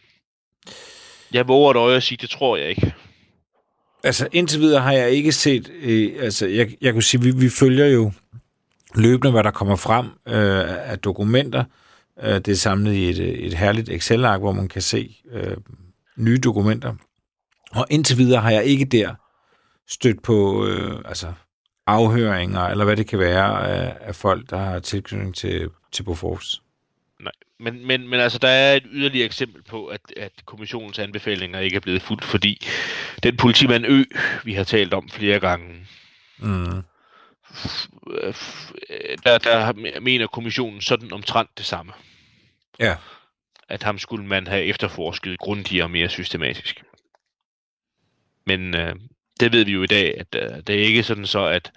Jeg 1.33 1.47
våger 1.47 1.71
et 1.71 1.77
øje 1.77 1.97
at 1.97 2.03
sige, 2.03 2.17
det 2.21 2.29
tror 2.29 2.57
jeg 2.57 2.69
ikke. 2.69 2.93
Altså 4.03 4.27
indtil 4.31 4.59
videre 4.59 4.81
har 4.81 4.91
jeg 4.91 5.11
ikke 5.11 5.31
set, 5.31 5.71
øh, 5.81 6.13
altså 6.19 6.47
jeg, 6.47 6.75
jeg 6.81 6.93
kunne 6.93 7.03
sige, 7.03 7.21
vi, 7.21 7.31
vi 7.31 7.49
følger 7.49 7.85
jo 7.85 8.11
løbende, 8.95 9.31
hvad 9.31 9.43
der 9.43 9.51
kommer 9.51 9.75
frem 9.75 10.05
øh, 10.05 10.91
af 10.91 10.99
dokumenter. 10.99 11.63
Øh, 12.23 12.35
det 12.35 12.47
er 12.47 12.55
samlet 12.55 12.93
i 12.93 13.09
et, 13.09 13.45
et 13.45 13.53
herligt 13.53 13.89
Excel-ark, 13.89 14.39
hvor 14.39 14.51
man 14.51 14.67
kan 14.67 14.81
se 14.81 15.15
øh, 15.31 15.57
nye 16.17 16.37
dokumenter 16.37 16.95
og 17.75 17.85
indtil 17.89 18.17
videre 18.17 18.41
har 18.41 18.51
jeg 18.51 18.65
ikke 18.65 18.85
der 18.85 19.15
stødt 19.87 20.23
på 20.23 20.67
øh, 20.67 21.01
altså 21.05 21.33
afhøringer, 21.87 22.61
eller 22.61 22.85
hvad 22.85 22.97
det 22.97 23.07
kan 23.07 23.19
være 23.19 23.67
af, 23.67 23.97
af 24.01 24.15
folk, 24.15 24.49
der 24.49 24.57
har 24.57 24.79
tilknytning 24.79 25.35
til, 25.35 25.69
til 25.91 26.03
Bofors. 26.03 26.61
Nej, 27.19 27.31
men, 27.59 27.87
men, 27.87 28.07
men 28.07 28.19
altså, 28.19 28.37
der 28.37 28.47
er 28.47 28.75
et 28.75 28.83
yderligere 28.91 29.25
eksempel 29.25 29.63
på, 29.63 29.85
at, 29.87 30.01
at 30.17 30.31
kommissionens 30.45 30.99
anbefalinger 30.99 31.59
ikke 31.59 31.75
er 31.75 31.79
blevet 31.79 32.01
fuldt, 32.01 32.23
fordi 32.23 32.67
den 33.23 33.37
politimand 33.37 33.85
Ø, 33.85 34.03
vi 34.43 34.53
har 34.53 34.63
talt 34.63 34.93
om 34.93 35.09
flere 35.09 35.39
gange, 35.39 35.87
mm. 36.37 36.83
der, 39.23 39.37
der 39.37 39.99
mener 39.99 40.27
kommissionen 40.27 40.81
sådan 40.81 41.13
omtrent 41.13 41.49
det 41.57 41.65
samme. 41.65 41.93
Ja. 42.79 42.95
At 43.69 43.83
ham 43.83 43.99
skulle 43.99 44.25
man 44.25 44.47
have 44.47 44.63
efterforsket 44.63 45.39
grundigere 45.39 45.85
og 45.85 45.91
mere 45.91 46.09
systematisk. 46.09 46.83
Men 48.45 48.75
øh, 48.75 48.95
det 49.39 49.51
ved 49.51 49.65
vi 49.65 49.71
jo 49.71 49.83
i 49.83 49.87
dag, 49.87 50.19
at 50.19 50.35
øh, 50.35 50.57
det 50.67 50.69
er 50.69 50.85
ikke 50.85 51.03
sådan 51.03 51.25
så, 51.25 51.45
at 51.45 51.71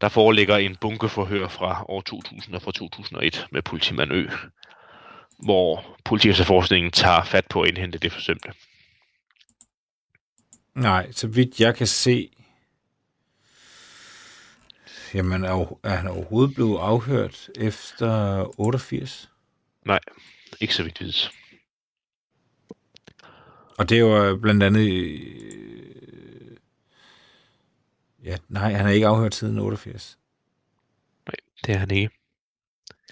der 0.00 0.08
foreligger 0.08 0.56
en 0.56 0.76
bunkeforhør 0.76 1.48
fra 1.48 1.84
år 1.88 2.00
2000 2.00 2.54
og 2.54 2.62
fra 2.62 2.72
2001 2.72 3.46
med 3.50 3.62
politimand 3.62 4.12
Ø, 4.12 4.28
hvor 5.38 5.96
politiefterforskningen 6.04 6.92
tager 6.92 7.24
fat 7.24 7.46
på 7.46 7.62
at 7.62 7.68
indhente 7.68 7.98
det 7.98 8.12
forsømte. 8.12 8.52
Nej, 10.74 11.12
så 11.12 11.26
vidt 11.26 11.60
jeg 11.60 11.74
kan 11.76 11.86
se, 11.86 12.30
jamen 15.14 15.44
er, 15.44 15.78
er 15.84 15.96
han 15.96 16.06
overhovedet 16.06 16.54
blevet 16.54 16.78
afhørt 16.78 17.48
efter 17.56 18.44
88? 18.60 19.30
Nej, 19.84 19.98
ikke 20.60 20.74
så 20.74 20.82
vidt 20.82 21.00
vidt. 21.00 21.30
Og 23.78 23.88
det 23.88 24.04
var 24.04 24.36
blandt 24.36 24.62
andet 24.62 24.88
Ja, 28.24 28.36
nej, 28.48 28.72
han 28.72 28.86
er 28.86 28.90
ikke 28.90 29.06
afhørt 29.06 29.34
siden 29.34 29.58
88. 29.58 30.18
Nej, 31.26 31.34
det 31.66 31.74
er 31.74 31.78
han 31.78 31.90
ikke. 31.90 32.10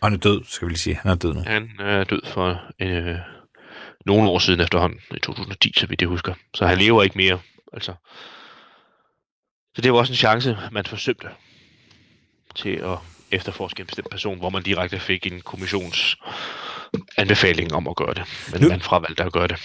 Og 0.03 0.09
han 0.09 0.13
er 0.13 0.19
død, 0.19 0.45
skal 0.45 0.67
vi 0.67 0.71
lige 0.71 0.79
sige. 0.79 0.97
Han 0.97 1.11
er 1.11 1.15
død 1.15 1.35
nu. 1.35 1.41
Han 1.47 1.71
er 1.79 2.05
død 2.05 2.23
for 2.27 2.63
øh, 2.81 3.17
nogle 4.07 4.31
år 4.31 4.39
siden 4.39 4.61
efterhånden, 4.61 5.01
i 5.11 5.19
2010, 5.19 5.73
så 5.77 5.87
vidt 5.87 6.01
jeg 6.01 6.09
husker. 6.09 6.35
Så 6.55 6.67
han 6.67 6.79
lever 6.79 7.03
ikke 7.03 7.19
mere. 7.19 7.41
Altså. 7.73 7.95
Så 9.75 9.83
det 9.83 9.93
var 9.93 9.99
også 9.99 10.13
en 10.13 10.17
chance, 10.17 10.59
man 10.73 10.85
forsømte 10.85 11.29
til 12.55 12.71
at 12.71 12.99
efterforske 13.31 13.81
en 13.81 13.87
bestemt 13.87 14.11
person, 14.11 14.39
hvor 14.39 14.51
man 14.51 14.63
direkte 14.63 14.99
fik 14.99 15.27
en 15.27 15.41
kommissions 15.41 16.17
anbefaling 17.17 17.75
om 17.75 17.89
at 17.89 17.97
gøre 17.97 18.15
det, 18.15 18.23
men 18.53 18.63
nu, 18.63 18.69
man 18.69 18.81
fravalgte 18.81 19.23
at 19.23 19.33
gøre 19.33 19.49
det. 19.49 19.57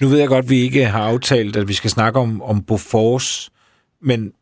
Nu 0.00 0.08
ved 0.08 0.18
jeg 0.18 0.28
godt, 0.28 0.44
at 0.44 0.50
vi 0.50 0.56
ikke 0.56 0.86
har 0.86 1.02
aftalt, 1.02 1.56
at 1.56 1.68
vi 1.68 1.74
skal 1.74 1.90
snakke 1.90 2.18
om, 2.20 2.42
om 2.42 2.64
Bofors, 2.64 3.50
men 4.00 4.32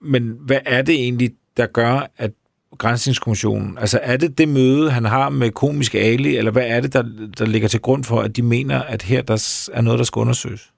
men 0.00 0.36
hvad 0.40 0.60
er 0.66 0.82
det 0.82 0.94
egentlig, 0.94 1.30
der 1.56 1.66
gør, 1.66 2.10
at 2.16 2.30
Grænsningskommissionen, 2.78 3.78
altså 3.78 4.00
er 4.02 4.16
det 4.16 4.38
det 4.38 4.48
møde, 4.48 4.90
han 4.90 5.04
har 5.04 5.28
med 5.28 5.50
komisk 5.50 5.94
Ali, 5.94 6.36
eller 6.36 6.50
hvad 6.50 6.66
er 6.66 6.80
det, 6.80 6.92
der, 6.92 7.02
der 7.38 7.46
ligger 7.46 7.68
til 7.68 7.80
grund 7.80 8.04
for, 8.04 8.20
at 8.20 8.36
de 8.36 8.42
mener, 8.42 8.82
at 8.82 9.02
her 9.02 9.22
der 9.22 9.68
er 9.72 9.80
noget, 9.80 9.98
der 9.98 10.04
skal 10.04 10.20
undersøges? 10.20 10.70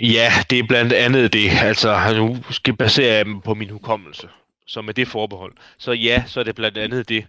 Ja, 0.00 0.32
det 0.50 0.58
er 0.58 0.62
blandt 0.68 0.92
andet 0.92 1.32
det. 1.32 1.50
Altså, 1.62 2.14
nu 2.16 2.36
skal 2.50 2.76
basere 2.76 3.14
jeg 3.14 3.26
på 3.44 3.54
min 3.54 3.70
hukommelse. 3.70 4.28
Så 4.66 4.82
med 4.82 4.94
det 4.94 5.08
forbehold. 5.08 5.52
Så 5.78 5.92
ja, 5.92 6.22
så 6.26 6.40
er 6.40 6.44
det 6.44 6.54
blandt 6.54 6.78
andet 6.78 7.08
det. 7.08 7.26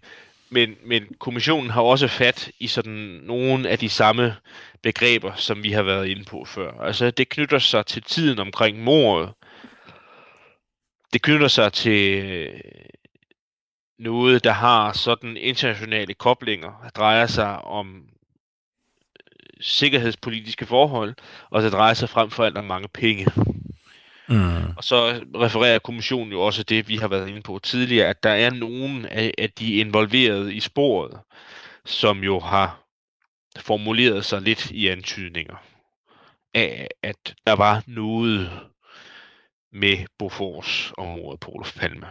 Men, 0.50 0.76
men 0.86 1.16
kommissionen 1.20 1.70
har 1.70 1.82
også 1.82 2.08
fat 2.08 2.52
i 2.60 2.68
sådan 2.68 3.22
nogle 3.24 3.70
af 3.70 3.80
de 3.80 3.90
samme 3.90 4.36
begreber, 4.82 5.36
som 5.36 5.64
vi 5.64 5.72
har 5.72 5.84
været 5.84 6.08
inde 6.08 6.24
på 6.24 6.46
før. 6.46 6.82
Altså 6.82 7.12
det 7.12 7.30
knytter 7.30 7.60
sig 7.60 7.86
til 7.86 8.02
tiden 8.02 8.40
omkring 8.40 8.84
mordet. 8.84 9.34
Det 11.14 11.22
knytter 11.22 11.48
sig 11.48 11.74
til 11.74 12.24
noget, 14.00 14.44
der 14.44 14.52
har 14.52 14.94
sådan 14.94 15.38
internationale 15.38 16.14
koblinger, 16.14 16.82
der 16.84 16.90
drejer 16.90 17.28
sig 17.28 17.62
om 17.62 17.96
øh, 17.96 19.58
sikkerhedspolitiske 19.62 20.66
forhold, 20.66 21.16
og 21.50 21.64
det 21.64 21.72
drejer 21.72 21.94
sig 21.94 22.10
frem 22.10 22.30
for 22.30 22.44
alt 22.44 22.58
om 22.58 22.66
mange 22.66 22.88
penge. 22.88 23.26
Mm. 24.30 24.78
Og 24.78 24.84
så 24.84 25.22
refererer 25.36 25.80
kommissionen 25.80 26.32
jo 26.32 26.42
også 26.42 26.64
det, 26.64 26.88
vi 26.88 26.96
har 26.96 27.08
været 27.08 27.30
inde 27.30 27.42
på 27.42 27.60
tidligere, 27.64 28.08
at 28.08 28.24
der 28.24 28.30
er 28.30 28.50
nogen 28.50 29.06
af, 29.06 29.34
af 29.38 29.52
de 29.52 29.74
involverede 29.74 30.54
i 30.54 30.60
sporet, 30.60 31.20
som 31.86 32.24
jo 32.24 32.40
har 32.40 32.84
formuleret 33.58 34.26
sig 34.26 34.42
lidt 34.42 34.72
i 34.72 34.88
antydninger 34.88 35.56
af, 36.54 36.88
at 37.04 37.36
der 37.48 37.54
var 37.54 37.84
noget 37.88 38.50
med 39.72 39.98
Bofors 40.20 40.94
området 40.98 41.40
på 41.40 41.52
Olof 41.52 41.76
Palme. 41.76 42.08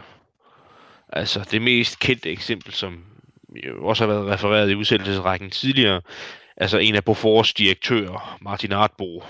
Altså 1.09 1.47
det 1.51 1.61
mest 1.61 1.99
kendte 1.99 2.29
eksempel, 2.29 2.73
som 2.73 3.03
også 3.79 4.07
har 4.07 4.13
været 4.13 4.27
refereret 4.27 4.71
i 4.71 4.75
udsendelsesrækken 4.75 5.49
tidligere, 5.49 6.01
altså 6.57 6.77
en 6.77 6.95
af 6.95 7.03
Bofors 7.03 7.53
direktører, 7.53 8.37
Martin 8.41 8.71
Artbo, 8.71 9.23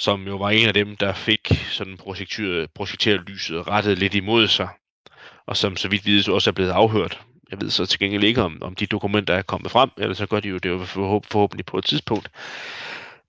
som 0.00 0.26
jo 0.26 0.36
var 0.36 0.50
en 0.50 0.68
af 0.68 0.74
dem, 0.74 0.96
der 0.96 1.12
fik 1.12 1.48
sådan 1.70 1.96
projekteret 2.74 3.28
lyset 3.28 3.68
rettet 3.68 3.98
lidt 3.98 4.14
imod 4.14 4.48
sig, 4.48 4.68
og 5.46 5.56
som 5.56 5.76
så 5.76 5.88
vidt 5.88 6.06
vides 6.06 6.28
også 6.28 6.50
er 6.50 6.52
blevet 6.52 6.70
afhørt. 6.70 7.20
Jeg 7.50 7.60
ved 7.60 7.70
så 7.70 7.86
til 7.86 7.98
gengæld 7.98 8.24
ikke, 8.24 8.42
om, 8.42 8.58
om 8.62 8.74
de 8.74 8.86
dokumenter 8.86 9.34
er 9.34 9.42
kommet 9.42 9.70
frem, 9.70 9.90
eller 9.98 10.14
så 10.14 10.26
gør 10.26 10.40
de 10.40 10.48
jo 10.48 10.58
det 10.58 10.68
jo 10.68 10.84
forhåbentlig 10.84 11.66
på 11.66 11.78
et 11.78 11.84
tidspunkt. 11.84 12.30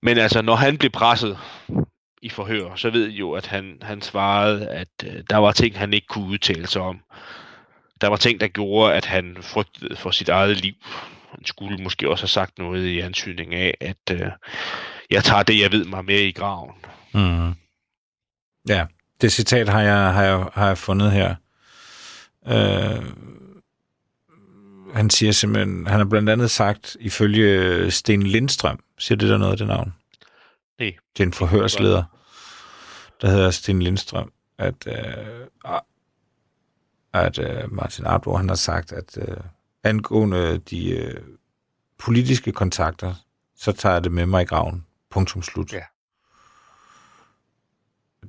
Men 0.02 0.18
altså, 0.18 0.42
når 0.42 0.54
han 0.54 0.78
blev 0.78 0.90
presset 0.90 1.38
i 2.22 2.28
forhør, 2.28 2.76
så 2.76 2.90
ved 2.90 3.08
I 3.08 3.16
jo, 3.16 3.32
at 3.32 3.46
han, 3.46 3.78
han 3.82 4.02
svarede, 4.02 4.68
at 4.68 4.88
øh, 5.04 5.22
der 5.30 5.36
var 5.36 5.52
ting, 5.52 5.78
han 5.78 5.92
ikke 5.92 6.06
kunne 6.06 6.26
udtale 6.26 6.66
sig 6.66 6.82
om. 6.82 7.00
Der 8.00 8.08
var 8.08 8.16
ting, 8.16 8.40
der 8.40 8.48
gjorde, 8.48 8.94
at 8.94 9.04
han 9.04 9.36
frygtede 9.40 9.96
for 9.96 10.10
sit 10.10 10.28
eget 10.28 10.56
liv. 10.56 10.74
Han 11.30 11.44
skulle 11.44 11.82
måske 11.82 12.10
også 12.10 12.22
have 12.22 12.28
sagt 12.28 12.58
noget 12.58 12.86
i 12.86 13.00
ansynning 13.00 13.54
af, 13.54 13.74
at 13.80 14.10
øh, 14.20 14.30
jeg 15.12 15.24
tager 15.24 15.42
det, 15.42 15.60
jeg 15.60 15.72
ved 15.72 15.84
mig 15.84 16.04
med 16.04 16.18
i 16.20 16.32
graven. 16.32 16.74
Mm. 17.14 17.54
Ja, 18.68 18.86
det 19.20 19.32
citat 19.32 19.68
har 19.68 19.80
jeg, 19.80 20.12
har 20.12 20.22
jeg, 20.22 20.46
har 20.52 20.66
jeg 20.66 20.78
fundet 20.78 21.12
her. 21.12 21.34
Øh, 22.46 23.04
han 24.94 25.10
siger 25.10 25.32
simpelthen, 25.32 25.86
han 25.86 25.98
har 25.98 26.04
blandt 26.04 26.28
andet 26.28 26.50
sagt, 26.50 26.96
ifølge 27.00 27.90
Sten 27.90 28.22
Lindstrøm, 28.22 28.78
siger 28.98 29.18
det 29.18 29.28
der 29.28 29.38
noget, 29.38 29.58
det 29.58 29.66
navn? 29.66 29.94
Nej. 30.78 30.94
Det 31.16 31.22
er 31.22 31.26
en 31.26 31.32
forhørsleder, 31.32 32.04
der 33.20 33.30
hedder 33.30 33.50
Sten 33.50 33.82
Lindstrøm, 33.82 34.32
at, 34.58 34.86
øh, 34.86 35.46
at 37.12 37.38
øh, 37.38 37.72
Martin 37.72 38.04
Arbo, 38.04 38.36
han 38.36 38.48
har 38.48 38.56
sagt, 38.56 38.92
at 38.92 39.18
øh, 39.28 39.36
angående 39.82 40.58
de 40.58 40.90
øh, 40.90 41.20
politiske 41.98 42.52
kontakter, 42.52 43.14
så 43.56 43.72
tager 43.72 43.92
jeg 43.92 44.04
det 44.04 44.12
med 44.12 44.26
mig 44.26 44.42
i 44.42 44.44
graven. 44.44 44.86
Punktum 45.12 45.42
slut. 45.42 45.72
Ja. 45.72 45.82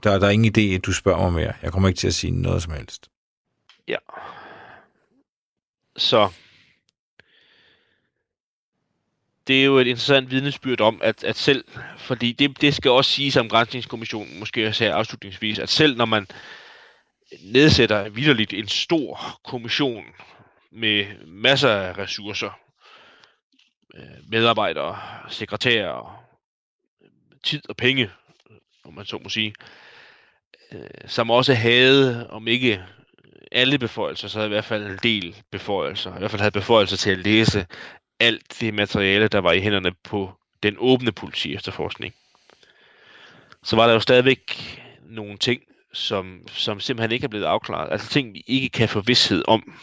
Der, 0.04 0.20
der 0.20 0.28
er 0.28 0.32
ingen 0.32 0.54
idé, 0.58 0.76
at 0.76 0.86
du 0.86 0.94
spørger 0.94 1.22
mig 1.22 1.34
mere. 1.34 1.54
Jeg 1.62 1.72
kommer 1.72 1.90
ikke 1.90 1.98
til 1.98 2.08
at 2.08 2.14
sige 2.14 2.32
noget 2.32 2.64
som 2.64 2.74
helst. 2.74 3.10
Ja. 3.88 3.98
Så 5.98 6.32
det 9.48 9.62
er 9.62 9.66
jo 9.66 9.78
et 9.78 9.88
interessant 9.88 10.32
vidnesbyrd 10.32 10.82
om, 10.82 11.00
at, 11.04 11.24
at 11.24 11.36
selv, 11.36 11.66
fordi 11.98 12.32
det, 12.32 12.62
det 12.62 12.76
skal 12.76 12.92
også 12.92 13.12
siges 13.12 13.38
om 13.38 13.50
Grænsningskommissionen, 13.50 14.40
måske 14.40 14.62
jeg 14.62 14.76
sagde 14.76 14.94
afslutningsvis, 14.94 15.60
at 15.60 15.70
selv 15.70 15.98
når 15.98 16.06
man 16.06 16.28
nedsætter 17.44 18.10
vidderligt 18.10 18.54
en 18.54 18.68
stor 18.68 19.40
kommission 19.44 20.06
med 20.72 21.06
masser 21.28 21.70
af 21.70 21.98
ressourcer, 21.98 22.60
øh, 23.96 24.30
medarbejdere, 24.32 25.00
sekretærer, 25.30 26.23
tid 27.44 27.70
og 27.70 27.78
penge, 27.78 28.10
om 28.84 28.94
man 28.94 29.06
så 29.06 29.20
må 29.24 29.30
sige, 29.30 29.54
øh, 30.72 30.80
som 31.06 31.32
også 31.32 31.54
havde, 31.54 32.30
om 32.30 32.48
ikke 32.48 32.84
alle 33.52 33.80
beføjelser, 33.80 34.28
så 34.28 34.42
i 34.42 34.48
hvert 34.48 34.66
fald 34.66 34.86
en 34.86 35.00
del 35.04 35.36
beføjelser, 35.52 36.16
i 36.16 36.20
hvert 36.20 36.32
fald 36.32 36.42
havde 36.42 36.52
beføjelser 36.52 36.98
til 36.98 37.12
at 37.12 37.18
læse 37.18 37.66
alt 38.20 38.60
det 38.60 38.74
materiale, 38.74 39.28
der 39.28 39.40
var 39.40 39.52
i 39.52 39.62
hænderne 39.62 39.92
på 40.04 40.32
den 40.64 40.76
åbne 40.78 41.12
politi 41.12 41.56
efterforskning. 41.56 42.14
Så 43.64 43.76
var 43.76 43.88
der 43.88 43.94
jo 43.94 44.00
stadigvæk 44.00 44.78
nogle 45.02 45.38
ting, 45.38 45.62
som, 45.94 46.48
som 46.48 46.80
simpelthen 46.80 47.12
ikke 47.12 47.24
er 47.24 47.30
blevet 47.30 47.46
afklaret. 47.46 47.92
Altså 47.92 48.10
ting, 48.10 48.34
vi 48.34 48.44
ikke 48.48 48.70
kan 48.70 48.90
få 48.90 49.02
vidshed 49.02 49.44
om. 49.48 49.74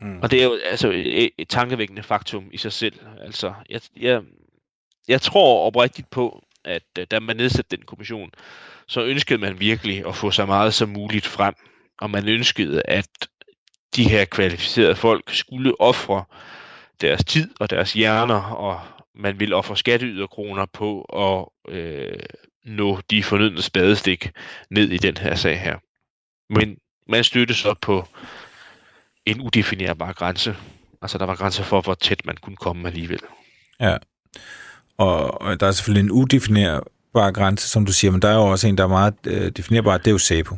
Mm. 0.00 0.20
Og 0.22 0.30
det 0.30 0.40
er 0.40 0.44
jo 0.44 0.58
altså 0.64 0.90
et, 0.90 1.30
et 1.38 1.48
tankevækkende 1.48 2.02
faktum 2.02 2.48
i 2.52 2.56
sig 2.56 2.72
selv. 2.72 3.00
Altså, 3.20 3.54
jeg, 3.70 3.80
jeg, 3.96 4.22
jeg 5.08 5.22
tror 5.22 5.66
oprigtigt 5.66 6.10
på, 6.10 6.44
at 6.64 6.82
øh, 6.98 7.06
da 7.10 7.20
man 7.20 7.36
nedsatte 7.36 7.76
den 7.76 7.84
kommission, 7.84 8.30
så 8.86 9.04
ønskede 9.04 9.40
man 9.40 9.60
virkelig 9.60 10.06
at 10.06 10.16
få 10.16 10.30
så 10.30 10.46
meget 10.46 10.74
som 10.74 10.88
muligt 10.88 11.26
frem. 11.26 11.54
Og 12.00 12.10
man 12.10 12.28
ønskede, 12.28 12.82
at 12.84 13.08
de 13.96 14.08
her 14.08 14.24
kvalificerede 14.24 14.96
folk 14.96 15.34
skulle 15.34 15.80
ofre 15.80 16.24
deres 17.00 17.24
tid 17.24 17.50
og 17.60 17.70
deres 17.70 17.92
hjerner, 17.92 18.42
og 18.42 18.80
man 19.14 19.40
ville 19.40 19.56
ofre 19.56 19.76
skatteyderkroner 19.76 20.66
på 20.66 21.02
at 21.02 21.74
øh, 21.74 22.18
nå 22.64 23.00
de 23.10 23.22
fornødne 23.22 23.62
spadestik 23.62 24.30
ned 24.70 24.90
i 24.90 24.96
den 24.96 25.16
her 25.16 25.34
sag 25.34 25.60
her. 25.60 25.78
Men 26.50 26.78
man 27.06 27.24
støtte 27.24 27.54
så 27.54 27.74
på 27.74 28.04
en 29.26 29.40
udefinerbar 29.40 30.12
grænse. 30.12 30.56
Altså 31.02 31.18
der 31.18 31.26
var 31.26 31.36
grænser 31.36 31.64
for, 31.64 31.80
hvor 31.80 31.94
tæt 31.94 32.26
man 32.26 32.36
kunne 32.36 32.56
komme 32.56 32.88
alligevel. 32.88 33.20
Ja, 33.80 33.96
og, 34.98 35.40
og 35.40 35.60
der 35.60 35.66
er 35.66 35.72
selvfølgelig 35.72 36.04
en 36.04 36.10
udefinerbar 36.10 37.30
grænse, 37.30 37.68
som 37.68 37.86
du 37.86 37.92
siger, 37.92 38.10
men 38.10 38.22
der 38.22 38.28
er 38.28 38.34
jo 38.34 38.46
også 38.46 38.68
en, 38.68 38.78
der 38.78 38.84
er 38.84 38.88
meget 38.88 39.14
øh, 39.26 39.50
definerbar, 39.50 39.98
det 39.98 40.06
er 40.06 40.10
jo 40.10 40.18
SEPO. 40.18 40.56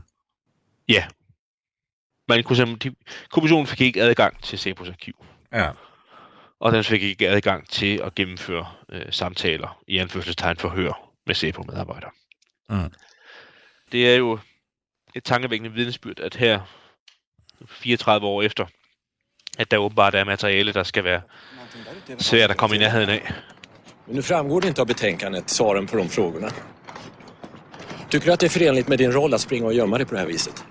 Ja, 0.88 1.04
man 2.30 2.44
kunne 2.44 2.56
simpelthen, 2.56 2.96
kommissionen 3.30 3.66
fik 3.66 3.80
ikke 3.80 4.02
adgang 4.02 4.42
til 4.42 4.58
Cepos 4.58 4.88
arkiv. 4.88 5.24
Ja. 5.52 5.70
Og 6.60 6.72
den 6.72 6.84
fik 6.84 7.02
ikke 7.02 7.28
adgang 7.28 7.68
til 7.68 8.00
at 8.04 8.14
gennemføre 8.14 8.66
øh, 8.92 9.06
samtaler 9.10 9.82
i 9.86 9.98
anførselstegn 9.98 10.56
forhør 10.56 11.10
med 11.26 11.34
Cepo-medarbejdere. 11.34 12.10
Mm. 12.70 12.92
Det 13.92 14.12
er 14.12 14.16
jo 14.16 14.38
et 15.14 15.24
tankevækkende 15.24 15.72
vidensbyrd, 15.72 16.20
at 16.20 16.34
her 16.34 16.60
34 17.68 18.26
år 18.26 18.42
efter, 18.42 18.66
at 19.58 19.70
der 19.70 19.78
åbenbart 19.78 20.14
er 20.14 20.24
materiale, 20.24 20.72
der 20.72 20.82
skal 20.82 21.04
være 21.04 21.22
svært 22.18 22.50
at 22.50 22.56
komme 22.56 22.76
i 22.76 22.78
nærheden 22.78 23.10
af. 23.10 23.32
Men 24.04 24.16
nu 24.16 24.22
framgår 24.22 24.60
det 24.60 24.68
inte 24.68 24.80
av 24.80 24.86
betänkandet 24.86 25.50
svaren 25.50 25.86
på 25.86 25.96
de 25.96 26.08
frågorna. 26.08 26.50
Tycker 28.08 28.26
du 28.26 28.32
att 28.32 28.40
det 28.40 28.46
är 28.46 28.50
förenligt 28.50 28.88
med 28.88 28.98
din 28.98 29.12
roll 29.12 29.34
att 29.34 29.40
springa 29.40 29.66
och 29.66 29.74
gömma 29.74 29.98
dig 29.98 30.06
på 30.06 30.14
det 30.14 30.20
här 30.20 30.26
viset? 30.26 30.64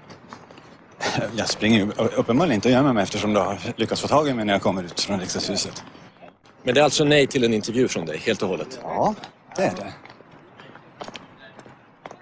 Jag 1.36 1.50
springer 1.50 2.02
uppenbarligen 2.16 2.56
inte 2.56 2.68
och 2.68 2.74
gömmer 2.74 2.94
mig 2.94 3.04
eftersom 3.04 3.34
du 3.34 3.40
har 3.40 3.60
lyckats 3.76 4.02
få 4.02 4.08
tag 4.08 4.30
i 4.30 4.34
mig 4.34 4.46
när 4.46 4.54
jag 4.54 4.62
kommer 4.62 4.84
ut 4.84 5.00
från 5.00 5.20
riksdagshuset. 5.20 5.84
Men 6.64 6.74
det 6.74 6.80
är 6.80 6.84
alltså 6.84 7.04
nej 7.04 7.28
till 7.28 7.44
en 7.44 7.54
intervju 7.54 7.88
från 7.88 8.06
dig, 8.06 8.18
helt 8.18 8.42
och 8.42 8.50
hållet? 8.50 8.80
Ja, 8.84 9.16
det 9.56 9.64
är 9.64 9.76
det. 9.76 9.94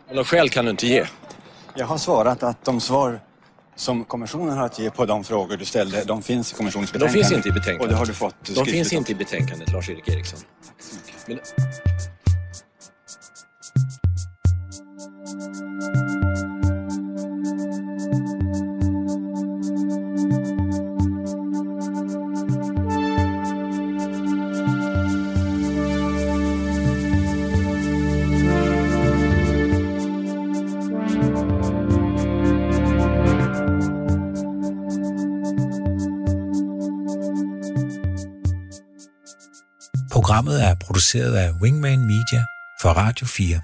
Men 0.07 0.15
några 0.15 0.25
skäl 0.25 0.49
kan 0.49 0.65
du 0.65 0.71
inte 0.71 0.87
ge? 0.87 1.05
Jag 1.75 1.85
har 1.85 1.97
svarat 1.97 2.43
att 2.43 2.65
de 2.65 2.81
svar 2.81 3.19
som 3.77 4.05
kommissionen 4.05 4.57
har 4.57 4.65
att 4.65 4.79
ge 4.79 4.89
på 4.89 5.05
de 5.05 5.23
frågor 5.23 5.57
du 5.57 5.65
ställde, 5.65 6.03
de 6.03 6.21
finns 6.21 6.53
i 6.53 6.55
kommissionens 6.55 6.93
betänkande. 6.93 7.19
De 7.19 7.23
finns 7.23 7.37
inte 7.37 7.49
i 7.49 7.51
betänkandet. 7.51 7.81
Och 7.81 7.87
det 7.87 7.95
har 7.95 8.05
du 8.05 8.13
fått 8.13 8.55
De 8.55 8.65
finns 8.65 8.93
inte 8.93 9.11
i 9.11 9.15
betänkandet, 9.15 9.71
Lars-Erik 9.71 10.07
Eriksson. 10.07 10.39
Men... 11.27 11.39
Programmet 15.67 16.11
er 16.11 16.16
produceret 40.97 41.35
af 41.35 41.51
Wingman 41.61 41.99
Media 41.99 42.45
for 42.81 42.89
Radio 42.89 43.27
4. 43.27 43.61